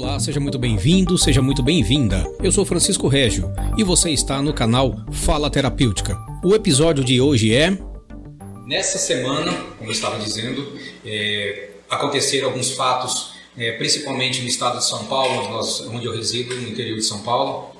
Olá, 0.00 0.20
seja 0.20 0.38
muito 0.38 0.60
bem-vindo, 0.60 1.18
seja 1.18 1.42
muito 1.42 1.60
bem-vinda. 1.60 2.24
Eu 2.40 2.52
sou 2.52 2.64
Francisco 2.64 3.08
Régio 3.08 3.52
e 3.76 3.82
você 3.82 4.10
está 4.10 4.40
no 4.40 4.54
canal 4.54 4.94
Fala 5.10 5.50
Terapêutica. 5.50 6.16
O 6.44 6.54
episódio 6.54 7.02
de 7.02 7.20
hoje 7.20 7.52
é. 7.52 7.76
Nessa 8.64 8.96
semana, 8.96 9.52
como 9.76 9.90
eu 9.90 9.92
estava 9.92 10.16
dizendo, 10.20 10.78
é, 11.04 11.70
aconteceram 11.90 12.46
alguns 12.46 12.70
fatos, 12.70 13.34
é, 13.58 13.72
principalmente 13.72 14.40
no 14.40 14.46
estado 14.46 14.78
de 14.78 14.84
São 14.84 15.04
Paulo, 15.06 15.40
onde, 15.40 15.48
nós, 15.48 15.80
onde 15.80 16.06
eu 16.06 16.14
resido, 16.14 16.54
no 16.54 16.68
interior 16.68 16.96
de 16.96 17.04
São 17.04 17.18
Paulo, 17.22 17.72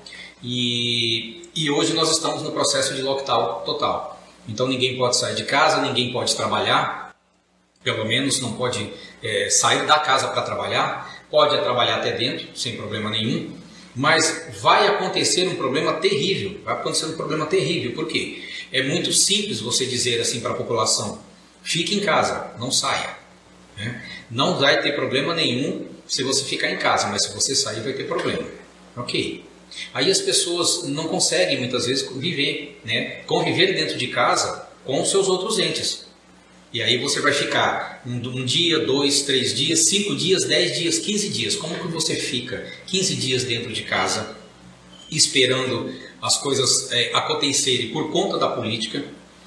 e, 0.43 1.49
e 1.55 1.71
hoje 1.71 1.95
nós 1.95 2.11
estamos 2.11 2.43
no 2.43 2.51
processo 2.51 2.97
de 2.97 3.03
lockdown 3.03 3.61
total. 3.65 4.21
Então 4.49 4.67
ninguém 4.67 4.99
pode 4.99 5.17
sair 5.17 5.37
de 5.37 5.45
casa, 5.45 5.81
ninguém 5.81 6.13
pode 6.13 6.35
trabalhar, 6.35 7.15
pelo 7.85 8.05
menos 8.05 8.41
não 8.41 8.55
pode 8.55 8.93
é, 9.23 9.49
sair 9.51 9.87
da 9.87 10.01
casa 10.01 10.27
para 10.27 10.43
trabalhar 10.43 11.08
pode 11.31 11.57
trabalhar 11.59 11.97
até 11.97 12.13
dentro, 12.13 12.47
sem 12.55 12.77
problema 12.77 13.11
nenhum, 13.11 13.53
mas 13.95 14.47
vai 14.61 14.87
acontecer 14.87 15.47
um 15.49 15.57
problema 15.57 15.95
terrível, 15.95 16.61
vai 16.65 16.75
acontecer 16.75 17.07
um 17.07 17.17
problema 17.17 17.47
terrível, 17.47 17.93
por 17.93 18.07
quê? 18.07 18.43
É 18.73 18.83
muito 18.83 19.13
simples 19.13 19.61
você 19.61 19.87
dizer 19.87 20.21
assim 20.21 20.41
para 20.41 20.53
a 20.53 20.55
população, 20.55 21.21
fique 21.63 21.95
em 21.97 22.01
casa, 22.01 22.53
não 22.59 22.71
saia. 22.71 23.17
Né? 23.77 24.03
Não 24.31 24.59
vai 24.59 24.81
ter 24.83 24.93
problema 24.93 25.35
nenhum 25.35 25.87
se 26.07 26.23
você 26.23 26.45
ficar 26.45 26.71
em 26.71 26.77
casa, 26.77 27.09
mas 27.09 27.25
se 27.25 27.35
você 27.35 27.55
sair 27.55 27.81
vai 27.81 27.93
ter 27.93 28.05
problema. 28.05 28.45
Ok. 28.97 29.45
Aí 29.93 30.11
as 30.11 30.21
pessoas 30.21 30.85
não 30.85 31.09
conseguem 31.09 31.59
muitas 31.59 31.87
vezes 31.87 32.09
viver, 32.17 32.81
né? 32.85 33.23
conviver 33.27 33.75
dentro 33.75 33.97
de 33.97 34.09
casa 34.09 34.69
com 34.85 35.03
os 35.03 35.11
seus 35.11 35.29
outros 35.29 35.59
entes. 35.59 36.08
E 36.73 36.83
aí 36.83 36.99
você 36.99 37.21
vai 37.21 37.33
ficar 37.33 38.03
um, 38.07 38.17
um, 38.17 38.45
dia, 38.45 38.81
dois, 38.81 39.23
três 39.23 39.55
dias, 39.55 39.87
cinco 39.89 40.15
dias, 40.15 40.45
dez 40.45 40.79
dias, 40.79 40.99
quinze 40.99 41.31
dias. 41.31 41.57
Como 41.57 41.75
que 41.75 41.89
você 41.89 42.15
fica 42.15 42.71
15 42.87 43.15
dias 43.15 43.45
dentro 43.45 43.73
de 43.73 43.83
casa, 43.85 44.37
esperando 45.11 45.91
as 46.21 46.37
coisas 46.37 46.93
é, 46.93 47.11
acontecerem 47.15 47.89
por 47.89 48.11
conta 48.11 48.37
da 48.37 48.49
política, 48.49 49.03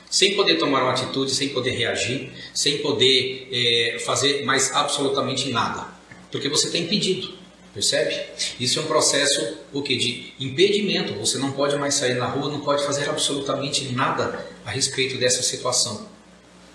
sem 0.09 0.36
poder 0.36 0.55
tomar 0.55 0.81
uma 0.81 0.91
atitude, 0.91 1.31
sem 1.31 1.50
poder 1.50 1.72
reagir, 1.72 2.31
sem 2.55 2.80
poder 2.80 3.47
é, 3.52 4.00
fazer 4.00 4.44
mais 4.44 4.72
absolutamente 4.73 5.50
nada? 5.52 5.88
Porque 6.31 6.50
você 6.50 6.67
está 6.67 6.80
impedido. 6.80 7.39
Percebe? 7.72 8.19
Isso 8.59 8.80
é 8.80 8.81
um 8.81 8.85
processo 8.85 9.58
o 9.72 9.81
que 9.81 9.95
de 9.95 10.33
impedimento. 10.39 11.13
Você 11.13 11.38
não 11.38 11.52
pode 11.52 11.78
mais 11.78 11.94
sair 11.94 12.16
na 12.16 12.25
rua, 12.25 12.52
não 12.52 12.61
pode 12.61 12.83
fazer 12.83 13.08
absolutamente 13.09 13.94
nada 13.94 14.45
a 14.66 14.72
respeito 14.72 15.17
dessa 15.17 15.41
situação. 15.41 16.10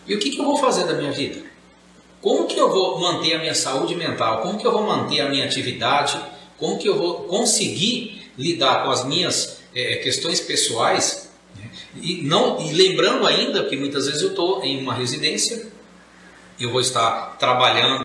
E 0.06 0.14
o 0.14 0.18
que, 0.18 0.30
que 0.30 0.38
eu 0.38 0.44
vou 0.44 0.56
fazer 0.56 0.84
da 0.84 0.94
minha 0.94 1.12
vida? 1.12 1.42
Como 2.20 2.46
que 2.46 2.58
eu 2.58 2.70
vou 2.70 2.98
manter 3.00 3.34
a 3.34 3.38
minha 3.38 3.54
saúde 3.54 3.94
mental? 3.94 4.42
Como 4.42 4.58
que 4.58 4.66
eu 4.66 4.72
vou 4.72 4.82
manter 4.82 5.20
a 5.20 5.28
minha 5.28 5.44
atividade? 5.44 6.18
Como 6.58 6.78
que 6.78 6.88
eu 6.88 6.96
vou 6.96 7.24
conseguir 7.24 8.30
lidar 8.38 8.84
com 8.84 8.90
as 8.90 9.04
minhas 9.04 9.60
é, 9.74 9.96
questões 9.96 10.40
pessoais? 10.40 11.30
E, 12.00 12.22
não, 12.22 12.60
e 12.60 12.72
lembrando 12.72 13.26
ainda 13.26 13.64
que 13.64 13.76
muitas 13.76 14.06
vezes 14.06 14.22
eu 14.22 14.30
estou 14.30 14.62
em 14.62 14.80
uma 14.80 14.94
residência, 14.94 15.66
eu 16.58 16.70
vou 16.70 16.80
estar 16.80 17.36
trabalhando, 17.38 18.02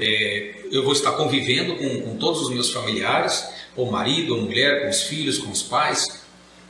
é, 0.00 0.54
eu 0.70 0.82
vou 0.82 0.92
estar 0.92 1.12
convivendo 1.12 1.76
com, 1.76 2.00
com 2.02 2.16
todos 2.16 2.42
os 2.42 2.50
meus 2.50 2.70
familiares, 2.70 3.46
ou 3.76 3.90
marido, 3.90 4.34
ou 4.34 4.42
mulher, 4.42 4.82
com 4.82 4.90
os 4.90 5.02
filhos, 5.02 5.38
com 5.38 5.50
os 5.50 5.62
pais, 5.62 6.21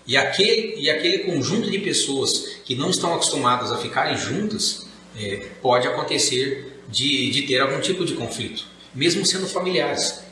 e 0.07 0.17
aquele, 0.17 0.81
e 0.81 0.91
aquele 0.91 1.19
conjunto 1.19 1.71
de 1.71 1.79
pessoas 1.79 2.57
que 2.65 2.75
não 2.75 2.91
estão 2.91 3.15
acostumadas 3.15 3.71
a 3.71 3.79
ficarem 3.79 4.17
juntas, 4.17 4.87
é, 5.17 5.49
pode 5.61 5.87
acontecer 5.87 6.81
de, 6.89 7.31
de 7.31 7.43
ter 7.43 7.61
algum 7.61 7.81
tipo 7.81 8.05
de 8.05 8.15
conflito, 8.15 8.65
mesmo 8.95 9.25
sendo 9.25 9.47
familiares. 9.47 10.23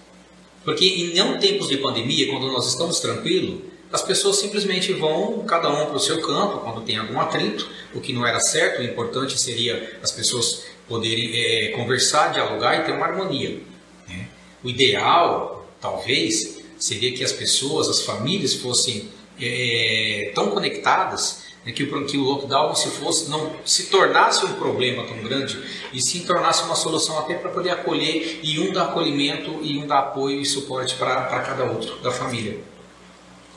Porque 0.65 0.85
em 0.85 1.15
não 1.15 1.39
tempos 1.39 1.69
de 1.69 1.77
pandemia, 1.77 2.29
quando 2.31 2.49
nós 2.49 2.67
estamos 2.67 3.01
tranquilos, 3.01 3.61
as 3.93 4.03
pessoas 4.03 4.37
simplesmente 4.37 4.93
vão 4.93 5.45
cada 5.45 5.69
um 5.69 5.87
para 5.87 5.97
o 5.97 6.01
seu 6.01 6.21
campo 6.21 6.59
quando 6.59 6.83
tem 6.83 6.97
algum 6.97 7.21
atrito, 7.21 7.69
o 7.95 8.01
que 8.01 8.13
não 8.13 8.27
era 8.27 8.39
certo, 8.39 8.81
o 8.81 8.85
importante 8.85 9.39
seria 9.39 9.99
as 10.03 10.13
pessoas 10.13 10.65
poderem 10.89 11.33
é, 11.35 11.69
conversar, 11.69 12.33
dialogar 12.33 12.77
e 12.77 12.85
ter 12.85 12.93
uma 12.93 13.07
harmonia. 13.07 13.61
Né? 14.09 14.29
O 14.63 14.69
ideal, 14.69 15.69
talvez, 15.81 16.59
seria 16.79 17.13
que 17.13 17.25
as 17.25 17.33
pessoas, 17.33 17.89
as 17.89 18.03
famílias 18.03 18.55
fossem 18.55 19.09
é, 19.41 20.33
tão 20.35 20.51
conectadas 20.51 21.51
né, 21.65 21.73
que, 21.73 21.83
o, 21.83 22.07
que 22.07 22.17
o 22.17 22.23
lockdown 22.23 22.75
se 22.75 22.89
fosse 22.91 23.29
não 23.29 23.55
se 23.65 23.87
tornasse 23.87 24.45
um 24.45 24.55
problema 24.55 25.07
tão 25.07 25.19
grande 25.19 25.59
e 25.93 26.01
se 26.01 26.21
tornasse 26.21 26.63
uma 26.65 26.75
solução 26.75 27.19
até 27.19 27.35
para 27.35 27.51
poder 27.51 27.71
acolher 27.71 28.41
e 28.43 28.59
um 28.61 28.73
dar 28.73 28.85
acolhimento 28.85 29.61
e 29.63 29.79
um 29.79 29.87
dar 29.87 29.99
apoio 29.99 30.41
e 30.41 30.45
suporte 30.45 30.95
para 30.95 31.41
cada 31.41 31.65
outro 31.65 31.97
da 31.97 32.11
família. 32.11 32.59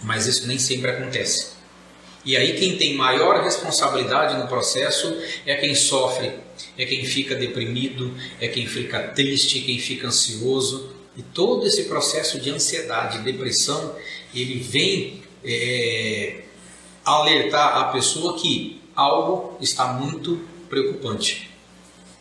Mas 0.01 0.27
isso 0.27 0.47
nem 0.47 0.59
sempre 0.59 0.91
acontece. 0.91 1.53
E 2.25 2.37
aí 2.37 2.57
quem 2.57 2.77
tem 2.77 2.95
maior 2.95 3.43
responsabilidade 3.43 4.37
no 4.37 4.47
processo 4.47 5.13
é 5.45 5.55
quem 5.55 5.75
sofre, 5.75 6.31
é 6.77 6.85
quem 6.85 7.05
fica 7.05 7.35
deprimido, 7.35 8.13
é 8.39 8.47
quem 8.47 8.65
fica 8.65 8.99
triste, 8.99 9.59
quem 9.59 9.77
fica 9.77 10.07
ansioso. 10.07 10.89
E 11.17 11.21
todo 11.21 11.67
esse 11.67 11.83
processo 11.83 12.39
de 12.39 12.49
ansiedade, 12.49 13.19
depressão, 13.19 13.95
ele 14.33 14.59
vem 14.59 15.22
é, 15.45 16.43
alertar 17.03 17.77
a 17.77 17.83
pessoa 17.85 18.37
que 18.39 18.81
algo 18.95 19.57
está 19.59 19.87
muito 19.87 20.39
preocupante. 20.69 21.49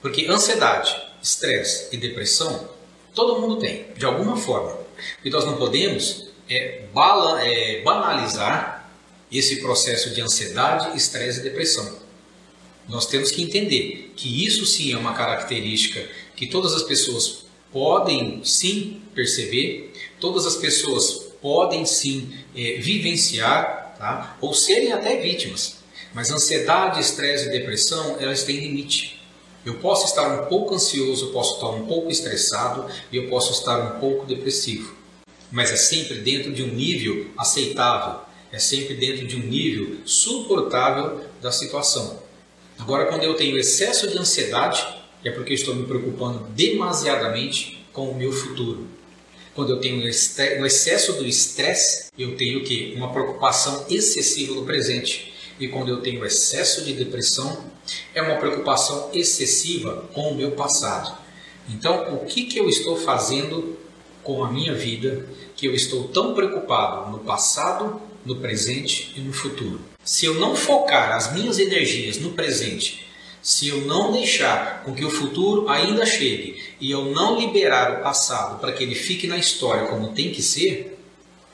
Porque 0.01 0.27
ansiedade, 0.27 0.95
estresse 1.23 1.95
e 1.95 1.97
depressão, 1.97 2.69
todo 3.15 3.41
mundo 3.41 3.57
tem, 3.57 3.87
de 3.97 4.05
alguma 4.05 4.37
forma. 4.37 4.77
Que 5.23 5.31
nós 5.31 5.45
não 5.45 5.57
podemos 5.57 6.29
é, 6.49 6.83
bala, 6.93 7.43
é 7.43 7.83
banalizar 7.83 8.91
esse 9.31 9.57
processo 9.57 10.11
de 10.11 10.21
ansiedade, 10.21 10.97
estresse 10.97 11.41
e 11.41 11.43
depressão. 11.43 12.01
Nós 12.89 13.07
temos 13.07 13.31
que 13.31 13.43
entender 13.43 14.13
que 14.17 14.45
isso 14.45 14.67
sim 14.67 14.93
é 14.93 14.97
uma 14.97 15.15
característica 15.15 16.05
que 16.37 16.47
todas 16.47 16.75
as 16.75 16.83
pessoas 16.83 17.45
podem 17.73 18.45
sim 18.45 19.01
perceber, 19.15 19.93
todas 20.21 20.45
as 20.47 20.57
pessoas 20.57 21.22
podem 21.43 21.85
sim 21.85 22.33
é, 22.57 22.79
vivenciar 22.79 23.97
tá? 23.99 24.37
ou 24.41 24.55
serem 24.55 24.93
até 24.93 25.17
vítimas. 25.17 25.83
Mas 26.15 26.31
ansiedade, 26.31 27.01
estresse 27.01 27.49
e 27.49 27.51
depressão, 27.51 28.17
elas 28.21 28.45
têm 28.45 28.61
limite. 28.61 29.21
Eu 29.65 29.75
posso 29.75 30.07
estar 30.07 30.29
um 30.29 30.47
pouco 30.47 30.75
ansioso, 30.75 31.27
eu 31.27 31.33
posso 31.33 31.55
estar 31.55 31.69
um 31.69 31.87
pouco 31.87 32.11
estressado 32.11 32.87
e 33.11 33.17
eu 33.17 33.29
posso 33.29 33.53
estar 33.53 33.79
um 33.79 34.01
pouco 34.01 34.27
depressivo. 34.27 34.95
Mas 35.51 35.71
é 35.71 35.77
sempre 35.77 36.19
dentro 36.19 36.53
de 36.53 36.63
um 36.63 36.69
nível 36.69 37.31
aceitável, 37.39 38.23
é 38.51 38.59
sempre 38.59 38.95
dentro 38.95 39.27
de 39.27 39.37
um 39.37 39.41
nível 39.41 39.99
suportável 40.05 41.21
da 41.41 41.53
situação. 41.53 42.21
Agora, 42.79 43.07
quando 43.07 43.23
eu 43.23 43.35
tenho 43.35 43.57
excesso 43.57 44.09
de 44.09 44.19
ansiedade, 44.19 44.87
é 45.25 45.31
porque 45.31 45.55
estou 45.55 45.75
me 45.75 45.87
preocupando 45.87 46.49
demasiadamente 46.51 47.87
com 47.93 48.11
o 48.11 48.15
meu 48.15 48.33
futuro. 48.33 48.89
Quando 49.55 49.71
eu 49.71 49.81
tenho 49.81 50.03
o 50.03 50.67
excesso 50.67 51.13
do 51.15 51.27
estresse, 51.27 52.07
eu 52.19 52.37
tenho 52.37 52.65
que 52.65 52.95
uma 52.97 53.13
preocupação 53.13 53.85
excessiva 53.91 54.55
no 54.55 54.65
presente. 54.65 55.35
E 55.61 55.69
quando 55.69 55.91
eu 55.91 56.01
tenho 56.01 56.25
excesso 56.25 56.83
de 56.85 56.95
depressão, 56.95 57.65
é 58.15 58.23
uma 58.23 58.37
preocupação 58.37 59.11
excessiva 59.13 60.09
com 60.15 60.31
o 60.31 60.35
meu 60.35 60.53
passado. 60.53 61.19
Então, 61.69 62.15
o 62.15 62.25
que, 62.25 62.45
que 62.45 62.59
eu 62.59 62.69
estou 62.69 62.97
fazendo 62.97 63.77
com 64.23 64.43
a 64.43 64.51
minha 64.51 64.75
vida 64.75 65.29
que 65.55 65.67
eu 65.67 65.75
estou 65.75 66.09
tão 66.09 66.35
preocupado 66.35 67.11
no 67.11 67.19
passado, 67.19 68.01
no 68.25 68.37
presente 68.37 69.13
e 69.17 69.21
no 69.21 69.33
futuro? 69.33 69.81
Se 70.03 70.25
eu 70.25 70.35
não 70.35 70.57
focar 70.57 71.13
as 71.13 71.33
minhas 71.35 71.59
energias 71.59 72.19
no 72.19 72.31
presente 72.31 73.07
se 73.43 73.69
eu 73.69 73.81
não 73.83 74.13
deixar 74.13 74.85
com 74.85 74.95
que 74.95 75.05
o 75.05 75.11
futuro 75.11 75.69
ainda 75.69 76.07
chegue 76.07 76.63
e 76.81 76.91
eu 76.93 77.07
não 77.07 77.39
liberar 77.39 77.99
o 77.99 78.03
passado 78.03 78.61
para 78.61 78.73
que 78.73 78.85
ele 78.85 78.95
fique 78.95 79.27
na 79.27 79.37
história 79.37 79.87
como 79.87 80.13
tem 80.13 80.31
que 80.31 80.41
ser, 80.41 80.97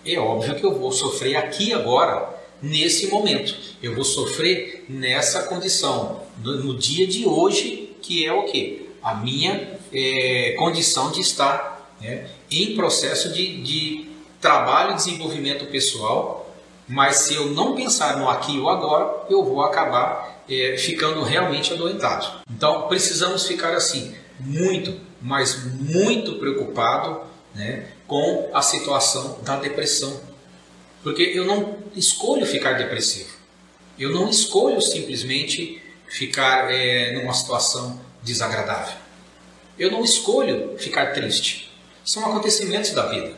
é 0.04 0.18
óbvio 0.18 0.54
que 0.54 0.64
eu 0.64 0.78
vou 0.78 0.92
sofrer 0.92 1.36
aqui 1.36 1.72
agora, 1.72 2.36
nesse 2.60 3.06
momento. 3.08 3.56
Eu 3.82 3.94
vou 3.94 4.04
sofrer 4.04 4.84
nessa 4.88 5.44
condição, 5.44 6.22
no, 6.42 6.76
dia 6.76 7.06
de 7.06 7.26
hoje, 7.26 7.96
que 8.02 8.24
é 8.26 8.32
o 8.32 8.44
que? 8.44 8.88
A 9.02 9.14
minha 9.14 9.78
é, 9.92 10.54
condição 10.58 11.10
de 11.10 11.20
estar 11.20 11.96
né, 12.00 12.28
em 12.50 12.74
processo 12.74 13.32
de, 13.32 13.62
de 13.62 14.10
trabalho 14.40 14.92
e 14.92 14.96
desenvolvimento 14.96 15.66
pessoal, 15.66 16.54
mas 16.86 17.16
se 17.16 17.34
eu 17.34 17.46
não 17.46 17.74
pensar 17.74 18.18
no 18.18 18.28
aqui 18.28 18.58
ou 18.58 18.68
agora, 18.68 19.26
eu 19.28 19.44
vou 19.44 19.62
acabar 19.62 20.38
é, 20.48 20.76
ficando 20.76 21.22
realmente 21.22 21.72
adoentado. 21.72 22.42
Então 22.50 22.88
precisamos 22.88 23.46
ficar 23.46 23.74
assim, 23.74 24.14
muito, 24.40 24.98
mas 25.20 25.64
muito 25.64 26.36
preocupado 26.36 27.20
né, 27.54 27.88
com 28.06 28.50
a 28.52 28.62
situação 28.62 29.38
da 29.42 29.56
depressão. 29.56 30.20
Porque 31.02 31.22
eu 31.22 31.44
não 31.44 31.78
escolho 31.94 32.46
ficar 32.46 32.72
depressivo. 32.72 33.36
Eu 33.98 34.10
não 34.10 34.28
escolho 34.28 34.80
simplesmente 34.80 35.82
ficar 36.08 36.72
é, 36.72 37.12
numa 37.12 37.32
situação 37.32 38.00
desagradável. 38.22 38.96
Eu 39.78 39.90
não 39.90 40.04
escolho 40.04 40.76
ficar 40.78 41.12
triste. 41.12 41.70
São 42.04 42.24
acontecimentos 42.24 42.90
da 42.92 43.06
vida. 43.06 43.34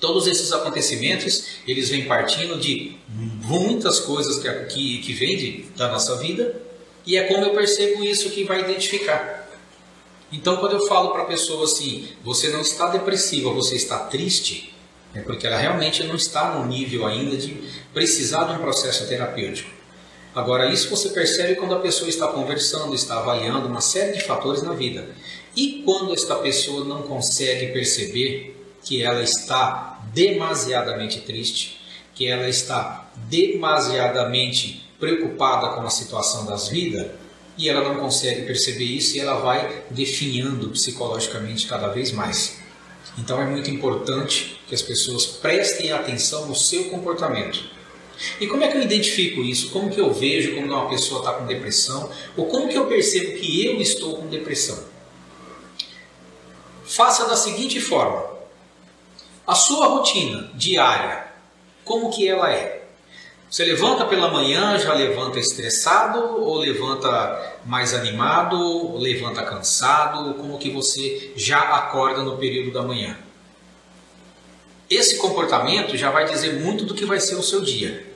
Todos 0.00 0.26
esses 0.26 0.52
acontecimentos, 0.52 1.44
eles 1.66 1.88
vêm 1.88 2.04
partindo 2.04 2.58
de 2.58 2.96
muitas 3.08 3.98
coisas 3.98 4.38
que, 4.38 5.00
que, 5.00 5.14
que 5.14 5.70
da 5.76 5.88
nossa 5.88 6.16
vida, 6.16 6.60
e 7.04 7.16
é 7.16 7.24
como 7.24 7.44
eu 7.44 7.54
percebo 7.54 8.04
isso 8.04 8.30
que 8.30 8.44
vai 8.44 8.60
identificar. 8.60 9.48
Então, 10.30 10.58
quando 10.58 10.72
eu 10.72 10.86
falo 10.86 11.10
para 11.10 11.22
a 11.22 11.26
pessoa 11.26 11.64
assim, 11.64 12.08
você 12.22 12.48
não 12.50 12.60
está 12.60 12.88
depressiva, 12.88 13.50
você 13.50 13.76
está 13.76 13.98
triste, 14.00 14.74
é 15.14 15.20
porque 15.20 15.46
ela 15.46 15.56
realmente 15.56 16.04
não 16.04 16.14
está 16.14 16.54
no 16.54 16.66
nível 16.66 17.06
ainda 17.06 17.36
de 17.36 17.56
precisar 17.94 18.44
de 18.44 18.52
um 18.52 18.58
processo 18.58 19.08
terapêutico. 19.08 19.70
Agora, 20.34 20.70
isso 20.70 20.90
você 20.90 21.08
percebe 21.08 21.56
quando 21.56 21.74
a 21.74 21.80
pessoa 21.80 22.08
está 22.08 22.28
conversando, 22.28 22.94
está 22.94 23.18
avaliando 23.18 23.66
uma 23.66 23.80
série 23.80 24.12
de 24.12 24.22
fatores 24.22 24.62
na 24.62 24.74
vida. 24.74 25.08
E 25.56 25.82
quando 25.84 26.12
esta 26.12 26.36
pessoa 26.36 26.84
não 26.84 27.02
consegue 27.02 27.72
perceber 27.72 28.54
que 28.88 29.02
ela 29.02 29.22
está 29.22 30.00
demasiadamente 30.14 31.20
triste, 31.20 31.78
que 32.14 32.26
ela 32.26 32.48
está 32.48 33.10
demasiadamente 33.28 34.82
preocupada 34.98 35.74
com 35.74 35.82
a 35.82 35.90
situação 35.90 36.46
das 36.46 36.68
vidas, 36.68 37.08
e 37.58 37.68
ela 37.68 37.86
não 37.86 38.00
consegue 38.00 38.46
perceber 38.46 38.84
isso 38.84 39.14
e 39.14 39.20
ela 39.20 39.40
vai 39.40 39.84
definhando 39.90 40.70
psicologicamente 40.70 41.66
cada 41.66 41.88
vez 41.88 42.12
mais. 42.12 42.60
Então 43.18 43.38
é 43.42 43.44
muito 43.44 43.70
importante 43.70 44.58
que 44.66 44.74
as 44.74 44.80
pessoas 44.80 45.26
prestem 45.26 45.92
atenção 45.92 46.46
no 46.46 46.54
seu 46.54 46.84
comportamento. 46.84 47.62
E 48.40 48.46
como 48.46 48.64
é 48.64 48.68
que 48.68 48.78
eu 48.78 48.82
identifico 48.82 49.42
isso? 49.42 49.68
Como 49.68 49.90
que 49.90 50.00
eu 50.00 50.14
vejo 50.14 50.54
quando 50.54 50.70
uma 50.70 50.88
pessoa 50.88 51.20
está 51.20 51.34
com 51.34 51.44
depressão? 51.44 52.10
Ou 52.38 52.46
como 52.46 52.70
que 52.70 52.78
eu 52.78 52.86
percebo 52.86 53.38
que 53.38 53.66
eu 53.66 53.78
estou 53.82 54.16
com 54.16 54.28
depressão? 54.28 54.82
Faça 56.84 57.28
da 57.28 57.36
seguinte 57.36 57.80
forma: 57.80 58.27
a 59.48 59.54
sua 59.54 59.86
rotina 59.86 60.50
diária, 60.52 61.26
como 61.82 62.10
que 62.10 62.28
ela 62.28 62.52
é? 62.52 62.86
Você 63.50 63.64
levanta 63.64 64.04
pela 64.04 64.30
manhã, 64.30 64.78
já 64.78 64.92
levanta 64.92 65.38
estressado 65.38 66.42
ou 66.42 66.58
levanta 66.58 67.56
mais 67.64 67.94
animado, 67.94 68.60
ou 68.60 68.98
levanta 68.98 69.42
cansado, 69.42 70.34
como 70.34 70.58
que 70.58 70.68
você 70.68 71.32
já 71.34 71.60
acorda 71.60 72.22
no 72.22 72.36
período 72.36 72.72
da 72.72 72.82
manhã? 72.82 73.16
Esse 74.90 75.16
comportamento 75.16 75.96
já 75.96 76.10
vai 76.10 76.26
dizer 76.26 76.60
muito 76.60 76.84
do 76.84 76.92
que 76.92 77.06
vai 77.06 77.18
ser 77.18 77.36
o 77.36 77.42
seu 77.42 77.62
dia. 77.62 78.06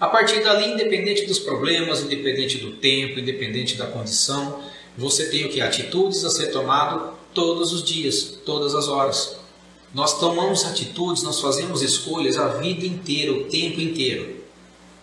A 0.00 0.08
partir 0.08 0.42
dali, 0.42 0.72
independente 0.72 1.26
dos 1.26 1.38
problemas, 1.38 2.02
independente 2.02 2.58
do 2.58 2.72
tempo, 2.72 3.20
independente 3.20 3.76
da 3.76 3.86
condição, 3.86 4.64
você 4.98 5.30
tem 5.30 5.46
o 5.46 5.48
que? 5.48 5.60
Atitudes 5.60 6.24
a 6.24 6.30
ser 6.30 6.48
tomado 6.48 7.16
todos 7.32 7.72
os 7.72 7.84
dias, 7.84 8.36
todas 8.44 8.74
as 8.74 8.88
horas. 8.88 9.45
Nós 9.94 10.18
tomamos 10.18 10.64
atitudes, 10.64 11.22
nós 11.22 11.40
fazemos 11.40 11.82
escolhas 11.82 12.36
a 12.38 12.48
vida 12.48 12.84
inteira, 12.86 13.32
o 13.32 13.44
tempo 13.44 13.80
inteiro. 13.80 14.44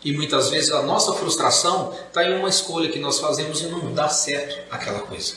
E 0.03 0.11
muitas 0.11 0.49
vezes 0.49 0.71
a 0.71 0.83
nossa 0.83 1.13
frustração 1.13 1.93
está 2.07 2.23
em 2.23 2.37
uma 2.37 2.49
escolha 2.49 2.89
que 2.89 2.99
nós 2.99 3.19
fazemos 3.19 3.61
e 3.61 3.67
não 3.67 3.93
dá 3.93 4.09
certo 4.09 4.61
aquela 4.69 4.99
coisa. 4.99 5.35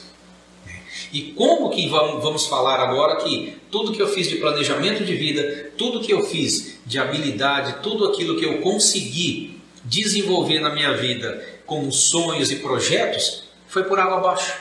E 1.13 1.33
como 1.33 1.71
que 1.71 1.89
vamos 1.89 2.47
falar 2.47 2.81
agora 2.81 3.17
que 3.17 3.57
tudo 3.71 3.93
que 3.93 4.03
eu 4.03 4.09
fiz 4.09 4.29
de 4.29 4.37
planejamento 4.37 5.05
de 5.05 5.15
vida, 5.15 5.71
tudo 5.79 6.01
que 6.01 6.13
eu 6.13 6.25
fiz 6.25 6.79
de 6.85 6.99
habilidade, 6.99 7.77
tudo 7.83 8.09
aquilo 8.09 8.37
que 8.37 8.45
eu 8.45 8.61
consegui 8.61 9.61
desenvolver 9.85 10.59
na 10.59 10.71
minha 10.71 10.97
vida 10.97 11.45
como 11.65 11.93
sonhos 11.93 12.51
e 12.51 12.57
projetos, 12.57 13.45
foi 13.69 13.85
por 13.85 13.99
água 13.99 14.19
abaixo. 14.19 14.53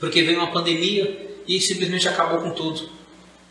Porque 0.00 0.22
veio 0.22 0.38
uma 0.38 0.50
pandemia 0.50 1.36
e 1.46 1.60
simplesmente 1.60 2.08
acabou 2.08 2.40
com 2.40 2.50
tudo. 2.50 2.88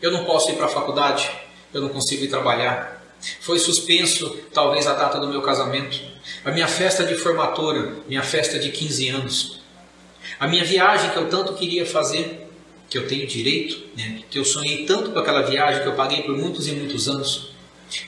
Eu 0.02 0.10
não 0.10 0.24
posso 0.24 0.50
ir 0.50 0.56
para 0.56 0.66
a 0.66 0.68
faculdade, 0.68 1.30
eu 1.72 1.80
não 1.80 1.88
consigo 1.88 2.24
ir 2.24 2.28
trabalhar, 2.28 3.00
foi 3.40 3.58
suspenso, 3.60 4.36
talvez, 4.52 4.84
a 4.88 4.94
data 4.94 5.18
do 5.20 5.28
meu 5.28 5.40
casamento, 5.40 6.00
a 6.44 6.50
minha 6.50 6.66
festa 6.66 7.04
de 7.04 7.14
formatura, 7.14 7.98
minha 8.08 8.22
festa 8.22 8.58
de 8.58 8.70
15 8.70 9.08
anos, 9.10 9.62
a 10.40 10.48
minha 10.48 10.64
viagem 10.64 11.10
que 11.10 11.16
eu 11.16 11.28
tanto 11.28 11.54
queria 11.54 11.86
fazer, 11.86 12.48
que 12.90 12.98
eu 12.98 13.06
tenho 13.06 13.28
direito, 13.28 13.80
né? 13.96 14.22
que 14.28 14.38
eu 14.38 14.44
sonhei 14.44 14.84
tanto 14.84 15.12
com 15.12 15.18
aquela 15.20 15.42
viagem 15.42 15.82
que 15.82 15.88
eu 15.88 15.94
paguei 15.94 16.22
por 16.22 16.36
muitos 16.36 16.66
e 16.66 16.72
muitos 16.72 17.08
anos. 17.08 17.52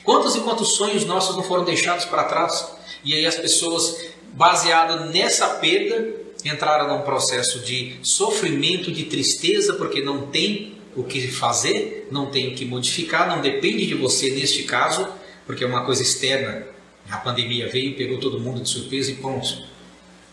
Quantos 0.03 0.35
e 0.35 0.41
quantos 0.41 0.73
sonhos 0.73 1.05
nossos 1.05 1.35
não 1.35 1.43
foram 1.43 1.63
deixados 1.63 2.05
para 2.05 2.25
trás? 2.25 2.73
E 3.03 3.13
aí 3.13 3.25
as 3.25 3.35
pessoas, 3.35 4.05
baseadas 4.33 5.09
nessa 5.11 5.47
perda, 5.55 6.13
entraram 6.43 6.89
num 6.89 7.03
processo 7.03 7.59
de 7.59 7.97
sofrimento, 8.03 8.91
de 8.91 9.05
tristeza, 9.05 9.73
porque 9.73 10.01
não 10.01 10.27
tem 10.27 10.74
o 10.95 11.03
que 11.03 11.27
fazer, 11.27 12.07
não 12.11 12.27
tem 12.27 12.51
o 12.51 12.55
que 12.55 12.65
modificar, 12.65 13.27
não 13.27 13.41
depende 13.41 13.85
de 13.85 13.95
você 13.95 14.29
neste 14.29 14.63
caso, 14.63 15.07
porque 15.45 15.63
é 15.63 15.67
uma 15.67 15.85
coisa 15.85 16.01
externa. 16.01 16.67
A 17.09 17.17
pandemia 17.17 17.69
veio, 17.69 17.95
pegou 17.95 18.19
todo 18.19 18.39
mundo 18.39 18.61
de 18.61 18.69
surpresa 18.69 19.11
e 19.11 19.15
pronto. 19.15 19.63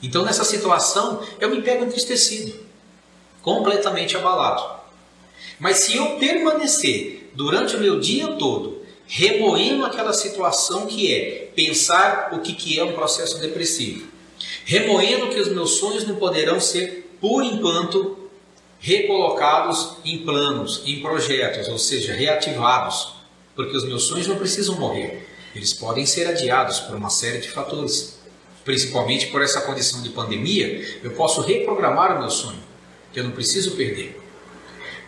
Então 0.03 0.25
nessa 0.25 0.45
situação 0.45 1.23
eu 1.41 1.51
me 1.51 1.63
pego 1.63 1.85
entristecido, 1.85 2.55
completamente 3.43 4.17
abalado. 4.17 4.81
Mas 5.59 5.79
se 5.79 5.97
eu 5.97 6.17
permanecer 6.19 7.31
durante 7.35 7.77
o 7.77 7.81
meu 7.81 8.01
dia 8.01 8.29
todo 8.29 8.83
remoendo 9.07 9.85
aquela 9.85 10.15
situação 10.15 10.87
que 10.87 11.13
é 11.13 11.51
pensar 11.55 12.31
o 12.33 12.39
que, 12.39 12.55
que 12.55 12.79
é 12.79 12.85
um 12.85 12.93
processo 12.93 13.39
depressivo, 13.39 14.09
remoendo 14.65 15.29
que 15.29 15.39
os 15.39 15.49
meus 15.49 15.73
sonhos 15.73 16.07
não 16.07 16.17
poderão 16.17 16.59
ser, 16.59 17.15
por 17.21 17.45
enquanto, 17.45 18.22
recolocados 18.83 19.99
em 20.05 20.19
planos, 20.19 20.83
em 20.85 21.01
projetos, 21.01 21.69
ou 21.69 21.79
seja, 21.79 22.13
reativados, 22.13 23.15
porque 23.55 23.77
os 23.77 23.85
meus 23.85 24.03
sonhos 24.03 24.27
não 24.27 24.37
precisam 24.37 24.75
morrer, 24.75 25.25
eles 25.55 25.73
podem 25.73 26.05
ser 26.05 26.27
adiados 26.27 26.81
por 26.81 26.97
uma 26.97 27.09
série 27.09 27.39
de 27.39 27.49
fatores. 27.49 28.21
Principalmente 28.65 29.29
por 29.29 29.43
essa 29.43 29.61
condição 29.61 30.03
de 30.03 30.09
pandemia, 30.09 31.01
eu 31.03 31.13
posso 31.13 31.41
reprogramar 31.41 32.17
o 32.17 32.21
meu 32.21 32.31
sonho, 32.31 32.63
que 33.13 33.21
eu 33.21 33.25
não 33.25 33.33
preciso 33.33 33.73
perder. 33.73 34.21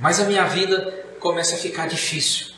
Mas 0.00 0.20
a 0.20 0.24
minha 0.24 0.44
vida 0.44 1.06
começa 1.18 1.54
a 1.54 1.58
ficar 1.58 1.88
difícil. 1.88 2.54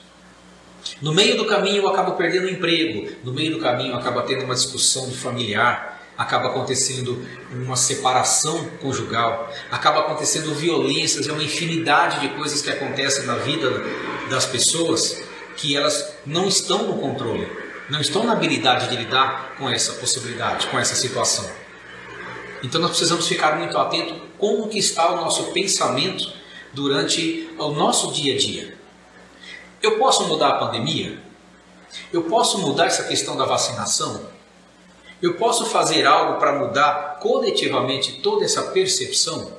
No 1.00 1.14
meio 1.14 1.36
do 1.36 1.46
caminho 1.46 1.82
eu 1.82 1.88
acabo 1.88 2.12
perdendo 2.12 2.46
o 2.46 2.50
emprego, 2.50 3.10
no 3.24 3.32
meio 3.32 3.52
do 3.52 3.58
caminho 3.58 3.92
eu 3.92 3.96
acabo 3.96 4.22
tendo 4.22 4.44
uma 4.44 4.54
discussão 4.54 5.10
familiar, 5.12 5.95
acaba 6.16 6.48
acontecendo 6.48 7.26
uma 7.52 7.76
separação 7.76 8.64
conjugal, 8.80 9.52
acaba 9.70 10.00
acontecendo 10.00 10.54
violências, 10.54 11.28
é 11.28 11.32
uma 11.32 11.42
infinidade 11.42 12.20
de 12.20 12.28
coisas 12.30 12.62
que 12.62 12.70
acontecem 12.70 13.26
na 13.26 13.36
vida 13.36 13.82
das 14.30 14.46
pessoas 14.46 15.22
que 15.56 15.76
elas 15.76 16.14
não 16.24 16.46
estão 16.46 16.84
no 16.84 16.98
controle, 16.98 17.46
não 17.88 18.00
estão 18.00 18.24
na 18.24 18.32
habilidade 18.32 18.88
de 18.88 18.96
lidar 18.96 19.54
com 19.58 19.68
essa 19.68 19.92
possibilidade, 19.94 20.66
com 20.68 20.78
essa 20.78 20.94
situação. 20.94 21.48
Então 22.62 22.80
nós 22.80 22.90
precisamos 22.90 23.28
ficar 23.28 23.56
muito 23.56 23.76
atento 23.76 24.14
como 24.38 24.68
que 24.68 24.78
está 24.78 25.12
o 25.12 25.16
nosso 25.16 25.52
pensamento 25.52 26.32
durante 26.72 27.50
o 27.58 27.70
nosso 27.70 28.12
dia 28.12 28.34
a 28.34 28.38
dia. 28.38 28.76
Eu 29.82 29.98
posso 29.98 30.24
mudar 30.24 30.48
a 30.48 30.58
pandemia? 30.58 31.18
Eu 32.12 32.24
posso 32.24 32.58
mudar 32.58 32.86
essa 32.86 33.04
questão 33.04 33.36
da 33.36 33.44
vacinação? 33.44 34.35
Eu 35.22 35.34
posso 35.34 35.64
fazer 35.66 36.06
algo 36.06 36.38
para 36.38 36.58
mudar 36.58 37.18
coletivamente 37.20 38.20
toda 38.20 38.44
essa 38.44 38.62
percepção? 38.64 39.56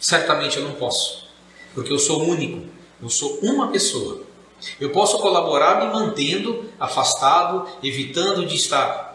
Certamente 0.00 0.56
eu 0.56 0.64
não 0.64 0.72
posso, 0.72 1.28
porque 1.74 1.92
eu 1.92 1.98
sou 1.98 2.22
único, 2.22 2.66
eu 3.02 3.10
sou 3.10 3.38
uma 3.42 3.68
pessoa. 3.68 4.22
Eu 4.80 4.90
posso 4.90 5.18
colaborar 5.18 5.84
me 5.84 5.92
mantendo 5.92 6.64
afastado, 6.80 7.66
evitando 7.82 8.46
de 8.46 8.56
estar 8.56 9.08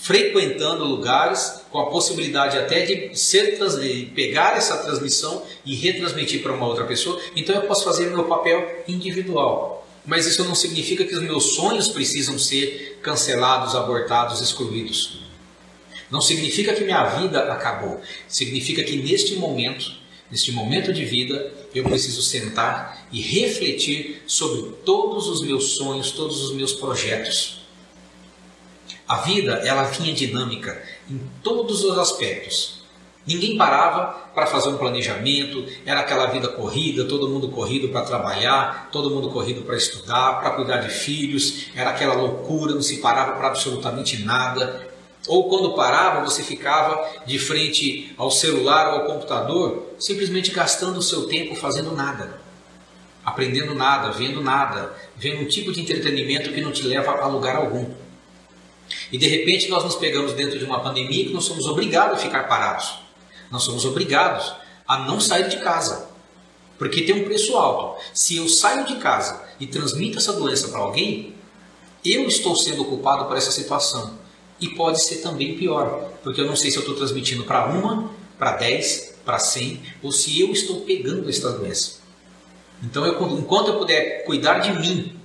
frequentando 0.00 0.84
lugares 0.84 1.62
com 1.70 1.78
a 1.80 1.86
possibilidade 1.86 2.56
até 2.56 2.86
de 2.86 3.18
ser 3.18 3.58
de 3.58 4.06
pegar 4.14 4.56
essa 4.56 4.78
transmissão 4.78 5.42
e 5.66 5.74
retransmitir 5.74 6.42
para 6.42 6.52
uma 6.52 6.66
outra 6.66 6.84
pessoa. 6.84 7.20
Então 7.34 7.54
eu 7.54 7.62
posso 7.62 7.84
fazer 7.84 8.06
meu 8.06 8.24
papel 8.24 8.84
individual. 8.86 9.77
Mas 10.08 10.24
isso 10.24 10.42
não 10.42 10.54
significa 10.54 11.04
que 11.04 11.14
os 11.14 11.20
meus 11.20 11.52
sonhos 11.54 11.86
precisam 11.86 12.38
ser 12.38 12.98
cancelados, 13.02 13.74
abortados, 13.74 14.40
excluídos. 14.40 15.20
Não 16.10 16.22
significa 16.22 16.72
que 16.72 16.82
minha 16.82 17.04
vida 17.04 17.52
acabou. 17.52 18.00
Significa 18.26 18.82
que 18.82 18.96
neste 18.96 19.36
momento, 19.36 19.92
neste 20.30 20.50
momento 20.50 20.94
de 20.94 21.04
vida, 21.04 21.52
eu 21.74 21.84
preciso 21.84 22.22
sentar 22.22 23.06
e 23.12 23.20
refletir 23.20 24.22
sobre 24.26 24.72
todos 24.82 25.28
os 25.28 25.42
meus 25.42 25.76
sonhos, 25.76 26.10
todos 26.10 26.42
os 26.42 26.54
meus 26.54 26.72
projetos. 26.72 27.60
A 29.06 29.18
vida, 29.18 29.60
ela 29.62 29.82
vinha 29.82 30.14
dinâmica 30.14 30.82
em 31.10 31.20
todos 31.42 31.84
os 31.84 31.98
aspectos. 31.98 32.77
Ninguém 33.28 33.58
parava 33.58 34.06
para 34.34 34.46
fazer 34.46 34.70
um 34.70 34.78
planejamento, 34.78 35.66
era 35.84 36.00
aquela 36.00 36.28
vida 36.28 36.48
corrida, 36.48 37.04
todo 37.04 37.28
mundo 37.28 37.50
corrido 37.50 37.90
para 37.90 38.00
trabalhar, 38.00 38.88
todo 38.90 39.10
mundo 39.10 39.28
corrido 39.28 39.60
para 39.60 39.76
estudar, 39.76 40.40
para 40.40 40.52
cuidar 40.52 40.78
de 40.78 40.88
filhos, 40.88 41.66
era 41.74 41.90
aquela 41.90 42.14
loucura, 42.14 42.72
não 42.74 42.80
se 42.80 43.02
parava 43.02 43.32
para 43.32 43.48
absolutamente 43.48 44.24
nada. 44.24 44.88
Ou 45.26 45.46
quando 45.50 45.74
parava, 45.74 46.24
você 46.24 46.42
ficava 46.42 47.06
de 47.26 47.38
frente 47.38 48.14
ao 48.16 48.30
celular 48.30 48.94
ou 48.94 49.00
ao 49.00 49.06
computador, 49.06 49.92
simplesmente 49.98 50.50
gastando 50.50 50.96
o 50.96 51.02
seu 51.02 51.26
tempo 51.28 51.54
fazendo 51.54 51.94
nada. 51.94 52.40
aprendendo 53.22 53.74
nada, 53.74 54.10
vendo 54.10 54.40
nada, 54.40 54.94
vendo 55.14 55.42
um 55.42 55.44
tipo 55.44 55.70
de 55.70 55.82
entretenimento 55.82 56.50
que 56.50 56.62
não 56.62 56.72
te 56.72 56.82
leva 56.84 57.10
a 57.10 57.26
lugar 57.26 57.56
algum. 57.56 57.90
E 59.12 59.18
de 59.18 59.28
repente 59.28 59.68
nós 59.68 59.84
nos 59.84 59.96
pegamos 59.96 60.32
dentro 60.32 60.58
de 60.58 60.64
uma 60.64 60.80
pandemia 60.80 61.26
que 61.26 61.34
nós 61.34 61.44
somos 61.44 61.66
obrigados 61.66 62.18
a 62.18 62.22
ficar 62.22 62.48
parados. 62.48 63.06
Nós 63.50 63.62
somos 63.62 63.84
obrigados 63.84 64.52
a 64.86 64.98
não 64.98 65.20
sair 65.20 65.48
de 65.48 65.58
casa. 65.58 66.08
Porque 66.78 67.02
tem 67.02 67.14
um 67.14 67.24
preço 67.24 67.56
alto. 67.56 68.00
Se 68.14 68.36
eu 68.36 68.48
saio 68.48 68.86
de 68.86 68.96
casa 68.96 69.42
e 69.58 69.66
transmito 69.66 70.18
essa 70.18 70.32
doença 70.32 70.68
para 70.68 70.78
alguém, 70.78 71.34
eu 72.04 72.26
estou 72.26 72.54
sendo 72.54 72.84
culpado 72.84 73.24
por 73.26 73.36
essa 73.36 73.50
situação. 73.50 74.14
E 74.60 74.68
pode 74.70 75.02
ser 75.02 75.16
também 75.16 75.56
pior, 75.56 76.10
porque 76.22 76.40
eu 76.40 76.46
não 76.46 76.56
sei 76.56 76.70
se 76.70 76.76
eu 76.76 76.80
estou 76.80 76.96
transmitindo 76.96 77.44
para 77.44 77.66
uma, 77.66 78.10
para 78.38 78.56
dez, 78.56 79.14
para 79.24 79.38
cem, 79.38 79.82
ou 80.02 80.10
se 80.10 80.40
eu 80.40 80.50
estou 80.52 80.80
pegando 80.80 81.28
essa 81.28 81.52
doença. 81.52 81.98
Então, 82.82 83.04
eu, 83.04 83.20
enquanto 83.38 83.68
eu 83.68 83.78
puder 83.78 84.24
cuidar 84.24 84.58
de 84.60 84.72
mim, 84.72 85.18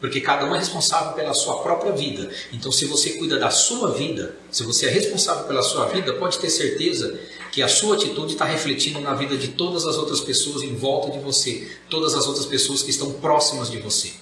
porque 0.00 0.20
cada 0.20 0.46
um 0.46 0.54
é 0.54 0.58
responsável 0.58 1.12
pela 1.12 1.32
sua 1.32 1.62
própria 1.62 1.92
vida. 1.92 2.28
Então, 2.52 2.72
se 2.72 2.86
você 2.86 3.10
cuida 3.10 3.38
da 3.38 3.50
sua 3.50 3.92
vida, 3.92 4.34
se 4.50 4.64
você 4.64 4.86
é 4.86 4.90
responsável 4.90 5.44
pela 5.44 5.62
sua 5.62 5.86
vida, 5.86 6.14
pode 6.14 6.38
ter 6.38 6.50
certeza 6.50 7.18
que 7.52 7.60
a 7.60 7.68
sua 7.68 7.96
atitude 7.96 8.32
está 8.32 8.46
refletindo 8.46 8.98
na 8.98 9.12
vida 9.12 9.36
de 9.36 9.48
todas 9.48 9.86
as 9.86 9.96
outras 9.98 10.20
pessoas 10.20 10.62
em 10.62 10.74
volta 10.74 11.10
de 11.10 11.18
você, 11.18 11.70
todas 11.90 12.14
as 12.14 12.26
outras 12.26 12.46
pessoas 12.46 12.82
que 12.82 12.88
estão 12.88 13.12
próximas 13.12 13.70
de 13.70 13.78
você. 13.78 14.14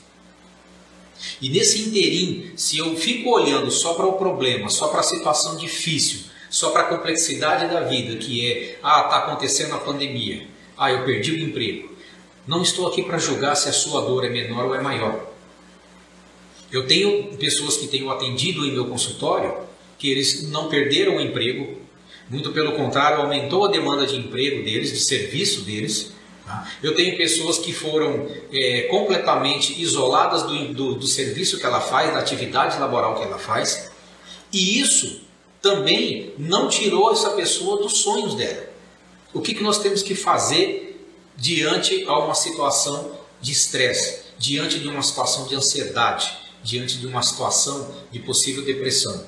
E 1.41 1.49
nesse 1.49 1.81
interim, 1.81 2.51
se 2.57 2.79
eu 2.79 2.97
fico 2.97 3.31
olhando 3.31 3.71
só 3.71 3.95
para 3.95 4.05
o 4.07 4.15
problema, 4.15 4.69
só 4.69 4.89
para 4.89 4.99
a 4.99 5.05
situação 5.05 5.57
difícil, 5.57 6.23
só 6.51 6.71
para 6.71 6.83
a 6.83 6.87
complexidade 6.87 7.73
da 7.73 7.83
vida, 7.83 8.17
que 8.17 8.51
é, 8.51 8.79
ah, 8.83 9.03
está 9.05 9.19
acontecendo 9.19 9.75
a 9.77 9.79
pandemia, 9.79 10.49
ah, 10.77 10.91
eu 10.91 11.05
perdi 11.05 11.31
o 11.31 11.39
emprego. 11.39 11.89
Não 12.49 12.63
estou 12.63 12.89
aqui 12.89 13.03
para 13.03 13.19
julgar 13.19 13.55
se 13.55 13.69
a 13.69 13.73
sua 13.73 14.01
dor 14.01 14.25
é 14.25 14.29
menor 14.29 14.65
ou 14.65 14.75
é 14.75 14.81
maior. 14.81 15.31
Eu 16.73 16.85
tenho 16.89 17.37
pessoas 17.37 17.77
que 17.77 17.87
tenho 17.87 18.11
atendido 18.11 18.67
em 18.67 18.73
meu 18.73 18.87
consultório 18.87 19.55
que 19.99 20.11
eles 20.11 20.49
não 20.49 20.69
perderam 20.69 21.17
o 21.19 21.21
emprego, 21.21 21.79
muito 22.31 22.53
pelo 22.53 22.73
contrário, 22.73 23.19
aumentou 23.19 23.65
a 23.65 23.69
demanda 23.69 24.07
de 24.07 24.17
emprego 24.17 24.63
deles, 24.63 24.93
de 24.93 25.01
serviço 25.01 25.63
deles. 25.63 26.13
Tá? 26.47 26.67
Eu 26.81 26.95
tenho 26.95 27.17
pessoas 27.17 27.59
que 27.59 27.73
foram 27.73 28.29
é, 28.53 28.83
completamente 28.83 29.83
isoladas 29.83 30.45
do, 30.45 30.73
do, 30.73 30.95
do 30.95 31.07
serviço 31.09 31.59
que 31.59 31.67
ela 31.67 31.81
faz, 31.81 32.13
da 32.13 32.21
atividade 32.21 32.79
laboral 32.79 33.17
que 33.17 33.25
ela 33.25 33.39
faz, 33.39 33.91
e 34.53 34.79
isso 34.81 35.23
também 35.61 36.33
não 36.39 36.69
tirou 36.69 37.13
essa 37.13 37.31
pessoa 37.31 37.83
dos 37.83 37.99
sonhos 37.99 38.35
dela. 38.35 38.71
O 39.35 39.41
que, 39.41 39.53
que 39.53 39.63
nós 39.63 39.79
temos 39.79 40.03
que 40.03 40.15
fazer 40.15 41.05
diante 41.37 42.05
a 42.07 42.19
uma 42.19 42.35
situação 42.35 43.19
de 43.41 43.53
estresse, 43.53 44.23
diante 44.39 44.79
de 44.79 44.89
uma 44.89 45.03
situação 45.03 45.47
de 45.47 45.55
ansiedade, 45.55 46.33
diante 46.63 46.99
de 46.99 47.07
uma 47.07 47.23
situação 47.23 47.95
de 48.11 48.21
possível 48.21 48.65
depressão? 48.65 49.27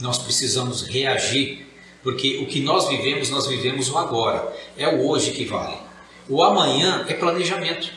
Nós 0.00 0.18
precisamos 0.18 0.82
reagir, 0.82 1.66
porque 2.06 2.38
o 2.40 2.46
que 2.46 2.60
nós 2.60 2.86
vivemos, 2.86 3.30
nós 3.30 3.48
vivemos 3.48 3.90
o 3.90 3.98
agora, 3.98 4.56
é 4.78 4.86
o 4.86 5.08
hoje 5.08 5.32
que 5.32 5.44
vale. 5.44 5.76
O 6.28 6.40
amanhã 6.40 7.04
é 7.08 7.14
planejamento. 7.14 7.92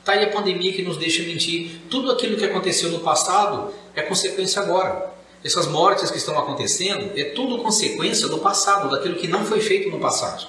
Está 0.00 0.14
aí 0.14 0.24
a 0.24 0.30
pandemia 0.32 0.72
que 0.72 0.82
nos 0.82 0.96
deixa 0.96 1.22
mentir. 1.22 1.80
Tudo 1.88 2.10
aquilo 2.10 2.36
que 2.36 2.44
aconteceu 2.44 2.90
no 2.90 2.98
passado 2.98 3.72
é 3.94 4.02
consequência 4.02 4.60
agora. 4.60 5.14
Essas 5.44 5.68
mortes 5.68 6.10
que 6.10 6.18
estão 6.18 6.36
acontecendo 6.36 7.12
é 7.16 7.22
tudo 7.22 7.58
consequência 7.58 8.26
do 8.26 8.38
passado, 8.38 8.90
daquilo 8.90 9.14
que 9.14 9.28
não 9.28 9.44
foi 9.44 9.60
feito 9.60 9.90
no 9.90 10.00
passado. 10.00 10.48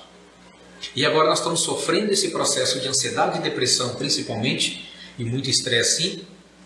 E 0.95 1.05
agora 1.05 1.29
nós 1.29 1.37
estamos 1.37 1.59
sofrendo 1.59 2.11
esse 2.11 2.31
processo 2.31 2.79
de 2.79 2.87
ansiedade 2.87 3.37
e 3.37 3.41
depressão, 3.43 3.93
principalmente, 3.93 4.89
e 5.19 5.23
muito 5.23 5.51
estresse 5.51 6.01
sim, 6.01 6.21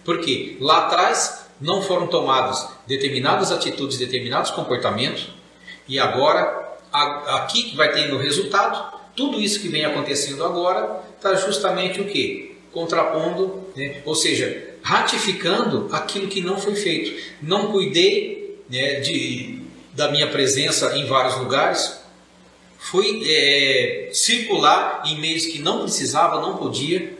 porque 0.06 0.56
lá 0.62 0.86
atrás 0.86 1.42
não 1.60 1.82
foram 1.82 2.08
tomadas 2.08 2.70
determinadas 2.88 3.52
atitudes, 3.52 3.98
determinados 3.98 4.52
comportamentos, 4.52 5.41
e 5.88 6.00
agora, 6.00 6.78
aqui 6.92 7.64
que 7.64 7.76
vai 7.76 7.92
tendo 7.92 8.18
resultado, 8.18 9.00
tudo 9.16 9.40
isso 9.40 9.60
que 9.60 9.68
vem 9.68 9.86
acontecendo 9.86 10.44
agora 10.44 11.02
está 11.16 11.36
justamente 11.36 12.00
o 12.00 12.06
que? 12.06 12.58
Contrapondo, 12.72 13.68
né? 13.76 14.02
ou 14.06 14.16
seja, 14.16 14.76
ratificando 14.82 15.90
aquilo 15.92 16.28
que 16.28 16.42
não 16.42 16.58
foi 16.58 16.76
feito. 16.76 17.22
Não 17.42 17.72
cuidei 17.72 18.64
né, 18.70 19.02
de, 19.02 19.62
da 19.94 20.10
minha 20.10 20.28
presença 20.28 20.98
em 20.98 21.06
vários 21.06 21.38
lugares, 21.38 22.00
fui 22.80 23.22
é, 23.26 24.10
circular 24.14 25.04
em 25.06 25.20
meios 25.20 25.46
que 25.46 25.60
não 25.60 25.84
precisava, 25.84 26.42
não 26.42 26.58
podia, 26.58 27.20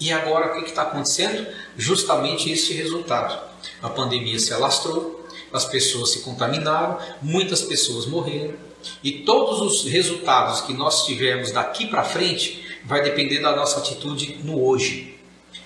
e 0.00 0.12
agora 0.12 0.52
o 0.52 0.62
que 0.62 0.70
está 0.70 0.82
acontecendo? 0.82 1.46
Justamente 1.76 2.50
esse 2.50 2.72
resultado. 2.72 3.48
A 3.82 3.88
pandemia 3.88 4.38
se 4.38 4.52
alastrou, 4.54 5.17
as 5.52 5.64
pessoas 5.64 6.10
se 6.10 6.20
contaminaram, 6.20 6.98
muitas 7.22 7.62
pessoas 7.62 8.06
morreram, 8.06 8.54
e 9.02 9.12
todos 9.22 9.60
os 9.60 9.90
resultados 9.90 10.60
que 10.62 10.72
nós 10.72 11.04
tivermos 11.04 11.50
daqui 11.50 11.86
para 11.86 12.04
frente 12.04 12.64
vai 12.84 13.02
depender 13.02 13.40
da 13.40 13.54
nossa 13.54 13.80
atitude 13.80 14.38
no 14.44 14.62
hoje 14.62 15.18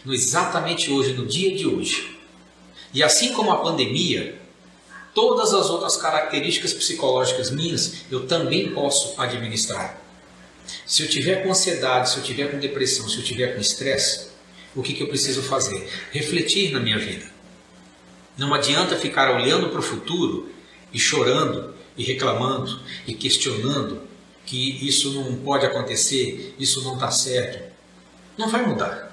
no 0.05 0.13
exatamente 0.13 0.91
hoje, 0.91 1.13
no 1.13 1.27
dia 1.27 1.57
de 1.57 1.67
hoje. 1.67 2.19
E 2.93 3.03
assim 3.03 3.33
como 3.33 3.51
a 3.51 3.63
pandemia, 3.63 4.39
todas 5.15 5.55
as 5.55 5.71
outras 5.71 5.97
características 5.97 6.73
psicológicas 6.73 7.51
minhas 7.51 8.05
eu 8.11 8.27
também 8.27 8.73
posso 8.73 9.21
administrar. 9.21 10.01
Se 10.87 11.03
eu 11.03 11.09
tiver 11.09 11.43
com 11.43 11.51
ansiedade, 11.51 12.11
se 12.11 12.19
eu 12.19 12.23
tiver 12.23 12.51
com 12.51 12.59
depressão, 12.59 13.09
se 13.09 13.17
eu 13.17 13.23
tiver 13.23 13.55
com 13.55 13.61
estresse, 13.61 14.29
o 14.75 14.83
que, 14.83 14.95
que 14.95 15.03
eu 15.03 15.09
preciso 15.09 15.43
fazer? 15.43 15.89
Refletir 16.11 16.73
na 16.73 16.81
minha 16.81 16.99
vida. 16.99 17.32
Não 18.37 18.55
adianta 18.55 18.97
ficar 18.97 19.35
olhando 19.35 19.69
para 19.69 19.81
o 19.81 19.83
futuro 19.83 20.51
e 20.93 20.99
chorando 20.99 21.75
e 21.97 22.03
reclamando 22.03 22.81
e 23.07 23.15
questionando 23.15 24.01
que 24.45 24.87
isso 24.87 25.13
não 25.13 25.37
pode 25.37 25.67
acontecer, 25.67 26.55
isso 26.59 26.83
não 26.83 26.95
está 26.95 27.11
certo. 27.11 27.73
Não 28.37 28.49
vai 28.49 28.65
mudar. 28.67 29.13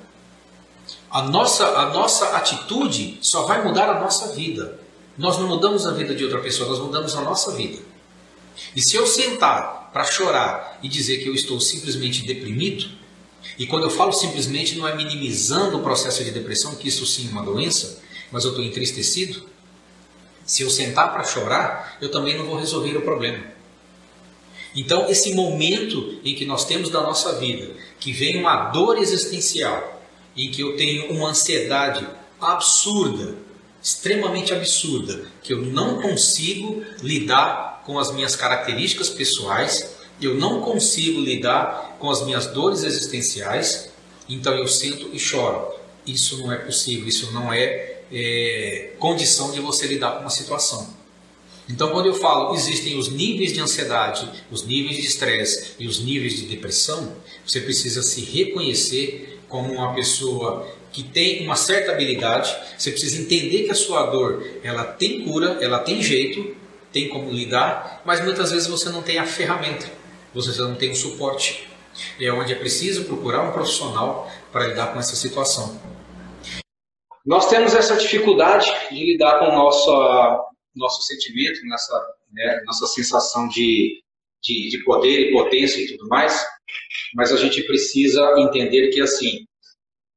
A 1.10 1.24
nossa, 1.24 1.66
a 1.66 1.90
nossa 1.90 2.38
atitude 2.38 3.18
só 3.22 3.46
vai 3.46 3.64
mudar 3.64 3.90
a 3.90 4.00
nossa 4.00 4.34
vida. 4.34 4.80
Nós 5.18 5.38
não 5.38 5.48
mudamos 5.48 5.86
a 5.86 5.92
vida 5.92 6.16
de 6.16 6.24
outra 6.24 6.40
pessoa, 6.40 6.70
nós 6.70 6.80
mudamos 6.80 7.16
a 7.16 7.22
nossa 7.22 7.52
vida. 7.52 7.80
E 8.76 8.82
se 8.82 8.96
eu 8.96 9.06
sentar 9.06 9.90
para 9.92 10.04
chorar 10.06 10.80
e 10.82 10.88
dizer 10.88 11.18
que 11.18 11.28
eu 11.28 11.34
estou 11.34 11.60
simplesmente 11.60 12.24
deprimido, 12.24 12.90
e 13.58 13.66
quando 13.66 13.84
eu 13.84 13.90
falo 13.90 14.14
simplesmente 14.14 14.78
não 14.78 14.88
é 14.88 14.96
minimizando 14.96 15.78
o 15.78 15.82
processo 15.82 16.24
de 16.24 16.32
depressão, 16.32 16.76
que 16.76 16.88
isso 16.88 17.06
sim 17.06 17.28
é 17.28 17.32
uma 17.32 17.44
doença, 17.44 18.02
mas 18.32 18.44
eu 18.44 18.52
estou 18.52 18.64
entristecido, 18.64 19.48
se 20.46 20.64
eu 20.64 20.70
sentar 20.70 21.14
para 21.14 21.24
chorar, 21.24 21.98
eu 22.02 22.10
também 22.10 22.38
não 22.38 22.46
vou 22.46 22.58
resolver 22.58 22.98
o 22.98 23.02
problema. 23.02 23.44
Então, 24.76 25.10
esse 25.10 25.34
momento 25.34 26.20
em 26.24 26.36
que 26.36 26.46
nós 26.46 26.66
temos 26.66 26.90
da 26.90 27.02
nossa 27.02 27.34
vida, 27.40 27.72
que 28.00 28.12
vem 28.12 28.38
uma 28.38 28.70
dor 28.70 28.98
existencial, 28.98 30.02
em 30.36 30.50
que 30.52 30.62
eu 30.62 30.76
tenho 30.76 31.12
uma 31.12 31.30
ansiedade 31.30 32.08
absurda, 32.40 33.36
extremamente 33.82 34.54
absurda, 34.54 35.26
que 35.42 35.54
eu 35.54 35.62
não 35.62 36.02
consigo 36.02 36.84
lidar 37.02 37.84
com 37.86 37.98
as 37.98 38.12
minhas 38.12 38.36
características 38.36 39.10
pessoais, 39.10 39.96
eu 40.22 40.36
não 40.36 40.62
consigo 40.62 41.20
lidar 41.22 41.96
com 41.98 42.10
as 42.10 42.24
minhas 42.24 42.48
dores 42.48 42.84
existenciais, 42.84 43.90
então 44.28 44.54
eu 44.54 44.68
sento 44.68 45.10
e 45.14 45.20
choro. 45.20 45.74
Isso 46.06 46.38
não 46.38 46.52
é 46.52 46.58
possível, 46.58 47.08
isso 47.08 47.32
não 47.32 47.52
é, 47.52 47.99
é 48.12 48.92
condição 49.00 49.52
de 49.52 49.60
você 49.60 49.88
lidar 49.88 50.12
com 50.12 50.22
uma 50.22 50.30
situação. 50.30 50.98
Então, 51.70 51.92
quando 51.92 52.08
eu 52.08 52.16
falo 52.16 52.56
existem 52.56 52.98
os 52.98 53.10
níveis 53.10 53.54
de 53.54 53.62
ansiedade, 53.62 54.28
os 54.50 54.66
níveis 54.66 54.98
de 54.98 55.06
estresse 55.06 55.74
e 55.78 55.88
os 55.88 56.00
níveis 56.00 56.34
de 56.36 56.48
depressão, 56.48 57.16
você 57.46 57.62
precisa 57.62 58.02
se 58.02 58.22
reconhecer 58.22 59.40
como 59.48 59.74
uma 59.74 59.94
pessoa 59.94 60.68
que 60.92 61.04
tem 61.04 61.44
uma 61.44 61.56
certa 61.56 61.92
habilidade, 61.92 62.56
você 62.78 62.92
precisa 62.92 63.22
entender 63.22 63.64
que 63.64 63.72
a 63.72 63.76
sua 63.76 64.08
dor 64.08 64.44
ela 64.64 64.84
tem 64.84 65.24
cura, 65.24 65.60
ela 65.62 65.80
tem 65.80 66.02
jeito, 66.02 66.56
tem 66.92 67.08
como 67.10 67.32
lidar, 67.32 68.02
mas 68.04 68.24
muitas 68.24 68.52
vezes 68.52 68.68
você 68.68 68.90
não 68.90 69.04
tem 69.04 69.20
a 69.20 69.26
ferramenta, 69.26 69.86
você 70.34 70.60
não 70.62 70.76
tem 70.76 70.92
o 70.92 70.96
suporte. 70.96 71.68
É 72.20 72.32
onde 72.32 72.54
é 72.54 72.56
preciso 72.56 73.04
procurar 73.04 73.44
um 73.44 73.52
profissional 73.52 74.32
para 74.52 74.68
lidar 74.68 74.94
com 74.94 75.00
essa 75.00 75.16
situação. 75.16 75.80
Nós 77.26 77.50
temos 77.50 77.76
essa 77.76 77.96
dificuldade 77.96 78.66
de 78.90 79.06
lidar 79.06 79.40
com 79.40 79.46
o 79.46 79.52
nosso, 79.52 79.92
nosso 80.76 81.02
sentimento, 81.04 81.60
nossa, 81.66 82.16
né, 82.32 82.62
nossa 82.66 82.88
sensação 82.88 83.48
de, 83.50 84.02
de, 84.42 84.70
de 84.70 84.84
poder 84.84 85.30
e 85.30 85.32
potência 85.34 85.82
e 85.82 85.88
tudo 85.88 86.08
mais, 86.08 86.46
mas 87.16 87.32
a 87.32 87.38
gente 87.38 87.62
precisa 87.64 88.36
entender 88.38 88.90
que 88.90 89.02
assim, 89.02 89.46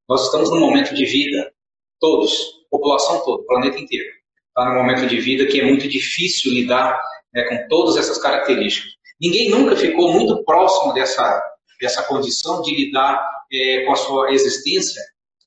nós 0.08 0.24
estamos 0.24 0.50
num 0.50 0.60
momento 0.60 0.94
de 0.94 1.04
vida, 1.04 1.52
todos, 1.98 2.64
população 2.70 3.24
toda, 3.24 3.44
planeta 3.46 3.78
inteiro, 3.78 4.08
está 4.48 4.68
num 4.68 4.76
momento 4.76 5.06
de 5.06 5.18
vida 5.18 5.46
que 5.46 5.60
é 5.60 5.64
muito 5.64 5.88
difícil 5.88 6.52
lidar 6.52 7.00
né, 7.34 7.44
com 7.44 7.68
todas 7.68 7.96
essas 7.96 8.18
características. 8.18 8.92
Ninguém 9.20 9.50
nunca 9.50 9.76
ficou 9.76 10.12
muito 10.12 10.44
próximo 10.44 10.92
dessa, 10.92 11.42
dessa 11.80 12.02
condição 12.04 12.62
de 12.62 12.74
lidar 12.74 13.24
é, 13.52 13.84
com 13.84 13.92
a 13.92 13.96
sua 13.96 14.32
existência 14.32 15.02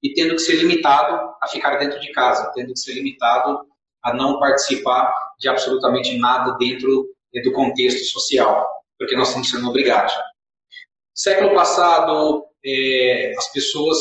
e 0.06 0.14
tendo 0.14 0.36
que 0.36 0.42
ser 0.42 0.58
limitado 0.58 1.34
a 1.42 1.48
ficar 1.48 1.78
dentro 1.78 2.00
de 2.00 2.12
casa, 2.12 2.52
tendo 2.54 2.74
que 2.74 2.80
ser 2.80 2.94
limitado 2.94 3.60
a 4.04 4.14
não 4.14 4.40
participar 4.40 5.12
de 5.40 5.50
absolutamente 5.50 6.16
nada 6.20 6.56
dentro 6.60 7.10
do 7.44 7.52
contexto 7.52 8.06
social, 8.06 8.68
porque 9.00 9.16
nós 9.16 9.30
estamos 9.30 9.50
sendo 9.50 9.68
obrigados. 9.68 10.14
Século 11.12 11.56
passado, 11.56 12.46
é, 12.64 13.34
as 13.36 13.52
pessoas 13.52 13.98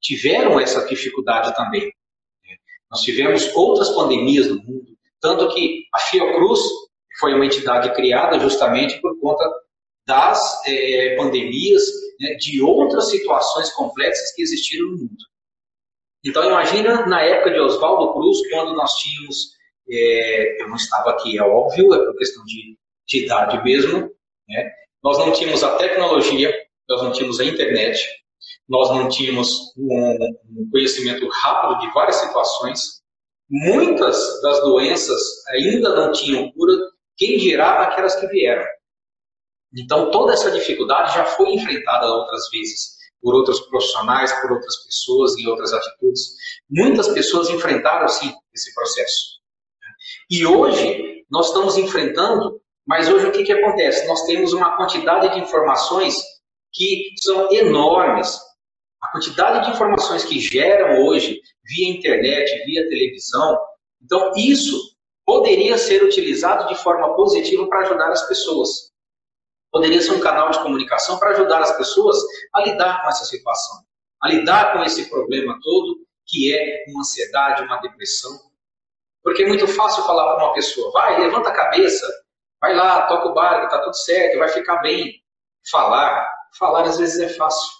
tiveram 0.00 0.58
essa 0.58 0.86
dificuldade 0.86 1.54
também. 1.54 1.92
Nós 2.90 3.02
tivemos 3.02 3.54
outras 3.54 3.90
pandemias 3.90 4.48
no 4.48 4.56
mundo, 4.56 4.96
tanto 5.20 5.52
que 5.52 5.84
a 5.92 5.98
Fiocruz 5.98 6.60
foi 7.20 7.34
uma 7.34 7.44
entidade 7.44 7.94
criada 7.94 8.40
justamente 8.40 8.98
por 9.02 9.20
conta 9.20 9.44
das 10.06 10.66
é, 10.66 11.14
pandemias, 11.16 11.82
né, 12.18 12.34
de 12.36 12.62
outras 12.62 13.10
situações 13.10 13.70
complexas 13.74 14.34
que 14.34 14.40
existiram 14.40 14.86
no 14.86 14.96
mundo. 14.96 15.31
Então 16.24 16.44
imagina 16.44 17.06
na 17.06 17.22
época 17.22 17.50
de 17.50 17.60
Oswaldo 17.60 18.12
Cruz, 18.12 18.38
quando 18.50 18.74
nós 18.74 18.92
tínhamos, 18.92 19.56
é, 19.90 20.62
eu 20.62 20.68
não 20.68 20.76
estava 20.76 21.10
aqui, 21.10 21.36
é 21.36 21.42
óbvio, 21.42 21.92
é 21.94 21.98
por 22.04 22.16
questão 22.16 22.44
de, 22.44 22.78
de 23.08 23.24
idade 23.24 23.62
mesmo, 23.64 24.10
né, 24.48 24.72
nós 25.02 25.18
não 25.18 25.32
tínhamos 25.32 25.64
a 25.64 25.76
tecnologia, 25.76 26.54
nós 26.88 27.02
não 27.02 27.10
tínhamos 27.10 27.40
a 27.40 27.44
internet, 27.44 28.00
nós 28.68 28.90
não 28.90 29.08
tínhamos 29.08 29.72
um, 29.76 30.18
um 30.60 30.70
conhecimento 30.70 31.28
rápido 31.28 31.80
de 31.80 31.92
várias 31.92 32.16
situações, 32.16 33.02
muitas 33.50 34.40
das 34.42 34.60
doenças 34.60 35.20
ainda 35.50 35.94
não 35.94 36.12
tinham 36.12 36.52
cura, 36.52 36.72
quem 37.16 37.36
dirá 37.36 37.82
aquelas 37.82 38.14
que 38.14 38.26
vieram. 38.28 38.64
Então, 39.76 40.10
toda 40.10 40.34
essa 40.34 40.50
dificuldade 40.50 41.14
já 41.14 41.24
foi 41.24 41.54
enfrentada 41.54 42.06
outras 42.06 42.48
vezes 42.50 43.01
por 43.22 43.34
outros 43.34 43.60
profissionais, 43.60 44.32
por 44.40 44.52
outras 44.52 44.84
pessoas 44.84 45.38
e 45.38 45.48
outras 45.48 45.72
atitudes. 45.72 46.34
Muitas 46.68 47.08
pessoas 47.08 47.48
enfrentaram, 47.48 48.08
sim, 48.08 48.32
esse 48.52 48.74
processo. 48.74 49.40
E 50.28 50.44
hoje, 50.44 51.24
nós 51.30 51.48
estamos 51.48 51.78
enfrentando, 51.78 52.60
mas 52.86 53.08
hoje 53.08 53.26
o 53.26 53.32
que, 53.32 53.44
que 53.44 53.52
acontece? 53.52 54.06
Nós 54.06 54.26
temos 54.26 54.52
uma 54.52 54.76
quantidade 54.76 55.32
de 55.32 55.40
informações 55.40 56.16
que 56.72 57.10
são 57.22 57.50
enormes. 57.52 58.36
A 59.02 59.12
quantidade 59.12 59.66
de 59.66 59.72
informações 59.72 60.24
que 60.24 60.40
geram 60.40 61.04
hoje 61.04 61.40
via 61.64 61.90
internet, 61.90 62.64
via 62.64 62.88
televisão. 62.88 63.58
Então, 64.02 64.32
isso 64.36 64.76
poderia 65.24 65.78
ser 65.78 66.02
utilizado 66.02 66.68
de 66.68 66.74
forma 66.82 67.14
positiva 67.14 67.66
para 67.68 67.80
ajudar 67.82 68.10
as 68.10 68.26
pessoas 68.26 68.91
poderia 69.72 70.00
ser 70.02 70.12
um 70.12 70.20
canal 70.20 70.50
de 70.50 70.60
comunicação 70.60 71.18
para 71.18 71.30
ajudar 71.30 71.62
as 71.62 71.76
pessoas 71.76 72.18
a 72.54 72.60
lidar 72.60 73.02
com 73.02 73.08
essa 73.08 73.24
situação, 73.24 73.78
a 74.20 74.28
lidar 74.28 74.74
com 74.74 74.84
esse 74.84 75.08
problema 75.08 75.58
todo 75.62 76.06
que 76.26 76.54
é 76.54 76.84
uma 76.88 77.00
ansiedade, 77.00 77.62
uma 77.62 77.78
depressão. 77.78 78.38
Porque 79.24 79.42
é 79.42 79.48
muito 79.48 79.66
fácil 79.66 80.04
falar 80.04 80.34
para 80.34 80.44
uma 80.44 80.54
pessoa, 80.54 80.92
vai, 80.92 81.20
levanta 81.20 81.48
a 81.48 81.54
cabeça, 81.54 82.06
vai 82.60 82.74
lá, 82.74 83.06
toca 83.06 83.28
o 83.28 83.34
barco, 83.34 83.66
está 83.66 83.80
tudo 83.80 83.96
certo, 83.96 84.38
vai 84.38 84.48
ficar 84.48 84.78
bem. 84.78 85.20
Falar, 85.70 86.28
falar 86.58 86.82
às 86.82 86.98
vezes 86.98 87.20
é 87.20 87.28
fácil, 87.28 87.70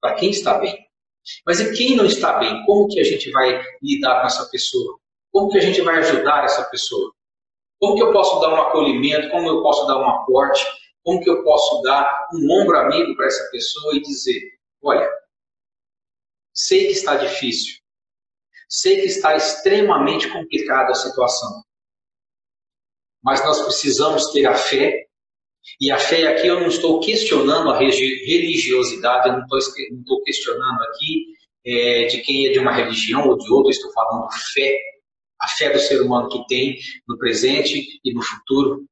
para 0.00 0.14
quem 0.14 0.30
está 0.30 0.58
bem. 0.58 0.86
Mas 1.44 1.60
e 1.60 1.72
quem 1.72 1.96
não 1.96 2.04
está 2.04 2.34
bem? 2.38 2.64
Como 2.66 2.86
que 2.88 3.00
a 3.00 3.04
gente 3.04 3.30
vai 3.32 3.60
lidar 3.82 4.20
com 4.20 4.26
essa 4.26 4.46
pessoa? 4.50 4.98
Como 5.32 5.50
que 5.50 5.58
a 5.58 5.62
gente 5.62 5.80
vai 5.80 5.96
ajudar 5.98 6.44
essa 6.44 6.62
pessoa? 6.64 7.12
Como 7.80 7.96
que 7.96 8.02
eu 8.02 8.12
posso 8.12 8.38
dar 8.40 8.50
um 8.50 8.60
acolhimento? 8.60 9.30
Como 9.30 9.48
eu 9.48 9.62
posso 9.62 9.86
dar 9.86 9.98
um 9.98 10.08
aporte? 10.08 10.64
Como 11.06 11.20
que 11.20 11.30
eu 11.30 11.44
posso 11.44 11.82
dar 11.82 12.28
um 12.34 12.50
ombro 12.50 12.76
amigo 12.78 13.14
para 13.14 13.26
essa 13.26 13.48
pessoa 13.52 13.94
e 13.94 14.02
dizer: 14.02 14.42
olha, 14.82 15.08
sei 16.52 16.86
que 16.86 16.94
está 16.94 17.14
difícil, 17.14 17.76
sei 18.68 18.96
que 18.96 19.06
está 19.06 19.36
extremamente 19.36 20.28
complicada 20.28 20.90
a 20.90 20.96
situação, 20.96 21.62
mas 23.22 23.40
nós 23.44 23.62
precisamos 23.62 24.32
ter 24.32 24.46
a 24.46 24.54
fé. 24.56 25.06
E 25.80 25.92
a 25.92 25.98
fé 25.98 26.26
aqui 26.26 26.48
eu 26.48 26.58
não 26.58 26.66
estou 26.66 26.98
questionando 26.98 27.70
a 27.70 27.78
religiosidade, 27.78 29.28
eu 29.28 29.34
não 29.34 29.44
estou, 29.44 30.22
questionando 30.24 30.82
aqui 30.82 31.26
é, 31.64 32.06
de 32.06 32.20
quem 32.22 32.48
é 32.48 32.52
de 32.52 32.58
uma 32.58 32.72
religião 32.72 33.28
ou 33.28 33.38
de 33.38 33.52
outra, 33.52 33.70
estou 33.70 33.92
falando 33.92 34.28
fé, 34.52 34.76
a 35.40 35.48
fé 35.48 35.70
do 35.70 35.78
ser 35.78 36.02
humano 36.02 36.28
que 36.28 36.44
tem 36.48 36.76
no 37.06 37.16
presente 37.16 38.00
e 38.04 38.12
no 38.12 38.22
futuro. 38.22 38.84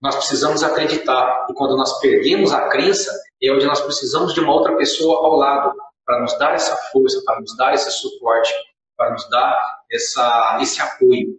Nós 0.00 0.16
precisamos 0.16 0.62
acreditar. 0.62 1.46
E 1.50 1.54
quando 1.54 1.76
nós 1.76 2.00
perdemos 2.00 2.52
a 2.52 2.68
crença, 2.68 3.12
é 3.42 3.52
onde 3.52 3.66
nós 3.66 3.80
precisamos 3.80 4.32
de 4.32 4.40
uma 4.40 4.52
outra 4.52 4.76
pessoa 4.76 5.18
ao 5.18 5.36
lado 5.36 5.74
para 6.04 6.20
nos 6.20 6.36
dar 6.38 6.54
essa 6.54 6.76
força, 6.90 7.22
para 7.24 7.40
nos 7.40 7.56
dar 7.56 7.74
esse 7.74 7.90
suporte, 7.90 8.52
para 8.96 9.12
nos 9.12 9.28
dar 9.28 9.56
essa, 9.90 10.58
esse 10.60 10.80
apoio. 10.80 11.38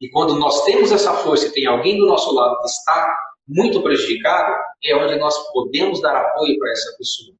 E 0.00 0.08
quando 0.10 0.38
nós 0.38 0.64
temos 0.64 0.90
essa 0.92 1.14
força 1.14 1.46
e 1.46 1.52
tem 1.52 1.66
alguém 1.66 1.98
do 1.98 2.06
nosso 2.06 2.34
lado 2.34 2.58
que 2.60 2.66
está 2.66 3.16
muito 3.46 3.82
prejudicado, 3.82 4.54
é 4.84 4.96
onde 4.96 5.16
nós 5.16 5.36
podemos 5.52 6.00
dar 6.00 6.16
apoio 6.16 6.58
para 6.58 6.70
essa 6.72 6.96
pessoa. 6.98 7.36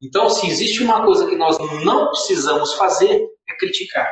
Então, 0.00 0.30
se 0.30 0.46
existe 0.46 0.82
uma 0.82 1.04
coisa 1.04 1.28
que 1.28 1.36
nós 1.36 1.58
não 1.84 2.08
precisamos 2.08 2.74
fazer, 2.74 3.20
é 3.48 3.56
criticar, 3.56 4.08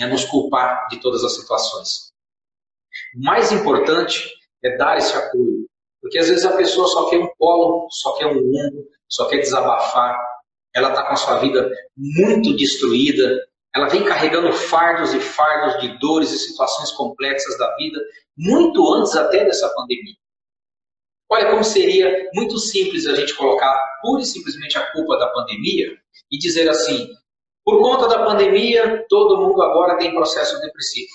é 0.00 0.06
nos 0.06 0.24
culpar 0.24 0.86
de 0.88 1.00
todas 1.00 1.24
as 1.24 1.34
situações. 1.34 2.09
O 3.16 3.24
mais 3.24 3.50
importante 3.52 4.30
é 4.64 4.76
dar 4.76 4.98
esse 4.98 5.14
apoio. 5.16 5.66
Porque 6.00 6.18
às 6.18 6.28
vezes 6.28 6.44
a 6.44 6.56
pessoa 6.56 6.88
só 6.88 7.10
quer 7.10 7.18
um 7.18 7.28
colo, 7.38 7.88
só 7.90 8.16
quer 8.16 8.26
um 8.26 8.38
ombro, 8.38 8.86
só 9.08 9.28
quer 9.28 9.38
desabafar. 9.38 10.18
Ela 10.74 10.90
está 10.90 11.02
com 11.04 11.12
a 11.12 11.16
sua 11.16 11.38
vida 11.38 11.70
muito 11.96 12.56
destruída. 12.56 13.38
Ela 13.74 13.88
vem 13.88 14.04
carregando 14.04 14.52
fardos 14.52 15.12
e 15.12 15.20
fardos 15.20 15.80
de 15.80 15.98
dores 15.98 16.32
e 16.32 16.38
situações 16.38 16.90
complexas 16.92 17.56
da 17.58 17.74
vida, 17.76 18.00
muito 18.36 18.94
antes 18.94 19.14
até 19.14 19.44
dessa 19.44 19.68
pandemia. 19.74 20.14
Olha 21.30 21.50
como 21.50 21.62
seria 21.62 22.28
muito 22.34 22.58
simples 22.58 23.06
a 23.06 23.14
gente 23.14 23.34
colocar 23.36 23.78
pura 24.02 24.22
e 24.22 24.26
simplesmente 24.26 24.76
a 24.76 24.90
culpa 24.90 25.16
da 25.16 25.28
pandemia 25.28 25.96
e 26.30 26.38
dizer 26.38 26.68
assim: 26.68 27.08
por 27.64 27.78
conta 27.78 28.08
da 28.08 28.24
pandemia, 28.24 29.04
todo 29.08 29.40
mundo 29.40 29.62
agora 29.62 29.96
tem 29.96 30.12
processo 30.12 30.60
depressivo. 30.60 31.10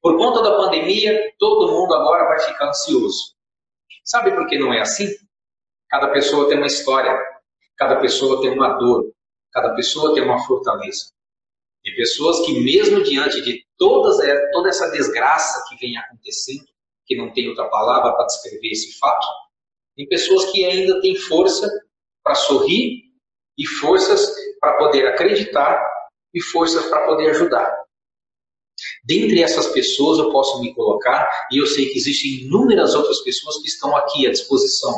Por 0.00 0.16
conta 0.16 0.42
da 0.42 0.56
pandemia, 0.56 1.32
todo 1.38 1.72
mundo 1.72 1.94
agora 1.94 2.26
vai 2.28 2.40
ficar 2.40 2.68
ansioso. 2.68 3.34
Sabe 4.04 4.32
por 4.32 4.46
que 4.46 4.58
não 4.58 4.72
é 4.72 4.80
assim? 4.80 5.08
Cada 5.88 6.08
pessoa 6.08 6.48
tem 6.48 6.58
uma 6.58 6.66
história, 6.66 7.18
cada 7.76 7.96
pessoa 7.96 8.40
tem 8.40 8.50
uma 8.50 8.68
dor, 8.78 9.12
cada 9.52 9.74
pessoa 9.74 10.14
tem 10.14 10.22
uma 10.22 10.44
fortaleza. 10.46 11.12
Tem 11.82 11.94
pessoas 11.96 12.40
que, 12.46 12.60
mesmo 12.60 13.02
diante 13.02 13.40
de 13.42 13.64
todas, 13.76 14.16
toda 14.52 14.68
essa 14.68 14.90
desgraça 14.90 15.64
que 15.68 15.76
vem 15.76 15.96
acontecendo, 15.96 16.66
que 17.04 17.16
não 17.16 17.32
tem 17.32 17.48
outra 17.48 17.68
palavra 17.68 18.12
para 18.12 18.26
descrever 18.26 18.68
esse 18.68 18.98
fato, 18.98 19.26
tem 19.96 20.08
pessoas 20.08 20.46
que 20.50 20.64
ainda 20.64 21.00
têm 21.00 21.16
força 21.16 21.68
para 22.22 22.34
sorrir 22.34 23.02
e 23.58 23.66
forças 23.66 24.32
para 24.60 24.78
poder 24.78 25.06
acreditar 25.08 25.84
e 26.32 26.40
forças 26.40 26.86
para 26.86 27.04
poder 27.06 27.30
ajudar. 27.30 27.76
Dentre 29.04 29.42
essas 29.42 29.68
pessoas 29.68 30.18
eu 30.18 30.30
posso 30.30 30.60
me 30.60 30.74
colocar 30.74 31.28
e 31.50 31.58
eu 31.58 31.66
sei 31.66 31.86
que 31.86 31.98
existem 31.98 32.46
inúmeras 32.46 32.94
outras 32.94 33.20
pessoas 33.20 33.58
que 33.58 33.68
estão 33.68 33.96
aqui 33.96 34.26
à 34.26 34.30
disposição 34.30 34.92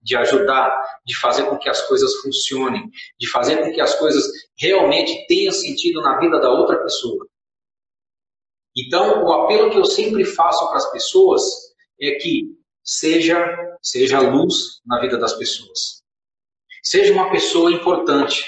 de 0.00 0.16
ajudar, 0.16 0.70
de 1.04 1.16
fazer 1.16 1.44
com 1.44 1.58
que 1.58 1.68
as 1.68 1.82
coisas 1.82 2.14
funcionem, 2.16 2.88
de 3.18 3.28
fazer 3.28 3.58
com 3.58 3.72
que 3.72 3.80
as 3.80 3.94
coisas 3.96 4.24
realmente 4.56 5.26
tenham 5.26 5.52
sentido 5.52 6.00
na 6.00 6.18
vida 6.18 6.38
da 6.40 6.50
outra 6.50 6.82
pessoa. 6.82 7.26
Então, 8.76 9.24
o 9.24 9.32
apelo 9.32 9.70
que 9.70 9.78
eu 9.78 9.84
sempre 9.84 10.24
faço 10.24 10.66
para 10.68 10.76
as 10.76 10.90
pessoas 10.92 11.42
é 12.00 12.12
que 12.12 12.44
seja 12.84 13.68
seja 13.82 14.20
luz 14.20 14.80
na 14.86 15.00
vida 15.00 15.18
das 15.18 15.34
pessoas. 15.34 16.02
Seja 16.82 17.12
uma 17.12 17.30
pessoa 17.30 17.72
importante. 17.72 18.42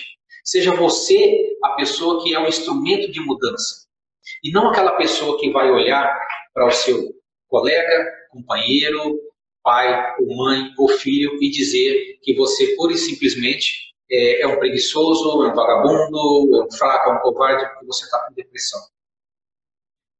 Seja 0.44 0.74
você 0.74 1.56
a 1.62 1.70
pessoa 1.76 2.22
que 2.22 2.34
é 2.34 2.38
um 2.38 2.48
instrumento 2.48 3.10
de 3.10 3.20
mudança. 3.20 3.86
E 4.42 4.50
não 4.50 4.70
aquela 4.70 4.96
pessoa 4.96 5.38
que 5.38 5.50
vai 5.50 5.70
olhar 5.70 6.18
para 6.52 6.66
o 6.66 6.70
seu 6.70 7.14
colega, 7.48 8.12
companheiro, 8.30 9.18
pai 9.62 10.14
ou 10.20 10.36
mãe 10.36 10.72
ou 10.78 10.88
filho 10.88 11.38
e 11.42 11.50
dizer 11.50 12.18
que 12.22 12.34
você 12.34 12.74
pura 12.76 12.92
e 12.92 12.98
simplesmente 12.98 13.90
é, 14.10 14.42
é 14.42 14.46
um 14.46 14.58
preguiçoso, 14.58 15.44
é 15.44 15.48
um 15.48 15.54
vagabundo, 15.54 16.56
é 16.56 16.64
um 16.64 16.72
fraco, 16.72 17.10
é 17.10 17.14
um 17.14 17.20
covarde, 17.20 17.66
porque 17.70 17.86
você 17.86 18.04
está 18.04 18.26
com 18.26 18.34
depressão. 18.34 18.80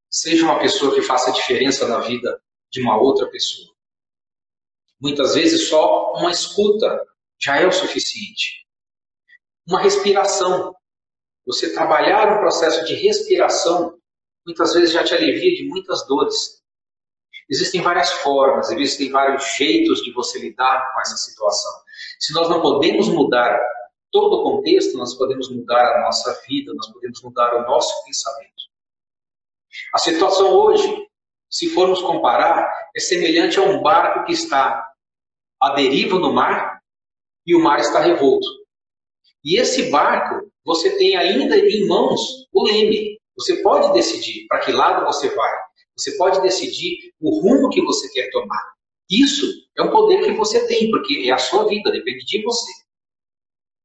Seja 0.09 0.43
uma 0.43 0.59
pessoa 0.59 0.93
que 0.93 1.01
faça 1.01 1.31
diferença 1.31 1.87
na 1.87 1.99
vida 1.99 2.41
de 2.71 2.81
uma 2.81 2.99
outra 3.01 3.29
pessoa. 3.29 3.69
Muitas 4.99 5.35
vezes 5.35 5.67
só 5.67 6.13
uma 6.13 6.31
escuta 6.31 7.05
já 7.39 7.57
é 7.57 7.65
o 7.65 7.71
suficiente. 7.71 8.65
Uma 9.67 9.81
respiração. 9.81 10.75
Você 11.45 11.73
trabalhar 11.73 12.37
um 12.37 12.39
processo 12.39 12.85
de 12.85 12.93
respiração 12.93 13.99
muitas 14.45 14.73
vezes 14.73 14.91
já 14.91 15.03
te 15.03 15.13
alivia 15.13 15.55
de 15.55 15.67
muitas 15.67 16.05
dores. 16.07 16.61
Existem 17.49 17.81
várias 17.81 18.11
formas, 18.11 18.71
existem 18.71 19.11
vários 19.11 19.43
jeitos 19.57 20.01
de 20.01 20.11
você 20.13 20.39
lidar 20.39 20.91
com 20.93 21.01
essa 21.01 21.17
situação. 21.17 21.71
Se 22.19 22.33
nós 22.33 22.49
não 22.49 22.61
podemos 22.61 23.09
mudar 23.09 23.59
todo 24.11 24.37
o 24.37 24.43
contexto, 24.43 24.97
nós 24.97 25.13
podemos 25.15 25.49
mudar 25.49 25.97
a 25.97 26.01
nossa 26.01 26.41
vida, 26.47 26.73
nós 26.73 26.87
podemos 26.91 27.21
mudar 27.21 27.55
o 27.55 27.67
nosso 27.67 28.03
pensamento. 28.05 28.51
A 29.93 29.97
situação 29.97 30.53
hoje, 30.53 31.07
se 31.49 31.69
formos 31.69 32.01
comparar, 32.01 32.71
é 32.95 32.99
semelhante 32.99 33.59
a 33.59 33.63
um 33.63 33.81
barco 33.81 34.25
que 34.25 34.33
está 34.33 34.85
à 35.61 35.73
deriva 35.73 36.17
no 36.19 36.33
mar 36.33 36.81
e 37.45 37.55
o 37.55 37.59
mar 37.59 37.79
está 37.79 37.99
revolto. 37.99 38.47
E 39.43 39.59
esse 39.59 39.89
barco, 39.89 40.51
você 40.63 40.97
tem 40.97 41.15
ainda 41.15 41.57
em 41.57 41.87
mãos 41.87 42.47
o 42.51 42.63
leme. 42.65 43.19
Você 43.41 43.55
pode 43.63 43.91
decidir 43.93 44.45
para 44.47 44.59
que 44.59 44.71
lado 44.71 45.03
você 45.03 45.27
vai. 45.33 45.51
Você 45.97 46.15
pode 46.15 46.39
decidir 46.41 47.11
o 47.19 47.41
rumo 47.41 47.69
que 47.69 47.81
você 47.81 48.07
quer 48.13 48.29
tomar. 48.29 48.61
Isso 49.09 49.47
é 49.75 49.81
um 49.81 49.89
poder 49.89 50.23
que 50.23 50.31
você 50.33 50.67
tem, 50.67 50.91
porque 50.91 51.23
é 51.27 51.31
a 51.31 51.39
sua 51.39 51.67
vida, 51.67 51.91
depende 51.91 52.23
de 52.23 52.43
você. 52.43 52.71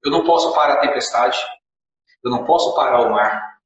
Eu 0.04 0.10
não 0.10 0.24
posso 0.24 0.52
parar 0.52 0.74
a 0.74 0.80
tempestade, 0.80 1.38
eu 2.22 2.30
não 2.30 2.44
posso 2.44 2.74
parar 2.74 3.00
o 3.00 3.10
mar, 3.10 3.58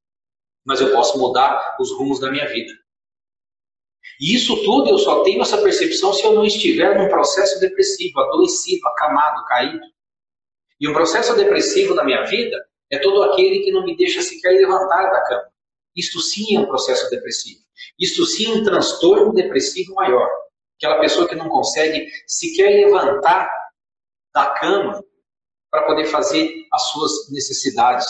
mas 0.64 0.80
eu 0.80 0.92
posso 0.92 1.18
mudar 1.18 1.76
os 1.80 1.90
rumos 1.92 2.20
da 2.20 2.30
minha 2.30 2.46
vida. 2.46 2.72
E 4.20 4.36
isso 4.36 4.62
tudo 4.62 4.90
eu 4.90 4.98
só 4.98 5.24
tenho 5.24 5.42
essa 5.42 5.60
percepção 5.60 6.12
se 6.12 6.24
eu 6.24 6.34
não 6.34 6.44
estiver 6.44 6.96
num 6.96 7.08
processo 7.08 7.58
depressivo, 7.58 8.20
adoecido, 8.20 8.86
acamado, 8.86 9.44
caído. 9.46 9.80
E 10.78 10.88
um 10.88 10.92
processo 10.92 11.34
depressivo 11.34 11.94
na 11.94 12.04
minha 12.04 12.22
vida 12.26 12.56
é 12.90 12.98
todo 12.98 13.24
aquele 13.24 13.60
que 13.60 13.72
não 13.72 13.84
me 13.84 13.96
deixa 13.96 14.22
sequer 14.22 14.52
levantar 14.52 15.10
da 15.10 15.24
cama. 15.24 15.49
Isto 15.96 16.20
sim 16.20 16.56
é 16.56 16.60
um 16.60 16.66
processo 16.66 17.08
depressivo. 17.10 17.60
Isto 17.98 18.24
sim 18.26 18.52
é 18.52 18.56
um 18.56 18.64
transtorno 18.64 19.32
depressivo 19.32 19.94
maior. 19.94 20.28
Aquela 20.76 21.00
pessoa 21.00 21.28
que 21.28 21.34
não 21.34 21.48
consegue 21.48 22.06
sequer 22.26 22.84
levantar 22.84 23.50
da 24.34 24.46
cama 24.54 25.02
para 25.70 25.86
poder 25.86 26.06
fazer 26.06 26.66
as 26.72 26.82
suas 26.90 27.30
necessidades. 27.30 28.06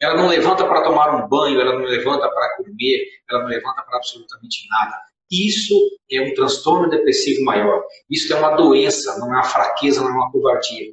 Ela 0.00 0.14
não 0.14 0.28
levanta 0.28 0.66
para 0.66 0.82
tomar 0.82 1.14
um 1.14 1.28
banho, 1.28 1.60
ela 1.60 1.72
não 1.72 1.84
levanta 1.84 2.28
para 2.28 2.56
comer, 2.56 3.04
ela 3.28 3.42
não 3.42 3.48
levanta 3.48 3.82
para 3.82 3.96
absolutamente 3.96 4.66
nada. 4.68 4.96
Isso 5.30 5.74
é 6.10 6.20
um 6.20 6.34
transtorno 6.34 6.88
depressivo 6.88 7.44
maior. 7.44 7.84
Isso 8.08 8.32
é 8.32 8.36
uma 8.36 8.56
doença, 8.56 9.18
não 9.18 9.26
é 9.26 9.36
uma 9.36 9.44
fraqueza, 9.44 10.00
não 10.00 10.08
é 10.08 10.12
uma 10.12 10.30
covardia. 10.30 10.92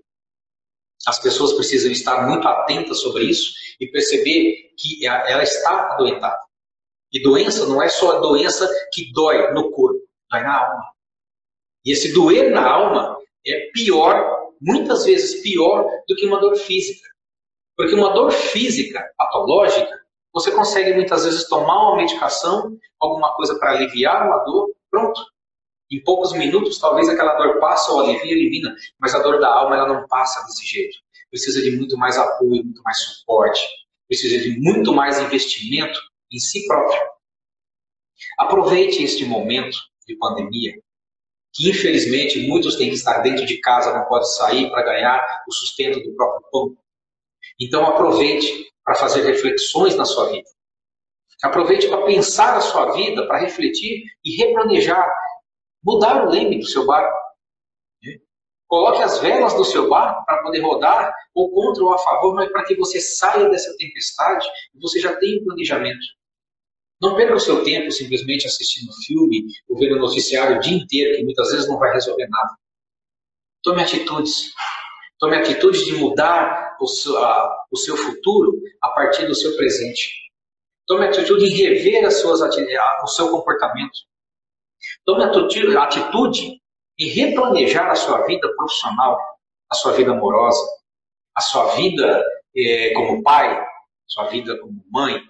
As 1.07 1.19
pessoas 1.19 1.53
precisam 1.53 1.91
estar 1.91 2.27
muito 2.27 2.47
atentas 2.47 2.99
sobre 2.99 3.25
isso 3.25 3.53
e 3.79 3.87
perceber 3.87 4.73
que 4.77 5.05
ela 5.05 5.43
está 5.43 5.93
adoentada. 5.93 6.39
E 7.11 7.21
doença 7.21 7.65
não 7.67 7.81
é 7.81 7.87
só 7.87 8.17
a 8.17 8.19
doença 8.19 8.69
que 8.91 9.11
dói 9.13 9.51
no 9.53 9.71
corpo, 9.71 9.99
dói 10.29 10.41
na 10.41 10.57
alma. 10.57 10.83
E 11.85 11.91
esse 11.91 12.13
doer 12.13 12.51
na 12.51 12.67
alma 12.67 13.17
é 13.45 13.69
pior, 13.73 14.51
muitas 14.59 15.05
vezes 15.05 15.41
pior, 15.41 15.87
do 16.07 16.15
que 16.15 16.25
uma 16.25 16.39
dor 16.39 16.55
física. 16.55 17.07
Porque 17.77 17.93
uma 17.93 18.13
dor 18.13 18.31
física, 18.31 19.03
patológica, 19.17 20.05
você 20.33 20.51
consegue 20.51 20.93
muitas 20.93 21.23
vezes 21.23 21.47
tomar 21.47 21.89
uma 21.89 21.97
medicação, 21.97 22.77
alguma 22.99 23.33
coisa 23.35 23.57
para 23.57 23.71
aliviar 23.71 24.27
uma 24.27 24.39
dor, 24.43 24.75
pronto. 24.91 25.21
Em 25.91 26.03
poucos 26.03 26.33
minutos, 26.33 26.79
talvez 26.79 27.07
aquela 27.07 27.35
dor 27.35 27.59
passa 27.59 27.91
ou 27.91 28.01
alivia, 28.01 28.33
elimina, 28.33 28.75
mas 28.99 29.13
a 29.13 29.19
dor 29.19 29.39
da 29.39 29.47
alma 29.47 29.77
ela 29.77 29.87
não 29.87 30.07
passa 30.07 30.43
desse 30.45 30.65
jeito. 30.65 30.97
Precisa 31.29 31.61
de 31.61 31.71
muito 31.75 31.97
mais 31.97 32.17
apoio, 32.17 32.63
muito 32.63 32.81
mais 32.83 32.97
suporte, 32.99 33.61
precisa 34.07 34.37
de 34.37 34.59
muito 34.59 34.93
mais 34.93 35.19
investimento 35.19 35.99
em 36.31 36.39
si 36.39 36.65
próprio. 36.67 37.01
Aproveite 38.37 39.03
este 39.03 39.25
momento 39.25 39.77
de 40.07 40.15
pandemia, 40.17 40.73
que 41.53 41.69
infelizmente 41.69 42.47
muitos 42.47 42.75
têm 42.75 42.89
que 42.89 42.95
estar 42.95 43.19
dentro 43.19 43.45
de 43.45 43.59
casa, 43.59 43.97
não 43.97 44.05
podem 44.05 44.27
sair 44.27 44.69
para 44.69 44.83
ganhar 44.83 45.43
o 45.47 45.51
sustento 45.53 46.01
do 46.01 46.15
próprio 46.15 46.47
pão. 46.51 46.77
Então 47.59 47.85
aproveite 47.85 48.71
para 48.83 48.95
fazer 48.95 49.23
reflexões 49.23 49.95
na 49.95 50.05
sua 50.05 50.31
vida. 50.31 50.47
Aproveite 51.43 51.87
para 51.87 52.05
pensar 52.05 52.55
a 52.57 52.61
sua 52.61 52.93
vida, 52.93 53.27
para 53.27 53.39
refletir 53.39 54.03
e 54.23 54.35
replanejar, 54.37 55.07
mudar 55.83 56.25
o 56.25 56.29
leme 56.29 56.59
do 56.59 56.65
seu 56.65 56.85
barco. 56.85 57.24
Coloque 58.67 59.01
as 59.03 59.19
velas 59.19 59.53
do 59.53 59.63
seu 59.63 59.89
barco 59.89 60.25
para 60.25 60.41
poder 60.41 60.59
rodar, 60.59 61.13
ou 61.33 61.51
contra 61.51 61.83
ou 61.83 61.93
a 61.93 61.97
favor, 61.99 62.33
mas 62.33 62.51
para 62.51 62.63
que 62.63 62.75
você 62.75 62.99
saia 62.99 63.49
dessa 63.49 63.75
tempestade 63.77 64.47
e 64.73 64.79
você 64.79 64.99
já 64.99 65.15
tenha 65.17 65.41
um 65.41 65.45
planejamento. 65.45 66.05
Não 67.01 67.15
perca 67.15 67.35
o 67.35 67.39
seu 67.39 67.63
tempo 67.63 67.91
simplesmente 67.91 68.47
assistindo 68.47 68.91
filme 69.05 69.45
ou 69.69 69.77
vendo 69.77 69.97
noticiário 69.97 70.57
o 70.57 70.59
dia 70.59 70.77
inteiro, 70.77 71.17
que 71.17 71.23
muitas 71.23 71.51
vezes 71.51 71.67
não 71.67 71.77
vai 71.77 71.93
resolver 71.93 72.27
nada. 72.27 72.55
Tome 73.61 73.81
atitudes. 73.81 74.51
Tome 75.19 75.35
atitudes 75.35 75.85
de 75.85 75.95
mudar 75.97 76.77
o 76.79 76.87
seu, 76.87 77.17
a, 77.17 77.65
o 77.71 77.77
seu 77.77 77.97
futuro 77.97 78.59
a 78.81 78.89
partir 78.89 79.27
do 79.27 79.35
seu 79.35 79.55
presente. 79.55 80.11
Tome 80.87 81.05
atitude 81.05 81.45
em 81.45 81.55
rever 81.55 82.05
as 82.05 82.21
suas, 82.21 82.41
o 82.41 83.07
seu 83.07 83.29
comportamento. 83.29 83.97
Tome 85.05 85.23
atitude, 85.23 85.77
atitude 85.77 86.61
em 86.97 87.09
replanejar 87.09 87.89
a 87.89 87.95
sua 87.95 88.25
vida 88.25 88.47
profissional, 88.55 89.19
a 89.69 89.75
sua 89.75 89.93
vida 89.93 90.11
amorosa, 90.11 90.61
a 91.35 91.41
sua 91.41 91.75
vida 91.75 92.23
eh, 92.55 92.93
como 92.93 93.21
pai, 93.21 93.65
sua 94.07 94.25
vida 94.27 94.57
como 94.59 94.83
mãe. 94.91 95.21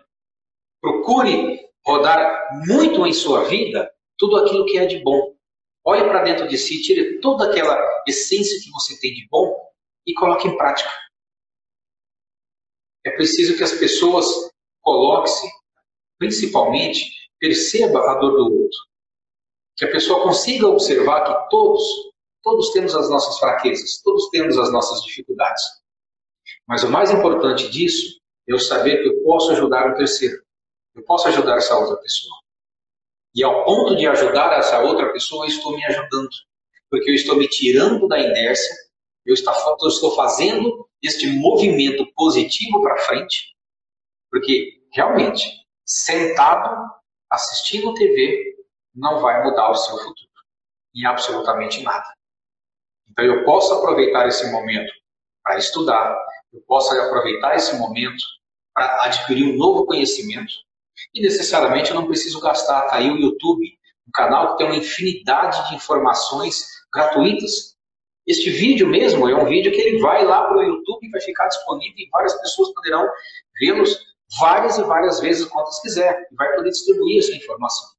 Procure 0.82 1.60
rodar 1.86 2.65
muito 2.67 3.06
em 3.06 3.13
sua 3.13 3.45
vida 3.45 3.91
tudo 4.17 4.38
aquilo 4.38 4.65
que 4.65 4.78
é 4.78 4.86
de 4.86 4.99
bom. 4.99 5.36
Olhe 5.84 6.04
para 6.04 6.23
dentro 6.23 6.47
de 6.47 6.58
si, 6.58 6.82
tire 6.82 7.19
toda 7.19 7.49
aquela 7.49 7.78
essência 8.08 8.60
que 8.63 8.71
você 8.71 8.99
tem 8.99 9.13
de 9.13 9.28
bom 9.30 9.56
e 10.06 10.13
coloque 10.13 10.47
em 10.47 10.58
prática. 10.58 10.89
É 13.06 13.12
preciso 13.12 13.56
que 13.56 13.63
as 13.63 13.73
pessoas 13.73 14.25
coloquem-se, 14.82 15.47
principalmente, 16.17 17.12
perceba 17.39 17.99
a 18.12 18.15
dor 18.15 18.32
do 18.32 18.63
outro 18.63 18.94
que 19.75 19.85
a 19.85 19.91
pessoa 19.91 20.23
consiga 20.23 20.67
observar 20.67 21.23
que 21.23 21.49
todos, 21.49 21.83
todos 22.41 22.71
temos 22.71 22.95
as 22.95 23.09
nossas 23.09 23.38
fraquezas, 23.39 24.01
todos 24.01 24.29
temos 24.29 24.57
as 24.57 24.71
nossas 24.71 25.01
dificuldades. 25.03 25.63
Mas 26.67 26.83
o 26.83 26.89
mais 26.89 27.11
importante 27.11 27.69
disso 27.69 28.19
é 28.47 28.53
eu 28.53 28.59
saber 28.59 29.01
que 29.01 29.09
eu 29.09 29.23
posso 29.23 29.51
ajudar 29.51 29.91
um 29.91 29.95
terceiro, 29.95 30.41
eu 30.95 31.03
posso 31.03 31.27
ajudar 31.27 31.57
essa 31.57 31.77
outra 31.77 31.97
pessoa. 31.97 32.35
E 33.33 33.43
ao 33.43 33.65
ponto 33.65 33.97
de 33.97 34.07
ajudar 34.07 34.57
essa 34.57 34.79
outra 34.79 35.11
pessoa, 35.11 35.45
eu 35.45 35.49
estou 35.49 35.75
me 35.75 35.83
ajudando, 35.85 36.29
porque 36.89 37.09
eu 37.09 37.15
estou 37.15 37.35
me 37.35 37.47
tirando 37.49 38.07
da 38.07 38.17
inércia, 38.17 38.73
eu 39.25 39.33
estou 39.33 40.15
fazendo 40.15 40.88
este 41.01 41.27
movimento 41.27 42.05
positivo 42.15 42.81
para 42.81 42.97
frente, 42.99 43.53
porque 44.31 44.79
realmente, 44.93 45.43
sentado, 45.83 46.89
assistindo 47.29 47.93
TV, 47.95 48.54
não 48.95 49.19
vai 49.19 49.43
mudar 49.43 49.69
o 49.69 49.75
seu 49.75 49.97
futuro 49.97 50.29
em 50.95 51.05
absolutamente 51.05 51.84
nada. 51.84 52.05
Então 53.10 53.25
eu 53.25 53.43
posso 53.43 53.73
aproveitar 53.73 54.27
esse 54.27 54.49
momento 54.51 54.91
para 55.43 55.58
estudar, 55.58 56.17
eu 56.53 56.62
posso 56.62 56.97
aproveitar 56.99 57.55
esse 57.55 57.75
momento 57.77 58.23
para 58.73 59.05
adquirir 59.05 59.53
um 59.53 59.58
novo 59.58 59.86
conhecimento 59.86 60.53
e 61.13 61.21
necessariamente 61.21 61.91
eu 61.91 61.95
não 61.95 62.08
preciso 62.08 62.39
gastar, 62.39 62.84
tá 62.84 62.95
aí 62.95 63.10
o 63.10 63.17
YouTube, 63.17 63.77
um 64.08 64.12
canal 64.13 64.51
que 64.51 64.58
tem 64.58 64.67
uma 64.67 64.77
infinidade 64.77 65.69
de 65.69 65.75
informações 65.75 66.63
gratuitas. 66.93 67.75
Este 68.25 68.49
vídeo 68.49 68.88
mesmo 68.88 69.29
é 69.29 69.36
um 69.36 69.45
vídeo 69.45 69.71
que 69.71 69.79
ele 69.79 69.99
vai 69.99 70.25
lá 70.25 70.43
para 70.43 70.58
o 70.58 70.63
YouTube 70.63 71.05
e 71.05 71.12
vai 71.12 71.21
ficar 71.21 71.47
disponível 71.47 71.95
e 71.97 72.10
várias 72.10 72.34
pessoas 72.41 72.73
poderão 72.73 73.08
vê-los 73.60 73.99
várias 74.39 74.77
e 74.77 74.84
várias 74.84 75.19
vezes 75.19 75.45
quantas 75.45 75.79
quiser 75.81 76.27
e 76.31 76.36
vai 76.36 76.53
poder 76.55 76.69
distribuir 76.69 77.19
essa 77.19 77.36
informação. 77.36 77.94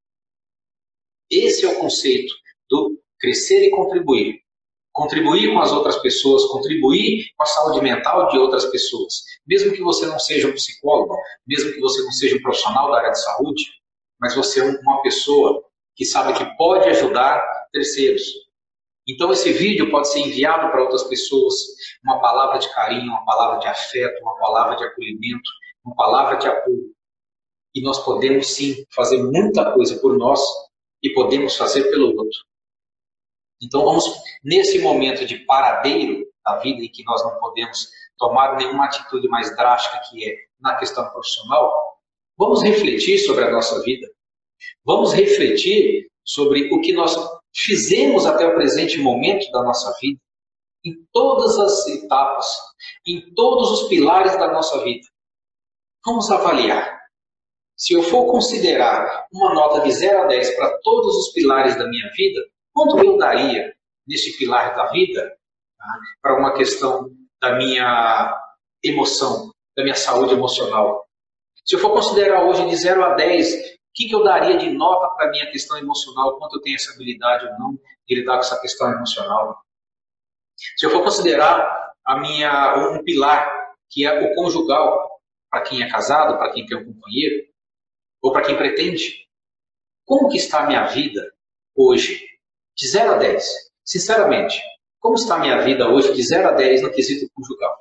Esse 1.29 1.65
é 1.65 1.69
o 1.69 1.79
conceito 1.79 2.33
do 2.69 2.97
crescer 3.19 3.67
e 3.67 3.71
contribuir. 3.71 4.41
Contribuir 4.93 5.53
com 5.53 5.59
as 5.59 5.71
outras 5.71 5.97
pessoas, 5.97 6.45
contribuir 6.45 7.25
com 7.35 7.43
a 7.43 7.45
saúde 7.45 7.81
mental 7.81 8.27
de 8.29 8.37
outras 8.37 8.65
pessoas. 8.65 9.23
Mesmo 9.45 9.71
que 9.73 9.81
você 9.81 10.05
não 10.07 10.17
seja 10.17 10.47
um 10.47 10.53
psicólogo, 10.53 11.15
mesmo 11.45 11.71
que 11.71 11.79
você 11.79 12.01
não 12.01 12.11
seja 12.11 12.35
um 12.35 12.41
profissional 12.41 12.91
da 12.91 12.97
área 12.97 13.11
de 13.11 13.21
saúde, 13.21 13.63
mas 14.19 14.35
você 14.35 14.59
é 14.59 14.63
uma 14.63 15.01
pessoa 15.03 15.63
que 15.95 16.05
sabe 16.05 16.33
que 16.33 16.57
pode 16.57 16.87
ajudar 16.89 17.43
terceiros. 17.71 18.23
Então 19.07 19.31
esse 19.31 19.53
vídeo 19.53 19.89
pode 19.89 20.09
ser 20.09 20.19
enviado 20.19 20.69
para 20.69 20.81
outras 20.81 21.03
pessoas, 21.03 21.53
uma 22.03 22.19
palavra 22.19 22.59
de 22.59 22.73
carinho, 22.73 23.09
uma 23.09 23.25
palavra 23.25 23.59
de 23.59 23.67
afeto, 23.67 24.21
uma 24.21 24.37
palavra 24.37 24.75
de 24.75 24.83
acolhimento, 24.83 25.49
uma 25.85 25.95
palavra 25.95 26.37
de 26.37 26.47
apoio. 26.47 26.91
E 27.73 27.81
nós 27.81 28.03
podemos 28.03 28.47
sim 28.47 28.83
fazer 28.93 29.21
muita 29.21 29.71
coisa 29.71 29.97
por 29.99 30.17
nós 30.17 30.41
e 31.01 31.13
podemos 31.13 31.55
fazer 31.55 31.89
pelo 31.89 32.07
outro. 32.07 32.39
Então 33.61 33.83
vamos, 33.83 34.05
nesse 34.43 34.79
momento 34.79 35.25
de 35.25 35.39
paradeiro 35.45 36.25
da 36.45 36.57
vida 36.57 36.83
em 36.83 36.89
que 36.89 37.03
nós 37.03 37.23
não 37.23 37.37
podemos 37.39 37.89
tomar 38.17 38.55
nenhuma 38.55 38.85
atitude 38.85 39.27
mais 39.27 39.55
drástica 39.55 40.01
que 40.09 40.29
é 40.29 40.35
na 40.59 40.75
questão 40.75 41.09
profissional, 41.11 41.71
vamos 42.37 42.63
refletir 42.63 43.19
sobre 43.19 43.43
a 43.45 43.51
nossa 43.51 43.81
vida. 43.83 44.07
Vamos 44.85 45.13
refletir 45.13 46.07
sobre 46.23 46.73
o 46.73 46.81
que 46.81 46.93
nós 46.93 47.15
fizemos 47.53 48.25
até 48.25 48.45
o 48.45 48.55
presente 48.55 48.97
momento 48.99 49.49
da 49.51 49.63
nossa 49.63 49.93
vida, 49.99 50.19
em 50.85 50.93
todas 51.11 51.57
as 51.59 51.87
etapas, 51.87 52.47
em 53.05 53.33
todos 53.33 53.71
os 53.71 53.89
pilares 53.89 54.37
da 54.37 54.51
nossa 54.51 54.83
vida. 54.83 55.07
Vamos 56.05 56.29
avaliar. 56.29 56.96
Se 57.77 57.93
eu 57.93 58.01
for 58.01 58.25
considerar 58.25 59.27
uma 59.31 59.53
nota 59.53 59.81
de 59.81 59.91
0 59.91 60.23
a 60.23 60.25
10 60.25 60.55
para 60.55 60.79
todos 60.81 61.15
os 61.15 61.33
pilares 61.33 61.77
da 61.77 61.87
minha 61.87 62.09
vida, 62.15 62.41
quanto 62.73 62.97
eu 62.97 63.17
daria 63.17 63.71
nesse 64.07 64.35
pilar 64.35 64.75
da 64.75 64.87
vida 64.87 65.37
tá? 65.77 65.85
para 66.21 66.39
uma 66.39 66.55
questão 66.55 67.11
da 67.39 67.55
minha 67.55 68.35
emoção, 68.83 69.51
da 69.75 69.83
minha 69.83 69.95
saúde 69.95 70.33
emocional? 70.33 71.05
Se 71.63 71.75
eu 71.75 71.79
for 71.79 71.91
considerar 71.91 72.45
hoje 72.45 72.67
de 72.67 72.75
0 72.75 73.03
a 73.03 73.13
10 73.13 73.77
que, 73.93 74.07
que 74.07 74.15
eu 74.15 74.23
daria 74.23 74.57
de 74.57 74.71
nota 74.71 75.15
para 75.15 75.27
a 75.27 75.31
minha 75.31 75.51
questão 75.51 75.77
emocional, 75.77 76.37
quanto 76.39 76.57
eu 76.57 76.61
tenho 76.61 76.75
essa 76.75 76.93
habilidade 76.93 77.45
ou 77.45 77.59
não 77.59 77.79
de 78.07 78.15
lidar 78.15 78.35
com 78.35 78.39
essa 78.39 78.59
questão 78.59 78.91
emocional. 78.91 79.59
Se 80.77 80.85
eu 80.85 80.89
for 80.89 81.03
considerar 81.03 81.93
a 82.05 82.19
minha, 82.19 82.75
um 82.77 83.03
pilar, 83.03 83.51
que 83.89 84.05
é 84.05 84.19
o 84.19 84.35
conjugal, 84.35 85.19
para 85.49 85.61
quem 85.61 85.83
é 85.83 85.89
casado, 85.89 86.37
para 86.37 86.51
quem 86.53 86.65
tem 86.65 86.77
um 86.77 86.85
companheiro, 86.85 87.46
ou 88.27 88.33
para 88.33 88.45
quem 88.45 88.57
pretende, 88.57 89.25
como 90.05 90.27
que 90.27 90.35
está 90.35 90.63
a 90.63 90.67
minha 90.67 90.85
vida 90.87 91.33
hoje, 91.73 92.21
de 92.75 92.87
0 92.89 93.13
a 93.13 93.17
10? 93.17 93.45
Sinceramente, 93.85 94.61
como 94.99 95.15
está 95.15 95.35
a 95.35 95.39
minha 95.39 95.61
vida 95.61 95.89
hoje, 95.89 96.13
de 96.13 96.21
0 96.23 96.49
a 96.49 96.51
10, 96.51 96.81
no 96.81 96.91
quesito 96.91 97.31
conjugal? 97.33 97.73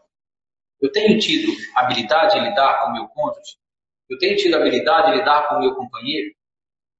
Eu 0.80 0.92
tenho 0.92 1.18
tido 1.18 1.52
habilidade 1.74 2.38
em 2.38 2.48
lidar 2.48 2.80
com 2.80 2.90
o 2.90 2.92
meu 2.92 3.08
cônjuge? 3.08 3.56
Eu 4.08 4.18
tenho 4.18 4.36
tido 4.36 4.54
habilidade 4.54 5.10
de 5.10 5.18
lidar 5.18 5.48
com 5.48 5.56
o 5.56 5.60
meu 5.60 5.74
companheiro. 5.74 6.32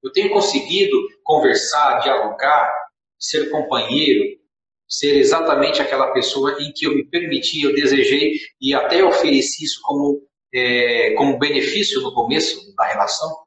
Eu 0.03 0.11
tenho 0.11 0.31
conseguido 0.31 0.97
conversar, 1.23 2.01
dialogar, 2.01 2.69
ser 3.17 3.49
companheiro, 3.51 4.41
ser 4.89 5.17
exatamente 5.19 5.81
aquela 5.81 6.13
pessoa 6.13 6.61
em 6.61 6.73
que 6.73 6.85
eu 6.85 6.97
me 6.97 7.05
permiti, 7.09 7.63
eu 7.63 7.73
desejei 7.73 8.33
e 8.61 8.75
até 8.75 9.05
ofereci 9.05 9.65
isso 9.65 9.81
como, 9.85 10.21
é, 10.57 11.15
como 11.15 11.39
benefício 11.39 12.01
no 12.01 12.15
começo 12.15 12.75
da 12.75 12.87
relação. 12.87 13.45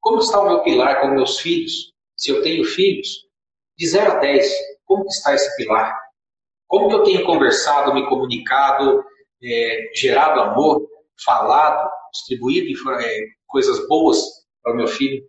Como 0.00 0.18
está 0.18 0.40
o 0.40 0.48
meu 0.48 0.62
pilar 0.62 1.00
com 1.00 1.08
meus 1.08 1.38
filhos? 1.38 1.92
Se 2.16 2.30
eu 2.30 2.42
tenho 2.42 2.64
filhos, 2.64 3.08
de 3.76 3.86
0 3.86 4.12
a 4.12 4.14
10, 4.16 4.52
como 4.84 5.06
está 5.06 5.34
esse 5.34 5.54
pilar? 5.56 5.96
Como 6.66 6.90
eu 6.90 7.02
tenho 7.02 7.26
conversado, 7.26 7.92
me 7.92 8.08
comunicado, 8.08 9.04
é, 9.42 9.90
gerado 9.94 10.40
amor, 10.40 10.88
falado, 11.24 11.90
distribuído 12.12 12.90
é, 12.98 13.26
coisas 13.46 13.86
boas 13.86 14.18
para 14.62 14.72
o 14.72 14.76
meu 14.76 14.86
filho? 14.86 15.22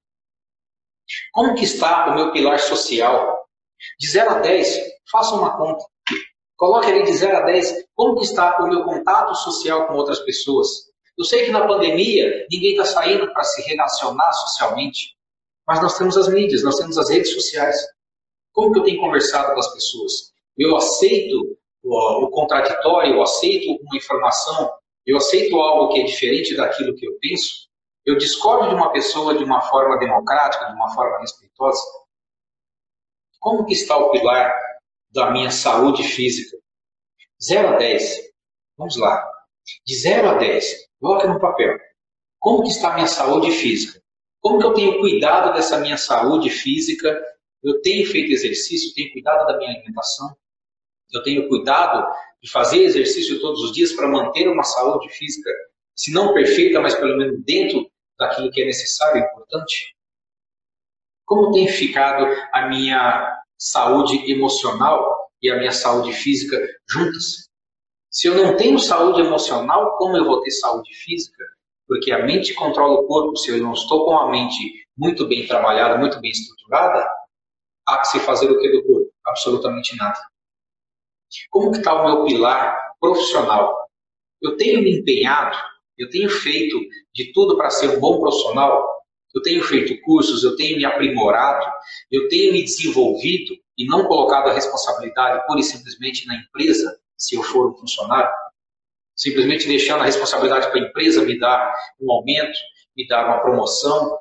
Como 1.33 1.55
que 1.55 1.65
está 1.65 2.07
o 2.07 2.15
meu 2.15 2.31
pilar 2.31 2.59
social? 2.59 3.45
De 3.99 4.07
0 4.07 4.29
a 4.31 4.39
10, 4.39 4.79
faça 5.11 5.35
uma 5.35 5.57
conta. 5.57 5.83
Coloque 6.57 6.87
ali 6.87 7.03
de 7.03 7.13
0 7.13 7.37
a 7.37 7.41
10, 7.41 7.85
como 7.95 8.21
está 8.21 8.57
o 8.59 8.67
meu 8.67 8.83
contato 8.83 9.33
social 9.35 9.87
com 9.87 9.95
outras 9.95 10.19
pessoas? 10.19 10.67
Eu 11.17 11.25
sei 11.25 11.45
que 11.45 11.51
na 11.51 11.67
pandemia 11.67 12.47
ninguém 12.49 12.71
está 12.71 12.85
saindo 12.85 13.31
para 13.33 13.43
se 13.43 13.61
relacionar 13.63 14.31
socialmente, 14.31 15.15
mas 15.67 15.81
nós 15.81 15.97
temos 15.97 16.17
as 16.17 16.27
mídias, 16.27 16.63
nós 16.63 16.75
temos 16.75 16.97
as 16.97 17.09
redes 17.09 17.33
sociais. 17.33 17.77
Como 18.51 18.71
que 18.71 18.79
eu 18.79 18.83
tenho 18.83 18.99
conversado 18.99 19.53
com 19.53 19.59
as 19.59 19.73
pessoas? 19.73 20.33
Eu 20.57 20.75
aceito 20.75 21.57
o, 21.83 22.25
o 22.25 22.29
contraditório, 22.29 23.15
eu 23.15 23.21
aceito 23.21 23.77
uma 23.81 23.97
informação 23.97 24.71
eu 25.05 25.17
aceito 25.17 25.59
algo 25.59 25.93
que 25.93 26.01
é 26.01 26.03
diferente 26.05 26.55
daquilo 26.55 26.95
que 26.95 27.05
eu 27.05 27.17
penso, 27.19 27.67
eu 28.05 28.17
discordo 28.17 28.69
de 28.69 28.75
uma 28.75 28.91
pessoa 28.91 29.37
de 29.37 29.43
uma 29.43 29.61
forma 29.61 29.97
democrática, 29.97 30.65
de 30.65 30.75
uma 30.75 30.93
forma 30.93 31.19
respeitosa. 31.19 31.81
Como 33.39 33.65
que 33.65 33.73
está 33.73 33.97
o 33.97 34.11
pilar 34.11 34.53
da 35.13 35.31
minha 35.31 35.51
saúde 35.51 36.03
física? 36.03 36.57
0 37.41 37.75
a 37.75 37.77
10. 37.77 38.33
Vamos 38.77 38.97
lá. 38.97 39.23
De 39.85 39.95
0 39.95 40.29
a 40.29 40.33
10, 40.35 40.89
coloque 40.99 41.27
no 41.27 41.39
papel. 41.39 41.77
Como 42.39 42.63
que 42.63 42.69
está 42.69 42.91
a 42.91 42.95
minha 42.95 43.07
saúde 43.07 43.51
física? 43.51 44.01
Como 44.41 44.59
que 44.59 44.65
eu 44.65 44.73
tenho 44.73 44.99
cuidado 44.99 45.53
dessa 45.53 45.79
minha 45.79 45.97
saúde 45.97 46.49
física? 46.49 47.21
Eu 47.63 47.81
tenho 47.81 48.05
feito 48.05 48.31
exercício, 48.31 48.93
tenho 48.93 49.11
cuidado 49.13 49.45
da 49.47 49.57
minha 49.57 49.71
alimentação? 49.71 50.35
Eu 51.13 51.23
tenho 51.23 51.47
cuidado 51.47 52.05
de 52.41 52.51
fazer 52.51 52.83
exercício 52.83 53.39
todos 53.39 53.61
os 53.61 53.71
dias 53.71 53.93
para 53.93 54.07
manter 54.07 54.49
uma 54.49 54.63
saúde 54.63 55.07
física, 55.09 55.49
se 55.95 56.11
não 56.11 56.33
perfeita, 56.33 56.81
mas 56.81 56.95
pelo 56.95 57.15
menos 57.17 57.41
dentro 57.45 57.89
daquilo 58.19 58.51
que 58.51 58.61
é 58.61 58.65
necessário 58.65 59.21
e 59.21 59.25
importante? 59.25 59.95
Como 61.25 61.51
tem 61.53 61.67
ficado 61.69 62.25
a 62.51 62.67
minha 62.67 63.42
saúde 63.63 64.29
emocional 64.29 65.29
e 65.41 65.49
a 65.49 65.57
minha 65.57 65.71
saúde 65.71 66.11
física 66.11 66.59
juntas? 66.89 67.49
Se 68.11 68.27
eu 68.27 68.35
não 68.35 68.57
tenho 68.57 68.77
saúde 68.77 69.21
emocional, 69.21 69.95
como 69.97 70.17
eu 70.17 70.25
vou 70.25 70.41
ter 70.41 70.51
saúde 70.51 70.93
física? 70.93 71.43
Porque 71.87 72.11
a 72.11 72.25
mente 72.25 72.53
controla 72.53 72.99
o 72.99 73.07
corpo. 73.07 73.37
Se 73.37 73.51
eu 73.51 73.63
não 73.63 73.71
estou 73.71 74.05
com 74.05 74.17
a 74.17 74.29
mente 74.29 74.85
muito 74.97 75.25
bem 75.27 75.47
trabalhada, 75.47 75.97
muito 75.97 76.19
bem 76.19 76.29
estruturada, 76.29 77.09
há 77.87 77.97
que 77.99 78.09
se 78.09 78.19
fazer 78.19 78.51
o 78.51 78.59
que 78.59 78.69
do 78.69 78.83
corpo? 78.83 79.09
Absolutamente 79.25 79.95
nada. 79.95 80.19
Como 81.49 81.71
que 81.71 81.77
está 81.77 81.93
o 81.93 82.05
meu 82.05 82.25
pilar 82.25 82.77
profissional? 82.99 83.75
Eu 84.41 84.57
tenho 84.57 84.83
me 84.83 84.99
empenhado, 84.99 85.57
eu 85.97 86.09
tenho 86.09 86.29
feito 86.29 86.77
de 87.13 87.31
tudo 87.31 87.55
para 87.55 87.69
ser 87.69 87.97
um 87.97 87.99
bom 87.99 88.19
profissional, 88.19 88.85
eu 89.33 89.41
tenho 89.41 89.63
feito 89.63 89.99
cursos, 90.01 90.43
eu 90.43 90.55
tenho 90.55 90.77
me 90.77 90.85
aprimorado, 90.85 91.65
eu 92.11 92.27
tenho 92.29 92.53
me 92.53 92.63
desenvolvido 92.63 93.55
e 93.77 93.85
não 93.85 94.05
colocado 94.05 94.49
a 94.49 94.53
responsabilidade 94.53 95.45
pura 95.47 95.59
e 95.59 95.63
simplesmente 95.63 96.27
na 96.27 96.35
empresa, 96.35 96.99
se 97.17 97.35
eu 97.35 97.43
for 97.43 97.71
um 97.71 97.77
funcionário, 97.77 98.31
simplesmente 99.15 99.67
deixando 99.67 100.01
a 100.01 100.05
responsabilidade 100.05 100.69
para 100.69 100.81
a 100.81 100.87
empresa 100.87 101.25
me 101.25 101.39
dar 101.39 101.73
um 101.99 102.11
aumento, 102.11 102.57
me 102.95 103.07
dar 103.07 103.25
uma 103.25 103.41
promoção, 103.41 104.17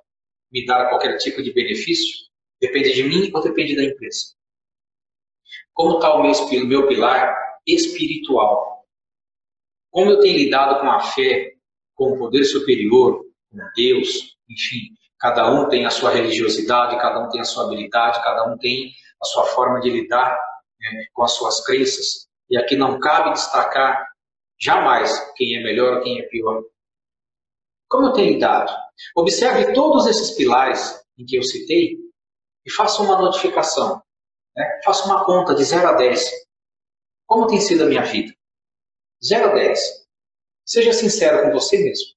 me 0.51 0.65
dar 0.65 0.89
qualquer 0.89 1.17
tipo 1.19 1.43
de 1.43 1.53
benefício, 1.53 2.27
depende 2.61 2.93
de 2.93 3.03
mim 3.03 3.31
ou 3.35 3.43
depende 3.43 3.77
da 3.77 3.85
empresa. 3.85 4.35
Como 5.75 5.97
está 5.97 6.15
o 6.15 6.23
meu, 6.23 6.67
meu 6.67 6.89
pilar 6.89 7.35
espiritual? 7.67 8.87
Como 9.91 10.11
eu 10.11 10.21
tenho 10.21 10.39
lidado 10.39 10.81
com 10.81 10.91
a 10.91 11.01
fé, 11.01 11.53
com 11.95 12.13
o 12.13 12.19
poder 12.19 12.45
superior, 12.45 13.25
com 13.51 13.59
Deus, 13.77 14.37
enfim, 14.49 14.95
cada 15.23 15.49
um 15.53 15.69
tem 15.69 15.87
a 15.87 15.91
sua 15.91 16.11
religiosidade, 16.11 17.01
cada 17.01 17.21
um 17.21 17.29
tem 17.29 17.41
a 17.41 17.45
sua 17.45 17.65
habilidade, 17.65 18.21
cada 18.25 18.53
um 18.53 18.59
tem 18.59 18.93
a 19.23 19.25
sua 19.25 19.45
forma 19.47 19.81
de 19.81 19.89
lidar 19.89 20.37
né, 20.81 21.07
com 21.13 21.23
as 21.23 21.31
suas 21.31 21.65
crenças. 21.65 22.29
E 22.51 22.59
aqui 22.59 22.75
não 22.75 22.99
cabe 22.99 23.31
destacar 23.31 24.05
jamais 24.61 25.17
quem 25.37 25.57
é 25.57 25.63
melhor 25.63 25.99
ou 25.99 26.03
quem 26.03 26.19
é 26.19 26.23
pior. 26.25 26.61
Como 27.89 28.09
eu 28.09 28.13
tenho 28.13 28.33
lidado? 28.33 28.73
Observe 29.15 29.73
todos 29.73 30.09
esses 30.09 30.33
pilares 30.33 31.01
em 31.17 31.25
que 31.25 31.37
eu 31.37 31.43
citei 31.45 31.99
e 32.67 32.73
faça 32.73 33.01
uma 33.01 33.23
notificação. 33.23 34.03
Né? 34.57 34.81
Faça 34.85 35.05
uma 35.07 35.25
conta 35.25 35.55
de 35.55 35.63
0 35.63 35.87
a 35.87 35.93
10. 35.93 36.31
Como 37.27 37.47
tem 37.47 37.61
sido 37.61 37.85
a 37.85 37.87
minha 37.87 38.03
vida? 38.03 38.35
0 39.25 39.51
a 39.51 39.55
10. 39.55 39.81
Seja 40.67 40.93
sincero 40.93 41.45
com 41.45 41.53
você 41.53 41.79
mesmo. 41.79 42.12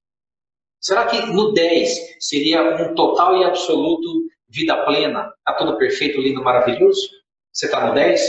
Será 0.86 1.08
que 1.08 1.20
no 1.34 1.52
10 1.52 2.18
seria 2.20 2.62
um 2.62 2.94
total 2.94 3.36
e 3.42 3.44
absoluto 3.44 4.28
vida 4.48 4.86
plena? 4.86 5.34
Está 5.40 5.56
tudo 5.56 5.80
perfeito, 5.80 6.22
lindo, 6.22 6.44
maravilhoso? 6.44 7.10
Você 7.52 7.66
está 7.66 7.88
no 7.88 7.96
10? 7.96 8.22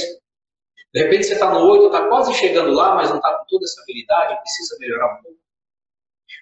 De 0.95 1.03
repente 1.03 1.25
você 1.25 1.35
está 1.35 1.53
no 1.53 1.69
8, 1.69 1.85
está 1.85 2.09
quase 2.09 2.33
chegando 2.33 2.71
lá, 2.71 2.95
mas 2.95 3.11
não 3.11 3.19
está 3.19 3.31
com 3.37 3.45
toda 3.45 3.63
essa 3.63 3.83
habilidade, 3.83 4.41
precisa 4.41 4.75
melhorar 4.81 5.19
um 5.19 5.23
pouco. 5.23 5.39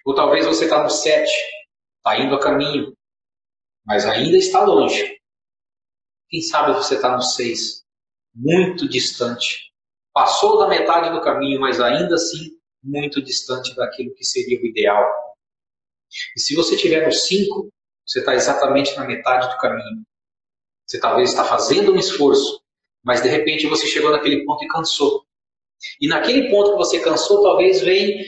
Ou 0.05 0.15
talvez 0.15 0.45
você 0.45 0.63
está 0.63 0.81
no 0.81 0.89
7, 0.89 1.29
está 1.97 2.17
indo 2.17 2.33
a 2.33 2.39
caminho, 2.39 2.95
mas 3.85 4.05
ainda 4.05 4.37
está 4.37 4.63
longe. 4.63 5.19
Quem 6.29 6.39
sabe 6.39 6.75
você 6.75 6.95
está 6.95 7.13
no 7.13 7.21
6, 7.21 7.83
muito 8.33 8.87
distante. 8.87 9.69
Passou 10.13 10.59
da 10.59 10.69
metade 10.69 11.09
do 11.09 11.19
caminho, 11.19 11.59
mas 11.59 11.81
ainda 11.81 12.15
assim 12.15 12.57
muito 12.81 13.21
distante 13.21 13.75
daquilo 13.75 14.15
que 14.15 14.23
seria 14.23 14.61
o 14.61 14.65
ideal. 14.65 15.24
E 16.35 16.39
se 16.39 16.55
você 16.55 16.77
tiver 16.77 17.05
no 17.05 17.11
5, 17.11 17.69
você 18.05 18.19
está 18.19 18.35
exatamente 18.35 18.95
na 18.95 19.05
metade 19.05 19.49
do 19.49 19.57
caminho. 19.57 20.03
Você 20.85 20.99
talvez 20.99 21.29
está 21.29 21.43
fazendo 21.43 21.93
um 21.93 21.99
esforço, 21.99 22.61
mas 23.03 23.21
de 23.21 23.29
repente 23.29 23.67
você 23.67 23.87
chegou 23.87 24.11
naquele 24.11 24.45
ponto 24.45 24.63
e 24.63 24.67
cansou. 24.67 25.25
E 25.99 26.07
naquele 26.07 26.49
ponto 26.49 26.71
que 26.71 26.77
você 26.77 26.99
cansou, 26.99 27.41
talvez 27.41 27.81
venha 27.81 28.23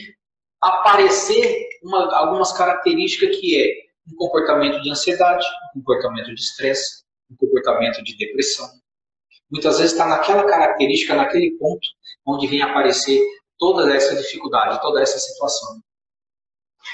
aparecer 0.60 1.68
uma, 1.82 2.14
algumas 2.16 2.52
características 2.52 3.36
que 3.38 3.62
é 3.62 3.88
um 4.12 4.16
comportamento 4.16 4.82
de 4.82 4.90
ansiedade, 4.90 5.46
um 5.76 5.80
comportamento 5.80 6.34
de 6.34 6.40
estresse, 6.40 7.04
um 7.30 7.36
comportamento 7.36 8.02
de 8.02 8.16
depressão. 8.16 8.68
Muitas 9.50 9.78
vezes 9.78 9.92
está 9.92 10.06
naquela 10.06 10.44
característica, 10.44 11.14
naquele 11.14 11.56
ponto, 11.58 11.86
onde 12.26 12.46
vem 12.46 12.62
aparecer 12.62 13.20
toda 13.56 13.94
essa 13.94 14.14
dificuldade, 14.16 14.80
toda 14.80 15.00
essa 15.00 15.18
situação. 15.18 15.80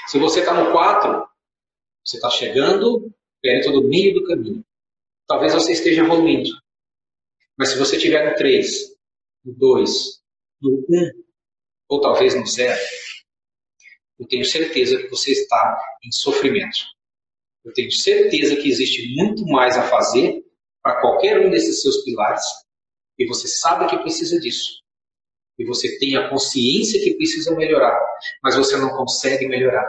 Se 0.07 0.19
você 0.19 0.41
está 0.41 0.53
no 0.53 0.71
4, 0.71 1.27
você 2.03 2.17
está 2.17 2.29
chegando 2.29 3.11
perto 3.41 3.71
do 3.71 3.87
meio 3.87 4.13
do 4.13 4.25
caminho. 4.25 4.63
talvez 5.27 5.53
você 5.53 5.73
esteja 5.73 6.01
evoluindo. 6.01 6.49
Mas 7.57 7.69
se 7.69 7.77
você 7.77 7.95
estiver 7.95 8.29
no 8.29 8.35
3, 8.35 8.95
no 9.43 9.53
2, 9.53 10.21
no 10.61 10.85
1, 10.89 11.23
ou 11.89 12.01
talvez 12.01 12.35
no 12.35 12.45
0, 12.45 12.79
eu 14.19 14.27
tenho 14.27 14.45
certeza 14.45 14.97
que 14.97 15.09
você 15.09 15.31
está 15.31 15.79
em 16.03 16.11
sofrimento. 16.11 16.77
Eu 17.63 17.73
tenho 17.73 17.91
certeza 17.91 18.55
que 18.55 18.69
existe 18.69 19.15
muito 19.15 19.45
mais 19.47 19.77
a 19.77 19.89
fazer 19.89 20.43
para 20.81 21.01
qualquer 21.01 21.45
um 21.45 21.49
desses 21.49 21.81
seus 21.81 22.03
pilares, 22.03 22.43
e 23.17 23.25
você 23.25 23.47
sabe 23.47 23.89
que 23.89 23.97
precisa 23.97 24.39
disso. 24.39 24.83
E 25.57 25.65
você 25.65 25.97
tem 25.99 26.15
a 26.15 26.29
consciência 26.29 27.01
que 27.01 27.15
precisa 27.15 27.55
melhorar, 27.55 27.97
mas 28.43 28.55
você 28.55 28.77
não 28.77 28.89
consegue 28.89 29.47
melhorar. 29.47 29.85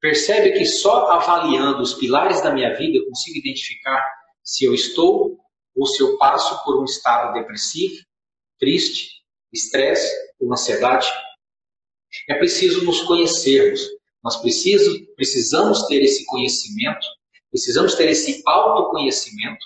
Percebe 0.00 0.52
que 0.52 0.64
só 0.64 1.10
avaliando 1.10 1.82
os 1.82 1.94
pilares 1.94 2.42
da 2.42 2.52
minha 2.52 2.74
vida 2.76 2.96
eu 2.96 3.06
consigo 3.06 3.38
identificar 3.38 4.02
se 4.42 4.64
eu 4.64 4.74
estou 4.74 5.38
ou 5.76 5.86
se 5.86 6.02
eu 6.02 6.16
passo 6.18 6.64
por 6.64 6.80
um 6.80 6.84
estado 6.84 7.32
depressivo, 7.34 8.02
triste, 8.58 9.10
estresse 9.52 10.10
ou 10.40 10.52
ansiedade. 10.52 11.08
É 12.28 12.34
preciso 12.34 12.84
nos 12.84 13.02
conhecermos. 13.02 13.80
Nós 14.22 14.36
preciso, 14.36 15.06
precisamos 15.16 15.86
ter 15.86 16.02
esse 16.02 16.24
conhecimento, 16.26 17.06
precisamos 17.50 17.94
ter 17.94 18.08
esse 18.10 18.42
autoconhecimento. 18.46 19.64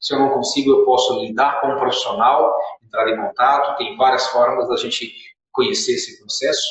Se 0.00 0.14
eu 0.14 0.18
não 0.18 0.30
consigo, 0.30 0.70
eu 0.70 0.84
posso 0.84 1.20
lidar 1.20 1.60
com 1.60 1.68
um 1.68 1.78
profissional, 1.78 2.58
entrar 2.82 3.08
em 3.08 3.16
contato, 3.16 3.76
tem 3.76 3.96
várias 3.96 4.26
formas 4.28 4.66
da 4.68 4.76
gente 4.76 5.12
conhecer 5.52 5.92
esse 5.92 6.18
processo. 6.18 6.66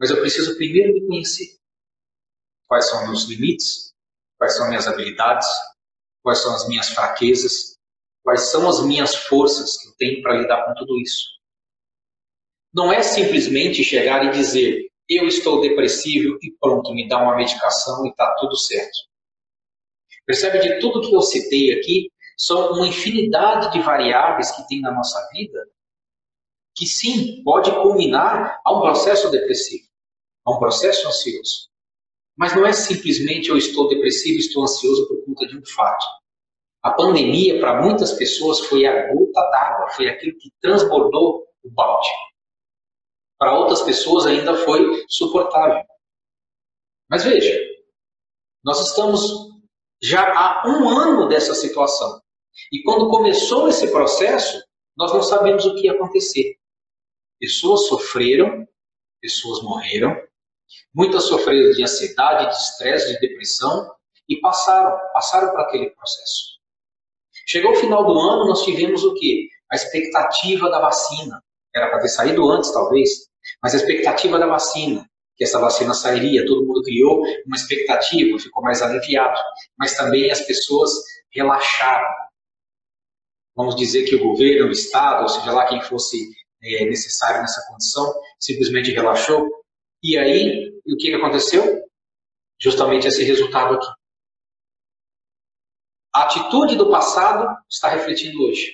Mas 0.00 0.10
eu 0.10 0.16
preciso 0.20 0.56
primeiro 0.56 0.94
me 0.94 1.06
conhecer. 1.06 1.58
Quais 2.66 2.88
são 2.88 3.06
meus 3.06 3.24
limites? 3.24 3.92
Quais 4.38 4.56
são 4.56 4.68
minhas 4.68 4.88
habilidades? 4.88 5.46
Quais 6.22 6.38
são 6.38 6.54
as 6.54 6.66
minhas 6.66 6.88
fraquezas? 6.88 7.76
Quais 8.22 8.40
são 8.50 8.66
as 8.66 8.82
minhas 8.84 9.14
forças 9.14 9.76
que 9.76 9.88
eu 9.88 9.92
tenho 9.98 10.22
para 10.22 10.38
lidar 10.38 10.64
com 10.64 10.74
tudo 10.74 10.98
isso? 10.98 11.34
Não 12.72 12.90
é 12.90 13.02
simplesmente 13.02 13.84
chegar 13.84 14.24
e 14.24 14.30
dizer, 14.30 14.88
eu 15.08 15.28
estou 15.28 15.60
depressivo 15.60 16.38
e 16.42 16.50
pronto, 16.58 16.94
me 16.94 17.06
dá 17.06 17.22
uma 17.22 17.36
medicação 17.36 18.06
e 18.06 18.08
está 18.08 18.34
tudo 18.36 18.56
certo. 18.56 18.96
Percebe 20.26 20.58
de 20.58 20.80
tudo 20.80 21.06
que 21.06 21.14
eu 21.14 21.20
citei 21.20 21.78
aqui, 21.78 22.10
são 22.36 22.72
uma 22.72 22.86
infinidade 22.86 23.72
de 23.72 23.80
variáveis 23.80 24.50
que 24.50 24.66
tem 24.66 24.80
na 24.80 24.92
nossa 24.92 25.28
vida 25.32 25.66
que 26.74 26.86
sim, 26.86 27.42
pode 27.44 27.70
culminar 27.70 28.60
a 28.64 28.76
um 28.76 28.80
processo 28.80 29.30
depressivo, 29.30 29.86
a 30.44 30.56
um 30.56 30.58
processo 30.58 31.06
ansioso. 31.06 31.68
Mas 32.36 32.54
não 32.54 32.66
é 32.66 32.72
simplesmente 32.72 33.48
eu 33.48 33.56
estou 33.56 33.88
depressivo, 33.88 34.38
estou 34.38 34.64
ansioso 34.64 35.06
por 35.06 35.24
conta 35.24 35.46
de 35.46 35.56
um 35.56 35.64
fato. 35.64 36.04
A 36.82 36.90
pandemia, 36.90 37.60
para 37.60 37.80
muitas 37.80 38.12
pessoas, 38.12 38.60
foi 38.60 38.84
a 38.86 39.12
gota 39.12 39.40
d'água, 39.50 39.90
foi 39.90 40.08
aquilo 40.08 40.36
que 40.36 40.52
transbordou 40.60 41.46
o 41.62 41.70
balde. 41.70 42.10
Para 43.38 43.56
outras 43.56 43.82
pessoas 43.82 44.26
ainda 44.26 44.54
foi 44.56 45.04
suportável. 45.08 45.82
Mas 47.08 47.24
veja, 47.24 47.56
nós 48.64 48.80
estamos 48.80 49.54
já 50.02 50.22
há 50.32 50.66
um 50.66 50.88
ano 50.88 51.28
dessa 51.28 51.54
situação. 51.54 52.20
E 52.72 52.82
quando 52.82 53.10
começou 53.10 53.68
esse 53.68 53.90
processo, 53.90 54.62
nós 54.96 55.12
não 55.12 55.22
sabemos 55.22 55.64
o 55.64 55.74
que 55.74 55.86
ia 55.86 55.92
acontecer. 55.92 56.56
Pessoas 57.38 57.86
sofreram, 57.86 58.66
pessoas 59.20 59.62
morreram, 59.62 60.16
muitas 60.94 61.24
sofreram 61.24 61.70
de 61.70 61.82
ansiedade, 61.82 62.48
de 62.50 62.62
estresse, 62.62 63.12
de 63.12 63.20
depressão 63.20 63.90
e 64.28 64.40
passaram, 64.40 64.96
passaram 65.12 65.50
por 65.50 65.60
aquele 65.60 65.90
processo. 65.90 66.54
Chegou 67.46 67.72
o 67.72 67.76
final 67.76 68.06
do 68.06 68.18
ano, 68.18 68.46
nós 68.46 68.62
tivemos 68.64 69.04
o 69.04 69.14
quê? 69.14 69.48
A 69.70 69.76
expectativa 69.76 70.70
da 70.70 70.80
vacina. 70.80 71.42
Era 71.74 71.90
para 71.90 72.00
ter 72.00 72.08
saído 72.08 72.48
antes, 72.50 72.72
talvez, 72.72 73.10
mas 73.62 73.74
a 73.74 73.78
expectativa 73.78 74.38
da 74.38 74.46
vacina, 74.46 75.04
que 75.36 75.44
essa 75.44 75.58
vacina 75.58 75.92
sairia, 75.92 76.46
todo 76.46 76.64
mundo 76.64 76.82
criou 76.82 77.22
uma 77.46 77.56
expectativa, 77.56 78.38
ficou 78.38 78.62
mais 78.62 78.80
aliviado. 78.80 79.38
Mas 79.78 79.96
também 79.96 80.30
as 80.30 80.40
pessoas 80.42 80.90
relaxaram. 81.34 82.08
Vamos 83.56 83.76
dizer 83.76 84.04
que 84.04 84.16
o 84.16 84.22
governo, 84.22 84.68
o 84.68 84.72
Estado, 84.72 85.22
ou 85.22 85.28
seja 85.28 85.52
lá 85.52 85.66
quem 85.66 85.80
fosse 85.82 86.30
é, 86.62 86.84
necessário 86.86 87.40
nessa 87.40 87.64
condição, 87.68 88.12
simplesmente 88.38 88.90
relaxou. 88.90 89.48
E 90.02 90.18
aí, 90.18 90.72
o 90.86 90.96
que 90.96 91.14
aconteceu? 91.14 91.82
Justamente 92.60 93.06
esse 93.06 93.22
resultado 93.22 93.74
aqui. 93.74 93.86
A 96.14 96.24
atitude 96.24 96.76
do 96.76 96.90
passado 96.90 97.56
está 97.68 97.88
refletindo 97.88 98.42
hoje. 98.42 98.72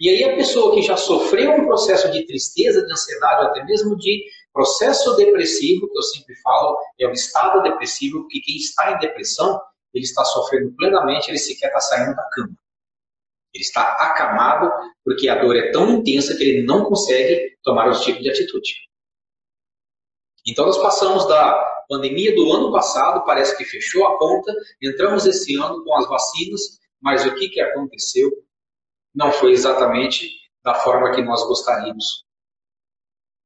E 0.00 0.08
aí 0.08 0.24
a 0.24 0.36
pessoa 0.36 0.74
que 0.74 0.82
já 0.82 0.96
sofreu 0.96 1.52
um 1.52 1.66
processo 1.66 2.10
de 2.10 2.26
tristeza, 2.26 2.84
de 2.84 2.92
ansiedade, 2.92 3.46
até 3.46 3.64
mesmo 3.64 3.96
de 3.96 4.24
processo 4.52 5.14
depressivo, 5.16 5.88
que 5.88 5.98
eu 5.98 6.02
sempre 6.02 6.34
falo, 6.36 6.76
é 6.98 7.06
um 7.06 7.12
estado 7.12 7.62
depressivo, 7.62 8.20
porque 8.22 8.40
quem 8.40 8.56
está 8.56 8.92
em 8.92 8.98
depressão, 8.98 9.60
ele 9.94 10.04
está 10.04 10.24
sofrendo 10.24 10.74
plenamente, 10.76 11.30
ele 11.30 11.38
sequer 11.38 11.68
está 11.68 11.80
saindo 11.80 12.14
da 12.14 12.28
cama. 12.30 12.54
Ele 13.52 13.64
está 13.64 13.82
acamado 13.82 14.70
porque 15.04 15.28
a 15.28 15.40
dor 15.40 15.56
é 15.56 15.70
tão 15.70 15.90
intensa 15.90 16.36
que 16.36 16.42
ele 16.42 16.66
não 16.66 16.84
consegue 16.84 17.56
tomar 17.62 17.88
os 17.88 18.00
tipos 18.00 18.22
de 18.22 18.30
atitude. 18.30 18.74
Então 20.46 20.66
nós 20.66 20.78
passamos 20.78 21.26
da 21.26 21.84
pandemia 21.88 22.34
do 22.34 22.52
ano 22.52 22.72
passado, 22.72 23.24
parece 23.24 23.56
que 23.56 23.64
fechou 23.64 24.06
a 24.06 24.18
conta, 24.18 24.54
entramos 24.80 25.26
esse 25.26 25.56
ano 25.56 25.84
com 25.84 25.96
as 25.96 26.08
vacinas, 26.08 26.60
mas 27.00 27.26
o 27.26 27.34
que, 27.34 27.48
que 27.48 27.60
aconteceu? 27.60 28.30
não 29.14 29.32
foi 29.32 29.52
exatamente 29.52 30.30
da 30.62 30.74
forma 30.74 31.12
que 31.12 31.22
nós 31.22 31.42
gostaríamos. 31.46 32.24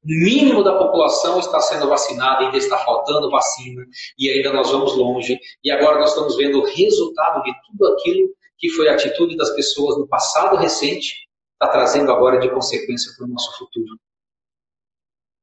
O 0.05 0.09
mínimo 0.09 0.63
da 0.63 0.77
população 0.77 1.39
está 1.39 1.61
sendo 1.61 1.89
vacinada, 1.89 2.45
ainda 2.45 2.59
está 2.59 2.77
faltando 2.79 3.31
vacina, 3.31 3.83
e 4.19 4.29
ainda 4.29 4.53
nós 4.53 4.71
vamos 4.71 4.95
longe. 4.97 5.39
E 5.63 5.71
agora 5.71 5.99
nós 5.99 6.11
estamos 6.11 6.37
vendo 6.37 6.61
o 6.61 6.65
resultado 6.65 7.43
de 7.43 7.53
tudo 7.67 7.95
aquilo 7.95 8.34
que 8.59 8.69
foi 8.71 8.89
a 8.89 8.95
atitude 8.95 9.37
das 9.37 9.51
pessoas 9.51 9.99
no 9.99 10.09
passado 10.09 10.57
recente, 10.57 11.29
está 11.53 11.69
trazendo 11.73 12.11
agora 12.11 12.39
de 12.39 12.51
consequência 12.51 13.13
para 13.17 13.27
o 13.27 13.29
nosso 13.29 13.57
futuro. 13.59 13.99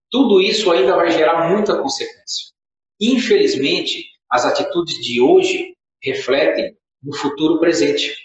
Tudo 0.10 0.42
isso 0.42 0.72
ainda 0.72 0.96
vai 0.96 1.12
gerar 1.12 1.50
muita 1.50 1.82
consequência. 1.82 2.52
Infelizmente, 3.00 4.06
as 4.30 4.46
atitudes 4.46 4.96
de 4.96 5.22
hoje 5.22 5.76
refletem 6.04 6.78
no 7.02 7.16
futuro 7.16 7.60
presente. 7.60 8.16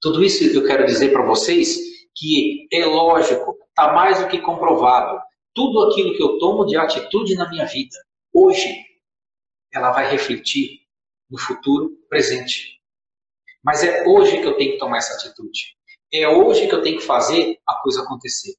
Tudo 0.00 0.24
isso 0.24 0.44
eu 0.44 0.64
quero 0.64 0.86
dizer 0.86 1.12
para 1.12 1.26
vocês 1.26 1.78
que 2.14 2.66
é 2.72 2.84
lógico, 2.86 3.56
está 3.68 3.92
mais 3.92 4.20
do 4.20 4.28
que 4.28 4.40
comprovado. 4.40 5.20
Tudo 5.54 5.82
aquilo 5.84 6.14
que 6.16 6.22
eu 6.22 6.38
tomo 6.38 6.64
de 6.64 6.76
atitude 6.76 7.34
na 7.34 7.48
minha 7.48 7.66
vida, 7.66 7.96
hoje, 8.32 8.72
ela 9.72 9.92
vai 9.92 10.10
refletir 10.10 10.80
no 11.28 11.38
futuro 11.38 11.90
presente. 12.08 12.79
Mas 13.62 13.82
é 13.82 14.04
hoje 14.06 14.40
que 14.40 14.46
eu 14.46 14.56
tenho 14.56 14.72
que 14.72 14.78
tomar 14.78 14.98
essa 14.98 15.14
atitude. 15.14 15.76
É 16.12 16.28
hoje 16.28 16.66
que 16.66 16.74
eu 16.74 16.82
tenho 16.82 16.98
que 16.98 17.04
fazer 17.04 17.58
a 17.66 17.74
coisa 17.82 18.02
acontecer. 18.02 18.54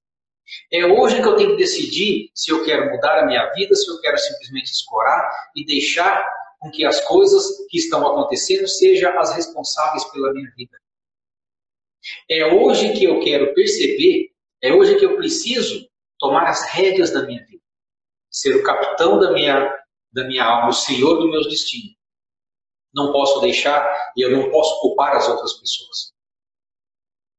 É 0.71 0.85
hoje 0.85 1.21
que 1.21 1.27
eu 1.27 1.35
tenho 1.35 1.51
que 1.51 1.57
decidir 1.57 2.29
se 2.35 2.51
eu 2.51 2.63
quero 2.63 2.91
mudar 2.91 3.19
a 3.19 3.25
minha 3.25 3.49
vida, 3.53 3.75
se 3.75 3.89
eu 3.89 3.99
quero 4.01 4.17
simplesmente 4.17 4.71
escorar 4.71 5.29
e 5.55 5.65
deixar 5.65 6.29
com 6.59 6.69
que 6.69 6.85
as 6.85 7.01
coisas 7.01 7.43
que 7.69 7.77
estão 7.77 8.05
acontecendo 8.05 8.67
sejam 8.67 9.17
as 9.19 9.33
responsáveis 9.35 10.03
pela 10.05 10.31
minha 10.33 10.51
vida. 10.55 10.77
É 12.29 12.53
hoje 12.53 12.93
que 12.93 13.05
eu 13.05 13.19
quero 13.21 13.53
perceber, 13.53 14.31
é 14.61 14.73
hoje 14.73 14.97
que 14.97 15.05
eu 15.05 15.15
preciso 15.15 15.87
tomar 16.19 16.47
as 16.47 16.69
rédeas 16.69 17.11
da 17.11 17.25
minha 17.25 17.43
vida, 17.45 17.63
ser 18.29 18.55
o 18.55 18.63
capitão 18.63 19.19
da 19.19 19.31
minha, 19.31 19.73
da 20.11 20.23
minha 20.25 20.43
alma, 20.43 20.69
o 20.69 20.73
senhor 20.73 21.15
do 21.15 21.29
meu 21.29 21.41
destino. 21.47 21.95
Não 22.93 23.11
posso 23.11 23.39
deixar 23.41 23.83
e 24.17 24.21
eu 24.21 24.31
não 24.31 24.51
posso 24.51 24.81
culpar 24.81 25.15
as 25.15 25.27
outras 25.27 25.53
pessoas. 25.53 26.13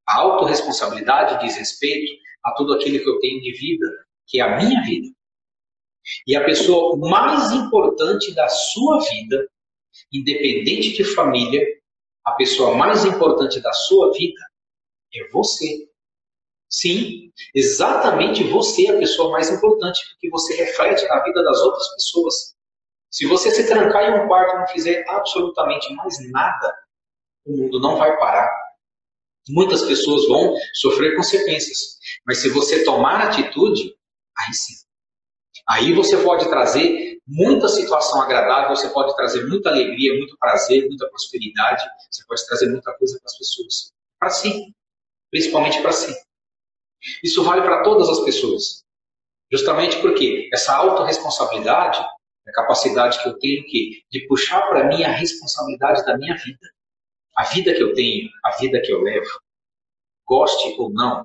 A 0.09 0.19
autorresponsabilidade 0.21 1.45
diz 1.45 1.57
respeito 1.57 2.13
a 2.45 2.53
tudo 2.55 2.75
aquilo 2.75 2.99
que 2.99 3.09
eu 3.09 3.21
tenho 3.21 3.41
de 3.41 3.53
vida, 3.53 3.87
que 4.27 4.41
é 4.41 4.43
a 4.43 4.57
minha 4.57 4.83
vida. 4.83 5.09
E 6.27 6.35
a 6.35 6.45
pessoa 6.45 6.97
mais 6.97 7.53
importante 7.53 8.35
da 8.35 8.49
sua 8.49 9.01
vida, 9.01 9.49
independente 10.13 10.93
de 10.93 11.05
família, 11.05 11.65
a 12.25 12.33
pessoa 12.33 12.77
mais 12.77 13.05
importante 13.05 13.61
da 13.61 13.73
sua 13.73 14.13
vida 14.13 14.41
é 15.15 15.29
você. 15.29 15.89
Sim, 16.69 17.31
exatamente 17.55 18.43
você 18.45 18.87
é 18.87 18.97
a 18.97 18.99
pessoa 18.99 19.31
mais 19.31 19.51
importante, 19.51 20.01
porque 20.13 20.31
você 20.31 20.57
reflete 20.57 21.07
na 21.07 21.23
vida 21.23 21.43
das 21.45 21.61
outras 21.61 21.87
pessoas. 21.95 22.57
Se 23.13 23.27
você 23.27 23.51
se 23.51 23.67
trancar 23.67 24.05
em 24.05 24.25
um 24.25 24.27
quarto 24.27 24.57
e 24.57 24.59
não 24.61 24.67
fizer 24.69 25.05
absolutamente 25.07 25.95
mais 25.95 26.15
nada, 26.31 26.75
o 27.45 27.55
mundo 27.55 27.79
não 27.79 27.97
vai 27.97 28.17
parar. 28.19 28.51
Muitas 29.51 29.83
pessoas 29.83 30.27
vão 30.27 30.57
sofrer 30.75 31.15
consequências, 31.15 31.99
mas 32.27 32.39
se 32.39 32.49
você 32.49 32.85
tomar 32.85 33.21
atitude, 33.21 33.95
aí 34.39 34.55
sim. 34.55 34.75
Aí 35.69 35.93
você 35.93 36.17
pode 36.23 36.49
trazer 36.49 37.19
muita 37.27 37.69
situação 37.69 38.23
agradável, 38.23 38.75
você 38.75 38.89
pode 38.89 39.15
trazer 39.15 39.47
muita 39.47 39.69
alegria, 39.69 40.17
muito 40.17 40.37
prazer, 40.39 40.89
muita 40.89 41.07
prosperidade, 41.09 41.85
você 42.11 42.25
pode 42.27 42.47
trazer 42.47 42.71
muita 42.71 42.97
coisa 42.97 43.19
para 43.19 43.27
as 43.27 43.37
pessoas. 43.37 43.93
Para 44.19 44.31
si, 44.31 44.75
principalmente 45.31 45.83
para 45.83 45.93
si. 45.93 46.15
Isso 47.23 47.45
vale 47.45 47.61
para 47.61 47.83
todas 47.83 48.09
as 48.09 48.21
pessoas. 48.21 48.85
Justamente 49.53 50.01
porque 50.01 50.49
essa 50.53 50.75
autorresponsabilidade 50.75 52.03
a 52.47 52.53
capacidade 52.53 53.23
que 53.23 53.29
eu 53.29 53.39
tenho 53.39 53.65
que, 53.67 54.03
de 54.11 54.27
puxar 54.27 54.63
para 54.69 54.89
mim 54.89 55.03
a 55.05 55.11
responsabilidade 55.11 56.05
da 56.05 56.17
minha 56.17 56.37
vida. 56.37 56.71
A 57.37 57.45
vida 57.45 57.75
que 57.75 57.83
eu 57.83 57.95
tenho, 57.95 58.29
a 58.45 58.57
vida 58.57 58.81
que 58.81 58.93
eu 58.93 59.01
levo, 59.01 59.31
goste 60.27 60.75
ou 60.79 60.93
não, 60.93 61.25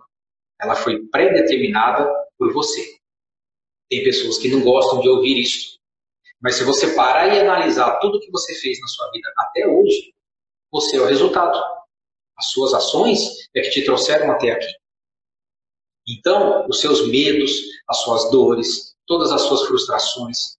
ela 0.61 0.75
foi 0.75 1.05
predeterminada 1.07 2.09
por 2.37 2.53
você. 2.53 2.97
Tem 3.89 4.03
pessoas 4.03 4.37
que 4.37 4.49
não 4.49 4.61
gostam 4.61 5.01
de 5.01 5.09
ouvir 5.09 5.39
isso. 5.41 5.77
Mas 6.41 6.55
se 6.55 6.63
você 6.63 6.93
parar 6.93 7.33
e 7.33 7.39
analisar 7.39 7.99
tudo 7.99 8.19
que 8.19 8.31
você 8.31 8.53
fez 8.55 8.79
na 8.79 8.87
sua 8.87 9.11
vida 9.11 9.31
até 9.37 9.67
hoje, 9.67 10.13
você 10.71 10.97
é 10.97 11.01
o 11.01 11.05
resultado. 11.05 11.57
As 12.37 12.51
suas 12.51 12.73
ações 12.73 13.49
é 13.55 13.61
que 13.61 13.71
te 13.71 13.85
trouxeram 13.85 14.31
até 14.31 14.51
aqui. 14.51 14.71
Então, 16.07 16.67
os 16.67 16.79
seus 16.79 17.07
medos, 17.09 17.51
as 17.89 17.97
suas 18.01 18.29
dores, 18.31 18.95
todas 19.05 19.31
as 19.31 19.41
suas 19.41 19.63
frustrações, 19.63 20.56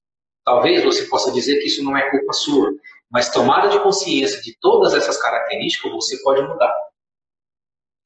talvez 0.49 0.83
você 0.83 1.05
possa 1.05 1.31
dizer 1.31 1.59
que 1.59 1.67
isso 1.67 1.85
não 1.85 1.95
é 1.95 2.11
culpa 2.11 2.33
sua, 2.33 2.73
mas 3.11 3.31
tomada 3.31 3.69
de 3.69 3.83
consciência 3.83 4.41
de 4.41 4.57
todas 4.59 4.95
essas 4.95 5.21
características, 5.21 5.93
você 5.93 6.23
pode 6.23 6.41
mudar. 6.41 6.75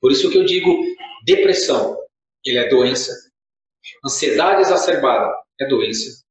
Por 0.01 0.11
isso 0.11 0.29
que 0.29 0.39
eu 0.39 0.45
digo, 0.45 0.69
depressão, 1.25 1.97
ele 2.45 2.59
é 2.59 2.69
doença. 2.69 3.13
Ansiedade 4.05 4.63
exacerbada 4.63 5.33
é 5.61 5.69
doença. 5.69 6.25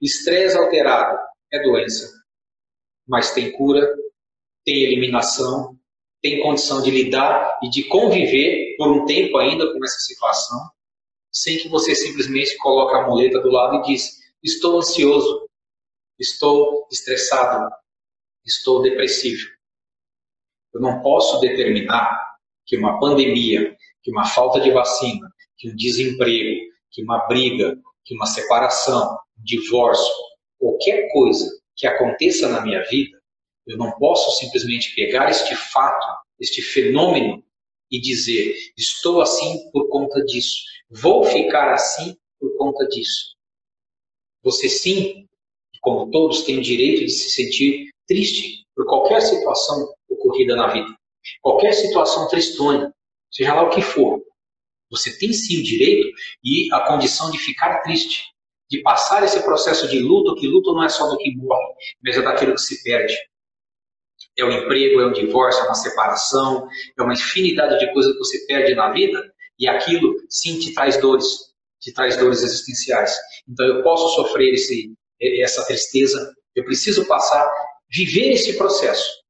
Estresse 0.00 0.56
alterado 0.56 1.18
é 1.52 1.62
doença. 1.62 2.10
Mas 3.06 3.34
tem 3.34 3.52
cura, 3.52 3.86
tem 4.64 4.82
eliminação, 4.82 5.78
tem 6.22 6.40
condição 6.40 6.80
de 6.80 6.90
lidar 6.90 7.58
e 7.62 7.68
de 7.68 7.84
conviver 7.84 8.76
por 8.78 8.90
um 8.90 9.04
tempo 9.04 9.36
ainda 9.36 9.70
com 9.70 9.84
essa 9.84 9.98
situação, 9.98 10.58
sem 11.30 11.58
que 11.58 11.68
você 11.68 11.94
simplesmente 11.94 12.56
coloque 12.56 12.96
a 12.96 13.06
muleta 13.06 13.40
do 13.40 13.50
lado 13.50 13.76
e 13.76 13.92
diz: 13.92 14.23
estou 14.44 14.76
ansioso, 14.76 15.48
estou 16.18 16.86
estressado, 16.92 17.74
estou 18.44 18.82
depressivo. 18.82 19.48
Eu 20.74 20.80
não 20.80 21.00
posso 21.00 21.40
determinar 21.40 22.36
que 22.66 22.76
uma 22.76 23.00
pandemia, 23.00 23.74
que 24.02 24.10
uma 24.10 24.26
falta 24.26 24.60
de 24.60 24.70
vacina, 24.70 25.32
que 25.56 25.70
um 25.70 25.76
desemprego, 25.76 26.60
que 26.90 27.02
uma 27.02 27.26
briga, 27.26 27.76
que 28.04 28.14
uma 28.14 28.26
separação, 28.26 29.18
um 29.38 29.42
divórcio, 29.42 30.12
qualquer 30.58 31.10
coisa 31.12 31.48
que 31.74 31.86
aconteça 31.86 32.48
na 32.48 32.60
minha 32.60 32.82
vida, 32.84 33.18
eu 33.66 33.78
não 33.78 33.92
posso 33.92 34.38
simplesmente 34.38 34.94
pegar 34.94 35.30
este 35.30 35.56
fato, 35.56 36.06
este 36.38 36.60
fenômeno 36.60 37.42
e 37.90 37.98
dizer: 38.00 38.54
estou 38.76 39.22
assim 39.22 39.70
por 39.70 39.88
conta 39.88 40.22
disso, 40.26 40.58
vou 40.90 41.24
ficar 41.24 41.72
assim 41.72 42.14
por 42.38 42.54
conta 42.58 42.86
disso. 42.88 43.34
Você 44.44 44.68
sim, 44.68 45.26
como 45.80 46.10
todos, 46.10 46.42
tem 46.42 46.58
o 46.58 46.62
direito 46.62 47.00
de 47.00 47.10
se 47.10 47.30
sentir 47.30 47.90
triste 48.06 48.66
por 48.76 48.86
qualquer 48.86 49.20
situação 49.22 49.88
ocorrida 50.08 50.54
na 50.54 50.68
vida, 50.68 50.94
qualquer 51.40 51.72
situação 51.72 52.28
tristonha, 52.28 52.92
seja 53.30 53.54
lá 53.54 53.62
o 53.62 53.70
que 53.70 53.80
for. 53.80 54.20
Você 54.90 55.18
tem 55.18 55.32
sim 55.32 55.60
o 55.60 55.62
direito 55.62 56.08
e 56.44 56.68
a 56.72 56.86
condição 56.86 57.30
de 57.30 57.38
ficar 57.38 57.80
triste, 57.80 58.24
de 58.70 58.82
passar 58.82 59.24
esse 59.24 59.42
processo 59.42 59.88
de 59.88 59.98
luto, 59.98 60.34
que 60.36 60.46
luto 60.46 60.72
não 60.74 60.84
é 60.84 60.88
só 60.88 61.08
do 61.08 61.16
que 61.16 61.34
morre, 61.36 61.74
mas 62.02 62.16
é 62.16 62.22
daquilo 62.22 62.54
que 62.54 62.60
se 62.60 62.82
perde. 62.82 63.14
É 64.38 64.44
o 64.44 64.50
emprego, 64.50 65.00
é 65.00 65.06
o 65.06 65.12
divórcio, 65.12 65.62
é 65.62 65.66
uma 65.66 65.74
separação, 65.74 66.68
é 66.98 67.02
uma 67.02 67.14
infinidade 67.14 67.78
de 67.78 67.92
coisas 67.92 68.12
que 68.12 68.18
você 68.18 68.46
perde 68.46 68.74
na 68.74 68.92
vida 68.92 69.22
e 69.58 69.66
aquilo 69.68 70.14
sim 70.28 70.58
te 70.58 70.74
traz 70.74 71.00
dores, 71.00 71.53
te 71.84 71.92
traz 71.92 72.16
dores 72.16 72.42
existenciais. 72.42 73.14
Então 73.46 73.66
eu 73.66 73.82
posso 73.82 74.14
sofrer 74.14 74.54
esse, 74.54 74.92
essa 75.42 75.64
tristeza, 75.66 76.34
eu 76.54 76.64
preciso 76.64 77.06
passar, 77.06 77.46
viver 77.90 78.32
esse 78.32 78.56
processo. 78.56 79.22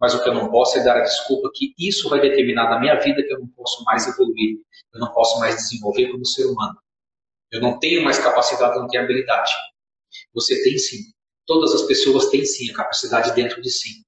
Mas 0.00 0.14
o 0.14 0.22
que 0.22 0.28
eu 0.28 0.34
não 0.34 0.50
posso 0.50 0.78
é 0.78 0.82
dar 0.82 0.96
a 0.96 1.04
desculpa 1.04 1.50
que 1.54 1.74
isso 1.78 2.08
vai 2.08 2.20
determinar 2.20 2.70
na 2.70 2.80
minha 2.80 2.98
vida 2.98 3.22
que 3.22 3.32
eu 3.32 3.38
não 3.38 3.48
posso 3.48 3.84
mais 3.84 4.08
evoluir, 4.08 4.56
eu 4.94 5.00
não 5.00 5.12
posso 5.12 5.38
mais 5.38 5.56
desenvolver 5.56 6.10
como 6.10 6.24
ser 6.24 6.46
humano. 6.46 6.74
Eu 7.52 7.60
não 7.60 7.78
tenho 7.78 8.02
mais 8.02 8.18
capacidade, 8.18 8.78
não 8.78 8.88
tenho 8.88 9.04
habilidade. 9.04 9.52
Você 10.34 10.62
tem 10.64 10.78
sim. 10.78 10.98
Todas 11.46 11.72
as 11.74 11.82
pessoas 11.82 12.30
têm 12.30 12.44
sim 12.44 12.70
a 12.70 12.74
capacidade 12.74 13.34
dentro 13.34 13.60
de 13.60 13.70
si. 13.70 14.02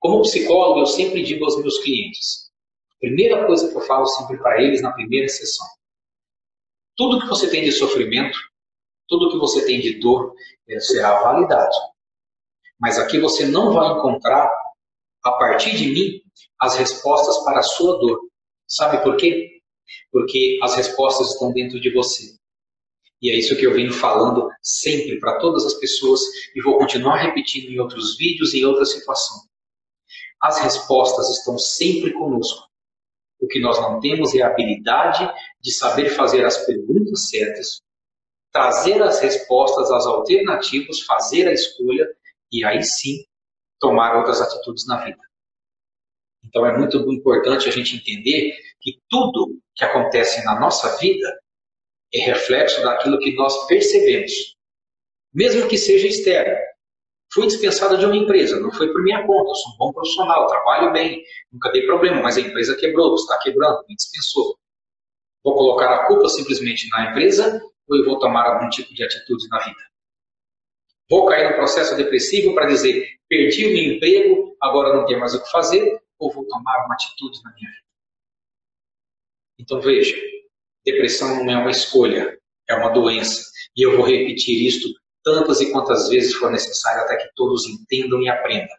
Como 0.00 0.22
psicólogo, 0.22 0.80
eu 0.80 0.86
sempre 0.86 1.22
digo 1.22 1.44
aos 1.44 1.60
meus 1.60 1.78
clientes: 1.78 2.50
a 2.92 2.98
primeira 3.00 3.46
coisa 3.46 3.68
que 3.68 3.76
eu 3.76 3.82
falo 3.82 4.06
sempre 4.06 4.38
para 4.38 4.60
eles 4.62 4.82
na 4.82 4.92
primeira 4.92 5.28
sessão: 5.28 5.66
tudo 6.98 7.20
que 7.20 7.28
você 7.28 7.48
tem 7.48 7.62
de 7.62 7.70
sofrimento, 7.70 8.36
tudo 9.08 9.30
que 9.30 9.38
você 9.38 9.64
tem 9.64 9.80
de 9.80 10.00
dor, 10.00 10.34
será 10.80 11.22
validade. 11.22 11.76
Mas 12.78 12.98
aqui 12.98 13.20
você 13.20 13.46
não 13.46 13.72
vai 13.72 13.96
encontrar, 13.96 14.50
a 15.24 15.32
partir 15.32 15.76
de 15.76 15.86
mim, 15.86 16.20
as 16.60 16.76
respostas 16.76 17.42
para 17.44 17.60
a 17.60 17.62
sua 17.62 17.98
dor. 17.98 18.20
Sabe 18.66 19.02
por 19.02 19.16
quê? 19.16 19.60
Porque 20.10 20.58
as 20.62 20.74
respostas 20.74 21.30
estão 21.30 21.52
dentro 21.52 21.80
de 21.80 21.90
você. 21.94 22.36
E 23.22 23.30
é 23.30 23.36
isso 23.36 23.56
que 23.56 23.66
eu 23.66 23.72
venho 23.72 23.92
falando 23.92 24.48
sempre 24.62 25.18
para 25.18 25.38
todas 25.38 25.64
as 25.64 25.74
pessoas 25.74 26.20
e 26.54 26.62
vou 26.62 26.78
continuar 26.78 27.16
repetindo 27.16 27.70
em 27.70 27.78
outros 27.78 28.16
vídeos 28.16 28.54
e 28.54 28.60
em 28.60 28.64
outras 28.64 28.92
situações. 28.92 29.48
As 30.40 30.60
respostas 30.60 31.28
estão 31.30 31.58
sempre 31.58 32.12
conosco. 32.12 32.67
O 33.40 33.46
que 33.46 33.60
nós 33.60 33.80
não 33.80 34.00
temos 34.00 34.34
é 34.34 34.42
a 34.42 34.48
habilidade 34.48 35.30
de 35.60 35.72
saber 35.72 36.10
fazer 36.10 36.44
as 36.44 36.64
perguntas 36.66 37.28
certas, 37.28 37.80
trazer 38.52 39.02
as 39.02 39.20
respostas, 39.20 39.90
as 39.90 40.06
alternativas, 40.06 41.00
fazer 41.00 41.46
a 41.46 41.52
escolha 41.52 42.06
e 42.50 42.64
aí 42.64 42.82
sim 42.82 43.24
tomar 43.78 44.16
outras 44.16 44.40
atitudes 44.40 44.86
na 44.86 45.04
vida. 45.04 45.20
Então 46.44 46.66
é 46.66 46.76
muito 46.76 46.96
importante 47.12 47.68
a 47.68 47.72
gente 47.72 47.96
entender 47.96 48.56
que 48.80 49.00
tudo 49.08 49.60
que 49.74 49.84
acontece 49.84 50.44
na 50.44 50.58
nossa 50.58 50.96
vida 50.98 51.38
é 52.12 52.20
reflexo 52.20 52.82
daquilo 52.82 53.18
que 53.18 53.34
nós 53.34 53.66
percebemos, 53.66 54.32
mesmo 55.32 55.68
que 55.68 55.76
seja 55.76 56.06
externo. 56.06 56.56
Fui 57.32 57.46
dispensado 57.46 57.98
de 57.98 58.06
uma 58.06 58.16
empresa, 58.16 58.58
não 58.58 58.72
foi 58.72 58.90
por 58.90 59.02
minha 59.02 59.26
conta, 59.26 59.50
eu 59.50 59.54
sou 59.54 59.72
um 59.74 59.76
bom 59.76 59.92
profissional, 59.92 60.46
trabalho 60.46 60.92
bem, 60.92 61.22
nunca 61.52 61.70
dei 61.70 61.84
problema, 61.84 62.22
mas 62.22 62.38
a 62.38 62.40
empresa 62.40 62.74
quebrou, 62.76 63.14
está 63.14 63.38
quebrando, 63.38 63.84
me 63.86 63.94
dispensou. 63.94 64.56
Vou 65.44 65.54
colocar 65.54 65.92
a 65.94 66.06
culpa 66.06 66.28
simplesmente 66.28 66.88
na 66.88 67.10
empresa 67.10 67.62
ou 67.88 67.96
eu 67.96 68.04
vou 68.04 68.18
tomar 68.18 68.46
algum 68.46 68.68
tipo 68.70 68.94
de 68.94 69.04
atitude 69.04 69.46
na 69.48 69.58
vida? 69.58 69.80
Vou 71.10 71.26
cair 71.26 71.50
no 71.50 71.56
processo 71.56 71.96
depressivo 71.96 72.54
para 72.54 72.66
dizer, 72.66 73.06
perdi 73.28 73.66
o 73.66 73.72
meu 73.72 73.94
emprego, 73.94 74.56
agora 74.60 74.94
não 74.94 75.06
tenho 75.06 75.20
mais 75.20 75.34
o 75.34 75.42
que 75.42 75.50
fazer, 75.50 76.00
ou 76.18 76.32
vou 76.32 76.46
tomar 76.46 76.84
uma 76.84 76.94
atitude 76.94 77.42
na 77.44 77.54
minha 77.54 77.70
vida? 77.70 77.88
Então 79.58 79.80
veja, 79.80 80.16
depressão 80.84 81.44
não 81.44 81.52
é 81.52 81.56
uma 81.56 81.70
escolha, 81.70 82.38
é 82.68 82.74
uma 82.74 82.90
doença. 82.90 83.50
E 83.76 83.82
eu 83.82 83.96
vou 83.96 84.06
repetir 84.06 84.66
isto 84.66 84.88
tantas 85.28 85.60
e 85.60 85.70
quantas 85.70 86.08
vezes 86.08 86.34
for 86.34 86.50
necessário 86.50 87.02
até 87.02 87.16
que 87.16 87.28
todos 87.36 87.66
entendam 87.66 88.22
e 88.22 88.30
aprendam. 88.30 88.74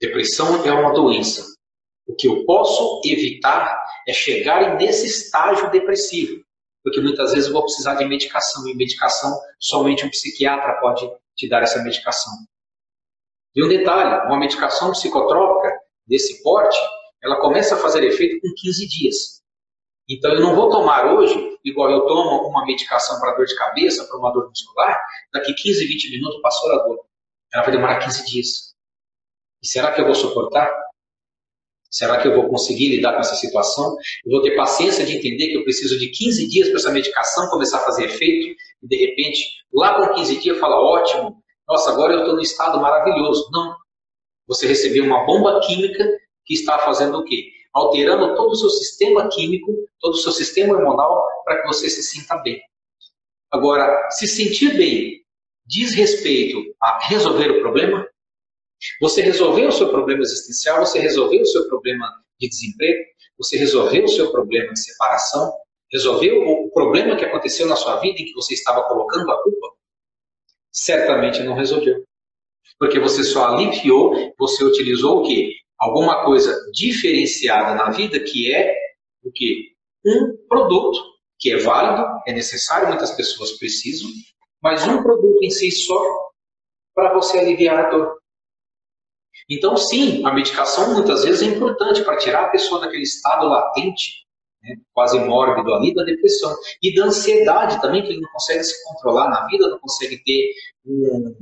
Depressão 0.00 0.64
é 0.64 0.72
uma 0.72 0.92
doença. 0.92 1.44
O 2.06 2.14
que 2.14 2.28
eu 2.28 2.44
posso 2.44 3.00
evitar 3.04 3.84
é 4.06 4.12
chegar 4.12 4.76
nesse 4.76 5.06
estágio 5.06 5.68
depressivo, 5.72 6.40
porque 6.84 7.00
muitas 7.00 7.32
vezes 7.32 7.48
eu 7.48 7.52
vou 7.52 7.64
precisar 7.64 7.96
de 7.96 8.04
medicação, 8.04 8.68
e 8.68 8.76
medicação 8.76 9.36
somente 9.58 10.06
um 10.06 10.10
psiquiatra 10.10 10.74
pode 10.74 11.04
te 11.34 11.48
dar 11.48 11.64
essa 11.64 11.82
medicação. 11.82 12.32
E 13.56 13.64
um 13.64 13.68
detalhe, 13.68 14.24
uma 14.26 14.38
medicação 14.38 14.92
psicotrópica 14.92 15.76
desse 16.06 16.44
porte, 16.44 16.78
ela 17.24 17.40
começa 17.40 17.74
a 17.74 17.78
fazer 17.78 18.04
efeito 18.04 18.40
com 18.40 18.54
15 18.56 18.86
dias. 18.86 19.42
Então 20.08 20.32
eu 20.32 20.40
não 20.40 20.54
vou 20.54 20.70
tomar 20.70 21.12
hoje, 21.12 21.58
igual 21.64 21.90
eu 21.90 22.06
tomo 22.06 22.48
uma 22.48 22.64
medicação 22.64 23.18
para 23.20 23.34
dor 23.34 23.46
de 23.46 23.56
cabeça, 23.56 24.04
para 24.06 24.18
uma 24.18 24.32
dor 24.32 24.48
muscular, 24.48 25.00
daqui 25.32 25.52
15, 25.52 25.86
20 25.86 26.10
minutos 26.10 26.40
passou 26.40 26.72
a 26.72 26.82
dor. 26.84 27.00
Ela 27.52 27.64
vai 27.64 27.72
demorar 27.72 27.98
15 27.98 28.24
dias. 28.26 28.74
E 29.62 29.66
será 29.66 29.92
que 29.92 30.00
eu 30.00 30.04
vou 30.04 30.14
suportar? 30.14 30.70
Será 31.90 32.20
que 32.20 32.28
eu 32.28 32.34
vou 32.34 32.48
conseguir 32.48 32.88
lidar 32.90 33.14
com 33.14 33.20
essa 33.20 33.34
situação? 33.36 33.96
Eu 34.24 34.32
vou 34.32 34.42
ter 34.42 34.54
paciência 34.54 35.04
de 35.04 35.16
entender 35.16 35.48
que 35.48 35.56
eu 35.56 35.64
preciso 35.64 35.98
de 35.98 36.08
15 36.08 36.48
dias 36.48 36.68
para 36.68 36.76
essa 36.78 36.90
medicação 36.90 37.48
começar 37.48 37.78
a 37.78 37.84
fazer 37.84 38.04
efeito 38.04 38.56
e 38.82 38.86
de 38.86 38.96
repente, 38.96 39.44
lá 39.72 39.94
com 39.94 40.14
15 40.14 40.40
dias, 40.40 40.58
fala: 40.58 40.76
ótimo, 40.76 41.42
nossa, 41.68 41.90
agora 41.90 42.12
eu 42.12 42.20
estou 42.20 42.36
num 42.36 42.42
estado 42.42 42.80
maravilhoso. 42.80 43.48
Não. 43.50 43.74
Você 44.46 44.66
recebeu 44.66 45.04
uma 45.04 45.24
bomba 45.24 45.60
química 45.60 46.04
que 46.44 46.54
está 46.54 46.78
fazendo 46.78 47.18
o 47.18 47.24
quê? 47.24 47.50
Alterando 47.76 48.34
todo 48.34 48.52
o 48.52 48.56
seu 48.56 48.70
sistema 48.70 49.28
químico, 49.28 49.70
todo 50.00 50.14
o 50.14 50.16
seu 50.16 50.32
sistema 50.32 50.74
hormonal 50.74 51.22
para 51.44 51.60
que 51.60 51.68
você 51.68 51.90
se 51.90 52.02
sinta 52.02 52.34
bem. 52.38 52.58
Agora, 53.52 54.10
se 54.12 54.26
sentir 54.26 54.74
bem 54.78 55.22
diz 55.66 55.94
respeito 55.94 56.58
a 56.80 57.06
resolver 57.06 57.50
o 57.50 57.60
problema? 57.60 58.08
Você 58.98 59.20
resolveu 59.20 59.68
o 59.68 59.72
seu 59.72 59.90
problema 59.90 60.22
existencial, 60.22 60.86
você 60.86 60.98
resolveu 60.98 61.42
o 61.42 61.46
seu 61.46 61.68
problema 61.68 62.10
de 62.40 62.48
desemprego, 62.48 63.04
você 63.36 63.58
resolveu 63.58 64.04
o 64.04 64.08
seu 64.08 64.32
problema 64.32 64.72
de 64.72 64.82
separação, 64.82 65.52
resolveu 65.92 66.48
o 66.48 66.70
problema 66.70 67.14
que 67.14 67.26
aconteceu 67.26 67.66
na 67.66 67.76
sua 67.76 68.00
vida 68.00 68.22
em 68.22 68.24
que 68.24 68.32
você 68.32 68.54
estava 68.54 68.84
colocando 68.84 69.30
a 69.30 69.42
culpa? 69.42 69.68
Certamente 70.72 71.42
não 71.42 71.54
resolveu. 71.54 72.02
Porque 72.78 72.98
você 72.98 73.22
só 73.22 73.48
aliviou, 73.48 74.34
você 74.38 74.64
utilizou 74.64 75.20
o 75.20 75.26
quê? 75.26 75.52
Alguma 75.78 76.24
coisa 76.24 76.58
diferenciada 76.72 77.74
na 77.74 77.90
vida 77.90 78.18
que 78.20 78.52
é 78.52 78.74
o 79.22 79.30
quê? 79.32 79.72
Um 80.04 80.36
produto 80.48 80.98
que 81.38 81.52
é 81.52 81.58
válido, 81.58 82.06
é 82.26 82.32
necessário, 82.32 82.88
muitas 82.88 83.10
pessoas 83.12 83.52
precisam, 83.58 84.08
mas 84.62 84.86
um 84.86 85.02
produto 85.02 85.42
em 85.42 85.50
si 85.50 85.70
só 85.70 86.00
para 86.94 87.12
você 87.12 87.38
aliviar 87.38 87.78
a 87.78 87.90
dor. 87.90 88.16
Então, 89.48 89.76
sim, 89.76 90.24
a 90.24 90.32
medicação 90.32 90.94
muitas 90.94 91.24
vezes 91.24 91.42
é 91.42 91.54
importante 91.54 92.02
para 92.02 92.16
tirar 92.16 92.44
a 92.46 92.48
pessoa 92.48 92.80
daquele 92.80 93.02
estado 93.02 93.46
latente, 93.46 94.26
né, 94.62 94.76
quase 94.92 95.18
mórbido 95.20 95.74
ali, 95.74 95.94
da 95.94 96.02
depressão. 96.04 96.56
E 96.82 96.94
da 96.94 97.04
ansiedade 97.04 97.80
também, 97.80 98.02
que 98.02 98.08
ele 98.08 98.22
não 98.22 98.30
consegue 98.30 98.64
se 98.64 98.82
controlar 98.84 99.28
na 99.28 99.46
vida, 99.46 99.68
não 99.68 99.78
consegue 99.78 100.22
ter 100.24 100.52
um, 100.86 101.36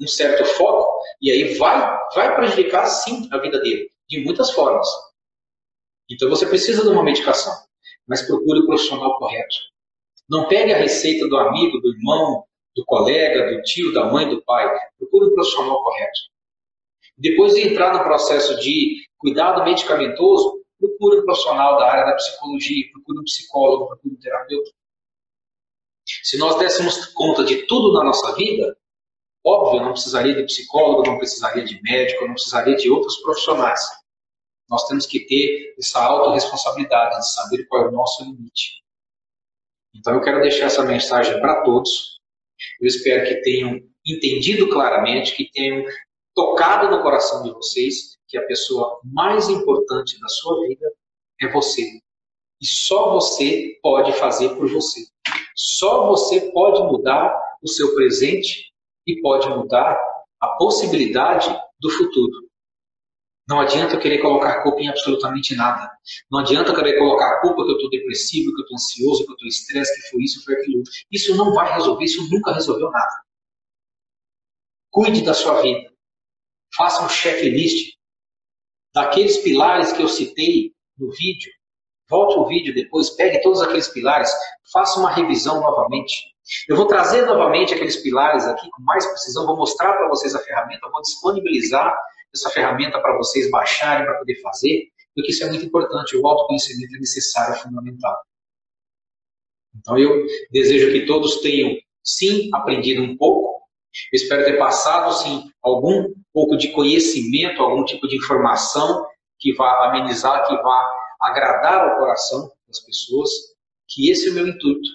um 0.00 0.06
certo 0.06 0.44
foco, 0.44 0.86
e 1.20 1.30
aí 1.30 1.54
vai, 1.54 1.98
vai 2.14 2.36
prejudicar, 2.36 2.86
sim, 2.86 3.28
a 3.32 3.38
vida 3.38 3.60
dele, 3.60 3.90
de 4.08 4.24
muitas 4.24 4.50
formas. 4.50 4.88
Então, 6.10 6.28
você 6.28 6.46
precisa 6.46 6.82
de 6.82 6.88
uma 6.88 7.02
medicação, 7.02 7.52
mas 8.06 8.22
procure 8.22 8.60
o 8.60 8.66
profissional 8.66 9.18
correto. 9.18 9.56
Não 10.28 10.48
pegue 10.48 10.72
a 10.72 10.78
receita 10.78 11.26
do 11.28 11.36
amigo, 11.36 11.80
do 11.80 11.92
irmão, 11.92 12.44
do 12.74 12.84
colega, 12.84 13.54
do 13.54 13.62
tio, 13.62 13.92
da 13.92 14.04
mãe, 14.10 14.28
do 14.28 14.42
pai. 14.44 14.66
Procure 14.98 15.26
o 15.26 15.34
profissional 15.34 15.82
correto. 15.82 16.20
Depois 17.16 17.54
de 17.54 17.62
entrar 17.62 17.92
no 17.92 18.04
processo 18.04 18.58
de 18.60 19.04
cuidado 19.18 19.64
medicamentoso, 19.64 20.62
procure 20.78 21.20
um 21.20 21.24
profissional 21.24 21.76
da 21.76 21.90
área 21.90 22.06
da 22.06 22.14
psicologia, 22.14 22.90
procure 22.92 23.18
um 23.18 23.24
psicólogo, 23.24 23.86
procure 23.88 24.14
um 24.14 24.20
terapeuta. 24.20 24.70
Se 26.22 26.38
nós 26.38 26.56
dessemos 26.58 27.06
conta 27.06 27.44
de 27.44 27.66
tudo 27.66 27.92
na 27.92 28.04
nossa 28.04 28.34
vida, 28.34 28.77
óbvio, 29.48 29.82
não 29.82 29.92
precisaria 29.92 30.34
de 30.34 30.44
psicólogo, 30.44 31.08
não 31.08 31.18
precisaria 31.18 31.64
de 31.64 31.80
médico, 31.82 32.26
não 32.26 32.34
precisaria 32.34 32.76
de 32.76 32.90
outros 32.90 33.16
profissionais. 33.22 33.80
Nós 34.68 34.86
temos 34.86 35.06
que 35.06 35.20
ter 35.20 35.74
essa 35.78 36.02
autorresponsabilidade 36.02 37.16
de 37.18 37.32
saber 37.32 37.64
qual 37.66 37.84
é 37.84 37.88
o 37.88 37.92
nosso 37.92 38.24
limite. 38.24 38.82
Então 39.94 40.14
eu 40.14 40.20
quero 40.20 40.42
deixar 40.42 40.66
essa 40.66 40.84
mensagem 40.84 41.40
para 41.40 41.62
todos. 41.62 42.18
Eu 42.80 42.86
espero 42.86 43.26
que 43.26 43.40
tenham 43.42 43.80
entendido 44.06 44.68
claramente, 44.68 45.34
que 45.34 45.50
tenham 45.50 45.84
tocado 46.34 46.90
no 46.90 47.02
coração 47.02 47.42
de 47.42 47.52
vocês 47.52 48.18
que 48.28 48.36
a 48.36 48.46
pessoa 48.46 49.00
mais 49.02 49.48
importante 49.48 50.20
da 50.20 50.28
sua 50.28 50.66
vida 50.66 50.92
é 51.40 51.48
você. 51.48 51.82
E 52.60 52.66
só 52.66 53.12
você 53.12 53.78
pode 53.82 54.12
fazer 54.12 54.50
por 54.50 54.68
você. 54.70 55.00
Só 55.54 56.06
você 56.06 56.52
pode 56.52 56.82
mudar 56.82 57.34
o 57.62 57.68
seu 57.68 57.94
presente 57.94 58.67
e 59.08 59.20
pode 59.22 59.48
mudar 59.48 59.98
a 60.38 60.48
possibilidade 60.58 61.48
do 61.80 61.90
futuro. 61.90 62.46
Não 63.48 63.60
adianta 63.60 63.94
eu 63.94 64.00
querer 64.00 64.18
colocar 64.18 64.62
culpa 64.62 64.82
em 64.82 64.88
absolutamente 64.88 65.56
nada. 65.56 65.90
Não 66.30 66.40
adianta 66.40 66.70
eu 66.70 66.74
querer 66.76 66.98
colocar 66.98 67.40
culpa 67.40 67.64
que 67.64 67.70
eu 67.70 67.76
estou 67.76 67.88
depressivo, 67.88 68.54
que 68.54 68.60
eu 68.60 68.64
estou 68.64 68.76
ansioso, 68.76 69.24
que 69.24 69.30
eu 69.30 69.34
estou 69.34 69.48
estresse, 69.48 69.94
que 69.94 70.10
foi 70.10 70.22
isso, 70.22 70.44
foi 70.44 70.54
aquilo. 70.54 70.82
Isso 71.10 71.34
não 71.34 71.54
vai 71.54 71.72
resolver, 71.72 72.04
isso 72.04 72.28
nunca 72.30 72.52
resolveu 72.52 72.90
nada. 72.90 73.22
Cuide 74.90 75.22
da 75.22 75.32
sua 75.32 75.62
vida. 75.62 75.90
Faça 76.76 77.02
um 77.02 77.08
checklist 77.08 77.94
daqueles 78.94 79.38
pilares 79.38 79.92
que 79.92 80.02
eu 80.02 80.08
citei 80.08 80.74
no 80.98 81.10
vídeo. 81.12 81.50
Volte 82.10 82.38
o 82.38 82.46
vídeo 82.46 82.74
depois, 82.74 83.10
pegue 83.10 83.40
todos 83.40 83.62
aqueles 83.62 83.88
pilares, 83.88 84.30
faça 84.70 85.00
uma 85.00 85.10
revisão 85.10 85.60
novamente. 85.60 86.34
Eu 86.68 86.76
vou 86.76 86.86
trazer 86.86 87.26
novamente 87.26 87.74
aqueles 87.74 87.96
pilares 87.96 88.46
aqui 88.46 88.68
com 88.70 88.82
mais 88.82 89.06
precisão, 89.06 89.46
vou 89.46 89.56
mostrar 89.56 89.92
para 89.94 90.08
vocês 90.08 90.34
a 90.34 90.40
ferramenta, 90.40 90.88
vou 90.90 91.02
disponibilizar 91.02 91.94
essa 92.34 92.50
ferramenta 92.50 93.00
para 93.00 93.16
vocês 93.16 93.50
baixarem, 93.50 94.06
para 94.06 94.18
poder 94.18 94.40
fazer, 94.40 94.88
porque 95.14 95.30
isso 95.30 95.44
é 95.44 95.48
muito 95.48 95.64
importante. 95.64 96.16
O 96.16 96.26
autoconhecimento 96.26 96.96
é 96.96 96.98
necessário, 96.98 97.54
é 97.54 97.58
fundamental. 97.58 98.16
Então 99.76 99.98
eu 99.98 100.26
desejo 100.50 100.92
que 100.92 101.06
todos 101.06 101.40
tenham, 101.40 101.76
sim, 102.02 102.48
aprendido 102.54 103.02
um 103.02 103.16
pouco, 103.16 103.58
eu 104.12 104.16
espero 104.16 104.44
ter 104.44 104.58
passado, 104.58 105.12
sim, 105.22 105.50
algum 105.62 106.14
pouco 106.32 106.56
de 106.56 106.68
conhecimento, 106.72 107.62
algum 107.62 107.84
tipo 107.84 108.06
de 108.06 108.16
informação 108.16 109.06
que 109.38 109.54
vá 109.54 109.88
amenizar, 109.88 110.46
que 110.46 110.56
vá 110.56 110.90
agradar 111.20 111.88
ao 111.88 111.98
coração 111.98 112.50
das 112.66 112.80
pessoas, 112.80 113.30
que 113.88 114.10
esse 114.10 114.28
é 114.28 114.30
o 114.30 114.34
meu 114.34 114.48
intuito. 114.48 114.88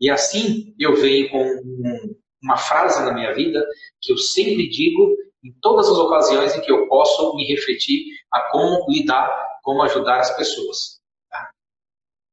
E 0.00 0.10
assim 0.10 0.74
eu 0.78 0.96
venho 0.96 1.30
com 1.30 1.42
um, 1.42 2.16
uma 2.42 2.56
frase 2.56 3.04
na 3.04 3.12
minha 3.12 3.34
vida 3.34 3.64
que 4.00 4.12
eu 4.12 4.18
sempre 4.18 4.68
digo 4.68 5.16
em 5.44 5.52
todas 5.60 5.88
as 5.88 5.96
ocasiões 5.96 6.54
em 6.54 6.60
que 6.60 6.70
eu 6.70 6.88
posso 6.88 7.34
me 7.36 7.46
refletir 7.46 8.04
a 8.32 8.50
como 8.50 8.90
lidar, 8.90 9.28
como 9.62 9.82
ajudar 9.82 10.18
as 10.18 10.36
pessoas. 10.36 11.00
Tá? 11.30 11.50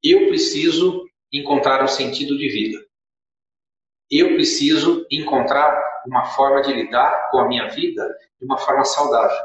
Eu 0.03 0.28
preciso 0.28 1.05
encontrar 1.32 1.84
um 1.84 1.88
sentido 1.88 2.38
de 2.38 2.49
vida 2.49 2.84
eu 4.20 4.36
preciso 4.36 5.05
encontrar 5.09 5.76
uma 6.05 6.26
forma 6.26 6.61
de 6.61 6.72
lidar 6.72 7.32
com 7.32 7.39
a 7.39 7.47
minha 7.47 7.68
vida 7.70 8.07
de 8.39 8.45
uma 8.45 8.57
forma 8.59 8.86
saudável. 8.86 9.38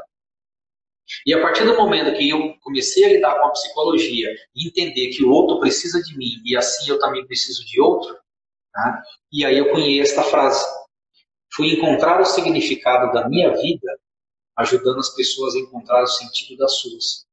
E 1.25 1.33
a 1.33 1.41
partir 1.41 1.63
do 1.65 1.75
momento 1.75 2.15
que 2.17 2.29
eu 2.29 2.55
comecei 2.61 3.03
a 3.05 3.09
lidar 3.09 3.35
com 3.39 3.47
a 3.47 3.51
psicologia 3.51 4.29
e 4.55 4.67
entender 4.67 5.09
que 5.09 5.23
o 5.23 5.31
outro 5.31 5.59
precisa 5.59 6.01
de 6.01 6.17
mim 6.17 6.41
e 6.45 6.55
assim 6.55 6.89
eu 6.89 6.99
também 6.99 7.25
preciso 7.25 7.65
de 7.65 7.81
outro, 7.81 8.17
tá? 8.71 9.03
e 9.31 9.45
aí 9.45 9.57
eu 9.57 9.71
conheci 9.71 10.01
esta 10.01 10.23
frase. 10.23 10.63
Fui 11.53 11.73
encontrar 11.73 12.21
o 12.21 12.25
significado 12.25 13.11
da 13.11 13.27
minha 13.27 13.55
vida 13.55 13.99
ajudando 14.57 14.99
as 14.99 15.09
pessoas 15.15 15.55
a 15.55 15.59
encontrar 15.59 16.03
o 16.03 16.07
sentido 16.07 16.57
das 16.57 16.75
suas. 16.77 17.25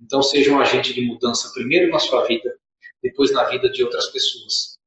Então 0.00 0.22
seja 0.22 0.52
um 0.52 0.60
agente 0.60 0.94
de 0.94 1.02
mudança 1.02 1.50
primeiro 1.52 1.90
na 1.90 1.98
sua 1.98 2.24
vida, 2.26 2.56
depois 3.02 3.32
na 3.32 3.44
vida 3.44 3.68
de 3.68 3.82
outras 3.82 4.06
pessoas. 4.08 4.78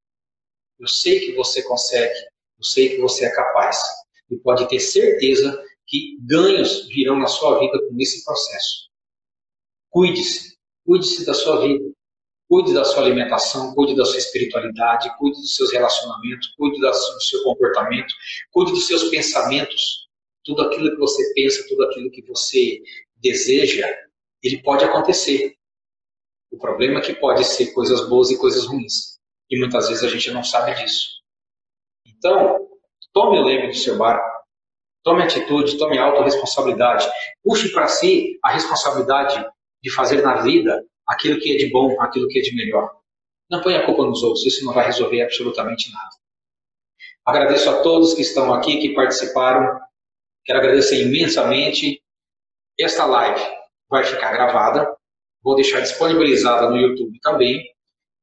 Eu 0.80 0.88
sei 0.88 1.20
que 1.20 1.36
você 1.36 1.62
consegue, 1.64 2.18
eu 2.58 2.64
sei 2.64 2.90
que 2.90 3.02
você 3.02 3.26
é 3.26 3.36
capaz. 3.36 3.80
E 4.30 4.38
pode 4.38 4.68
ter 4.70 4.80
certeza 4.80 5.62
que 5.92 6.18
ganhos 6.22 6.88
virão 6.88 7.20
na 7.20 7.28
sua 7.28 7.60
vida 7.60 7.78
com 7.78 7.96
esse 8.00 8.24
processo. 8.24 8.90
Cuide-se, 9.90 10.58
cuide-se 10.86 11.26
da 11.26 11.34
sua 11.34 11.60
vida. 11.60 11.92
Cuide 12.48 12.74
da 12.74 12.84
sua 12.84 13.04
alimentação, 13.04 13.74
cuide 13.74 13.96
da 13.96 14.04
sua 14.04 14.18
espiritualidade, 14.18 15.10
cuide 15.18 15.40
dos 15.40 15.56
seus 15.56 15.72
relacionamentos, 15.72 16.54
cuide 16.58 16.80
do 16.80 17.22
seu 17.22 17.44
comportamento, 17.44 18.14
cuide 18.52 18.72
dos 18.72 18.88
seus 18.88 19.06
pensamentos. 19.06 20.08
Tudo 20.44 20.64
aquilo 20.64 20.92
que 20.92 20.98
você 20.98 21.34
pensa, 21.34 21.66
tudo 21.70 21.84
aquilo 21.84 22.12
que 22.12 22.22
você 22.24 22.82
deseja, 23.18 23.88
ele 24.44 24.62
pode 24.64 24.84
acontecer. 24.84 25.56
O 26.52 26.58
problema 26.58 27.00
é 27.00 27.02
que 27.02 27.14
pode 27.14 27.46
ser 27.46 27.74
coisas 27.74 28.08
boas 28.10 28.32
e 28.32 28.38
coisas 28.38 28.66
ruins. 28.66 29.18
E 29.50 29.58
muitas 29.58 29.88
vezes 29.88 30.04
a 30.04 30.10
gente 30.10 30.32
não 30.32 30.44
sabe 30.44 30.74
disso. 30.76 31.22
Então, 32.06 32.68
tome 33.14 33.40
o 33.40 33.44
leme 33.44 33.68
do 33.68 33.78
seu 33.78 33.98
barco, 33.98 34.41
tome 35.04 35.24
atitude, 35.24 35.78
tome 35.78 35.98
autorresponsabilidade, 35.98 37.08
puxe 37.44 37.70
para 37.70 37.88
si 37.88 38.38
a 38.44 38.52
responsabilidade 38.52 39.46
de 39.82 39.92
fazer 39.92 40.22
na 40.22 40.42
vida 40.42 40.84
aquilo 41.08 41.40
que 41.40 41.54
é 41.54 41.58
de 41.58 41.70
bom, 41.72 42.00
aquilo 42.02 42.28
que 42.28 42.40
é 42.40 42.42
de 42.42 42.56
melhor. 42.56 42.92
Não 43.50 43.62
ponha 43.62 43.80
a 43.80 43.86
culpa 43.86 44.06
nos 44.06 44.24
outros, 44.24 44.46
isso 44.46 44.66
não 44.66 44.74
vai 44.74 44.86
resolver 44.86 45.22
absolutamente 45.22 45.92
nada. 45.92 46.10
Agradeço 47.26 47.70
a 47.70 47.82
todos 47.82 48.14
que 48.14 48.22
estão 48.22 48.54
aqui, 48.54 48.78
que 48.78 48.94
participaram. 48.94 49.80
Quero 50.46 50.60
agradecer 50.60 51.02
imensamente. 51.04 52.02
Esta 52.80 53.06
live 53.06 53.42
vai 53.90 54.04
ficar 54.04 54.32
gravada. 54.32 54.88
Vou 55.44 55.56
deixar 55.56 55.82
disponibilizada 55.82 56.70
no 56.70 56.78
YouTube 56.78 57.20
também 57.22 57.64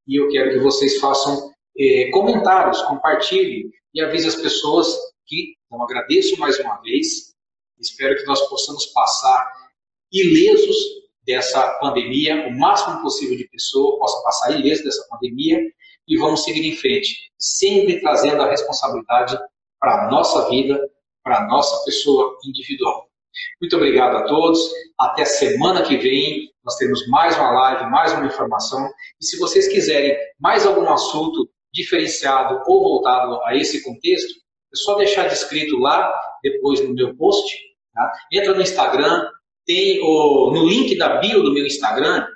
e 0.08 0.18
eu 0.18 0.28
quero 0.30 0.50
que 0.50 0.58
vocês 0.58 0.98
façam 0.98 1.52
eh, 1.78 2.10
comentários, 2.10 2.80
compartilhem 2.82 3.70
e 3.94 4.00
avise 4.00 4.26
as 4.26 4.36
pessoas 4.36 4.88
que, 5.26 5.54
então 5.68 5.82
agradeço 5.82 6.38
mais 6.38 6.58
uma 6.60 6.80
vez, 6.80 7.34
espero 7.78 8.16
que 8.16 8.24
nós 8.24 8.40
possamos 8.48 8.86
passar 8.86 9.52
ilesos 10.10 10.76
dessa 11.26 11.78
pandemia, 11.78 12.48
o 12.48 12.58
máximo 12.58 13.02
possível 13.02 13.36
de 13.36 13.46
pessoa 13.48 13.98
possa 13.98 14.22
passar 14.22 14.58
ileso 14.58 14.82
dessa 14.82 15.06
pandemia 15.10 15.60
e 16.08 16.16
vamos 16.16 16.42
seguir 16.42 16.66
em 16.66 16.74
frente, 16.74 17.30
sempre 17.38 18.00
trazendo 18.00 18.42
a 18.42 18.50
responsabilidade 18.50 19.38
para 19.78 20.06
a 20.06 20.10
nossa 20.10 20.48
vida, 20.48 20.80
para 21.22 21.44
a 21.44 21.46
nossa 21.46 21.84
pessoa 21.84 22.38
individual. 22.46 23.06
Muito 23.60 23.76
obrigado 23.76 24.16
a 24.16 24.24
todos. 24.24 24.58
Até 24.98 25.26
semana 25.26 25.82
que 25.82 25.98
vem. 25.98 26.50
Nós 26.64 26.76
temos 26.76 27.06
mais 27.08 27.36
uma 27.36 27.50
live, 27.50 27.90
mais 27.90 28.12
uma 28.14 28.26
informação. 28.26 28.90
E 29.20 29.24
se 29.24 29.38
vocês 29.38 29.68
quiserem 29.68 30.16
mais 30.40 30.66
algum 30.66 30.88
assunto 30.90 31.48
diferenciado 31.72 32.62
ou 32.66 32.82
voltado 32.82 33.38
a 33.44 33.54
esse 33.54 33.84
contexto, 33.84 34.34
é 34.72 34.76
só 34.76 34.94
deixar 34.96 35.28
descrito 35.28 35.78
lá, 35.78 36.12
depois 36.42 36.86
no 36.86 36.94
meu 36.94 37.16
post. 37.16 37.56
Tá? 37.94 38.12
Entra 38.32 38.54
no 38.54 38.62
Instagram, 38.62 39.28
tem 39.66 40.00
o, 40.02 40.50
no 40.52 40.66
link 40.66 40.96
da 40.96 41.16
bio 41.16 41.42
do 41.42 41.52
meu 41.52 41.66
Instagram, 41.66 42.26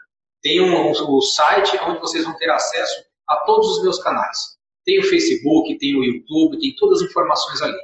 tem 0.43 0.61
um, 0.61 0.91
o 0.91 1.21
site 1.23 1.79
onde 1.87 2.01
vocês 2.01 2.25
vão 2.25 2.37
ter 2.37 2.51
acesso 2.51 3.05
a 3.29 3.37
todos 3.47 3.69
os 3.77 3.83
meus 3.83 3.99
canais. 4.03 4.39
Tem 4.85 4.99
o 4.99 5.05
Facebook, 5.05 5.79
tem 5.79 5.97
o 5.97 6.05
YouTube, 6.05 6.59
tem 6.59 6.75
todas 6.77 7.01
as 7.01 7.09
informações 7.09 7.63
ali. 7.63 7.79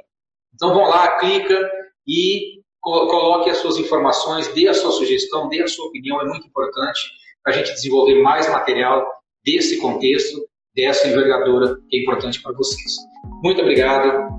Então 0.53 0.73
vão 0.73 0.89
lá, 0.89 1.17
clica 1.19 1.71
e 2.05 2.59
coloque 2.81 3.49
as 3.49 3.57
suas 3.57 3.77
informações, 3.77 4.47
dê 4.53 4.67
a 4.67 4.73
sua 4.73 4.91
sugestão, 4.91 5.47
dê 5.49 5.61
a 5.61 5.67
sua 5.67 5.85
opinião, 5.87 6.21
é 6.21 6.25
muito 6.25 6.47
importante 6.47 7.11
para 7.43 7.53
a 7.53 7.55
gente 7.55 7.73
desenvolver 7.73 8.21
mais 8.21 8.49
material 8.49 9.05
desse 9.43 9.79
contexto, 9.79 10.47
dessa 10.75 11.07
envergadura 11.07 11.77
que 11.89 11.97
é 11.97 12.01
importante 12.01 12.41
para 12.41 12.53
vocês. 12.53 12.95
Muito 13.41 13.61
obrigado, 13.61 14.38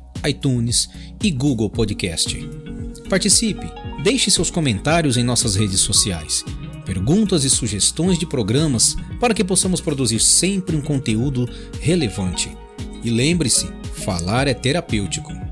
iTunes 0.27 0.89
e 1.23 1.31
Google 1.31 1.69
Podcast. 1.69 2.37
Participe, 3.09 3.67
deixe 4.03 4.31
seus 4.31 4.49
comentários 4.49 5.17
em 5.17 5.23
nossas 5.23 5.55
redes 5.55 5.79
sociais, 5.81 6.43
perguntas 6.85 7.43
e 7.43 7.49
sugestões 7.49 8.17
de 8.17 8.25
programas 8.25 8.95
para 9.19 9.33
que 9.33 9.43
possamos 9.43 9.81
produzir 9.81 10.19
sempre 10.19 10.75
um 10.75 10.81
conteúdo 10.81 11.49
relevante. 11.79 12.49
E 13.03 13.09
lembre-se, 13.09 13.67
falar 13.93 14.47
é 14.47 14.53
terapêutico. 14.53 15.50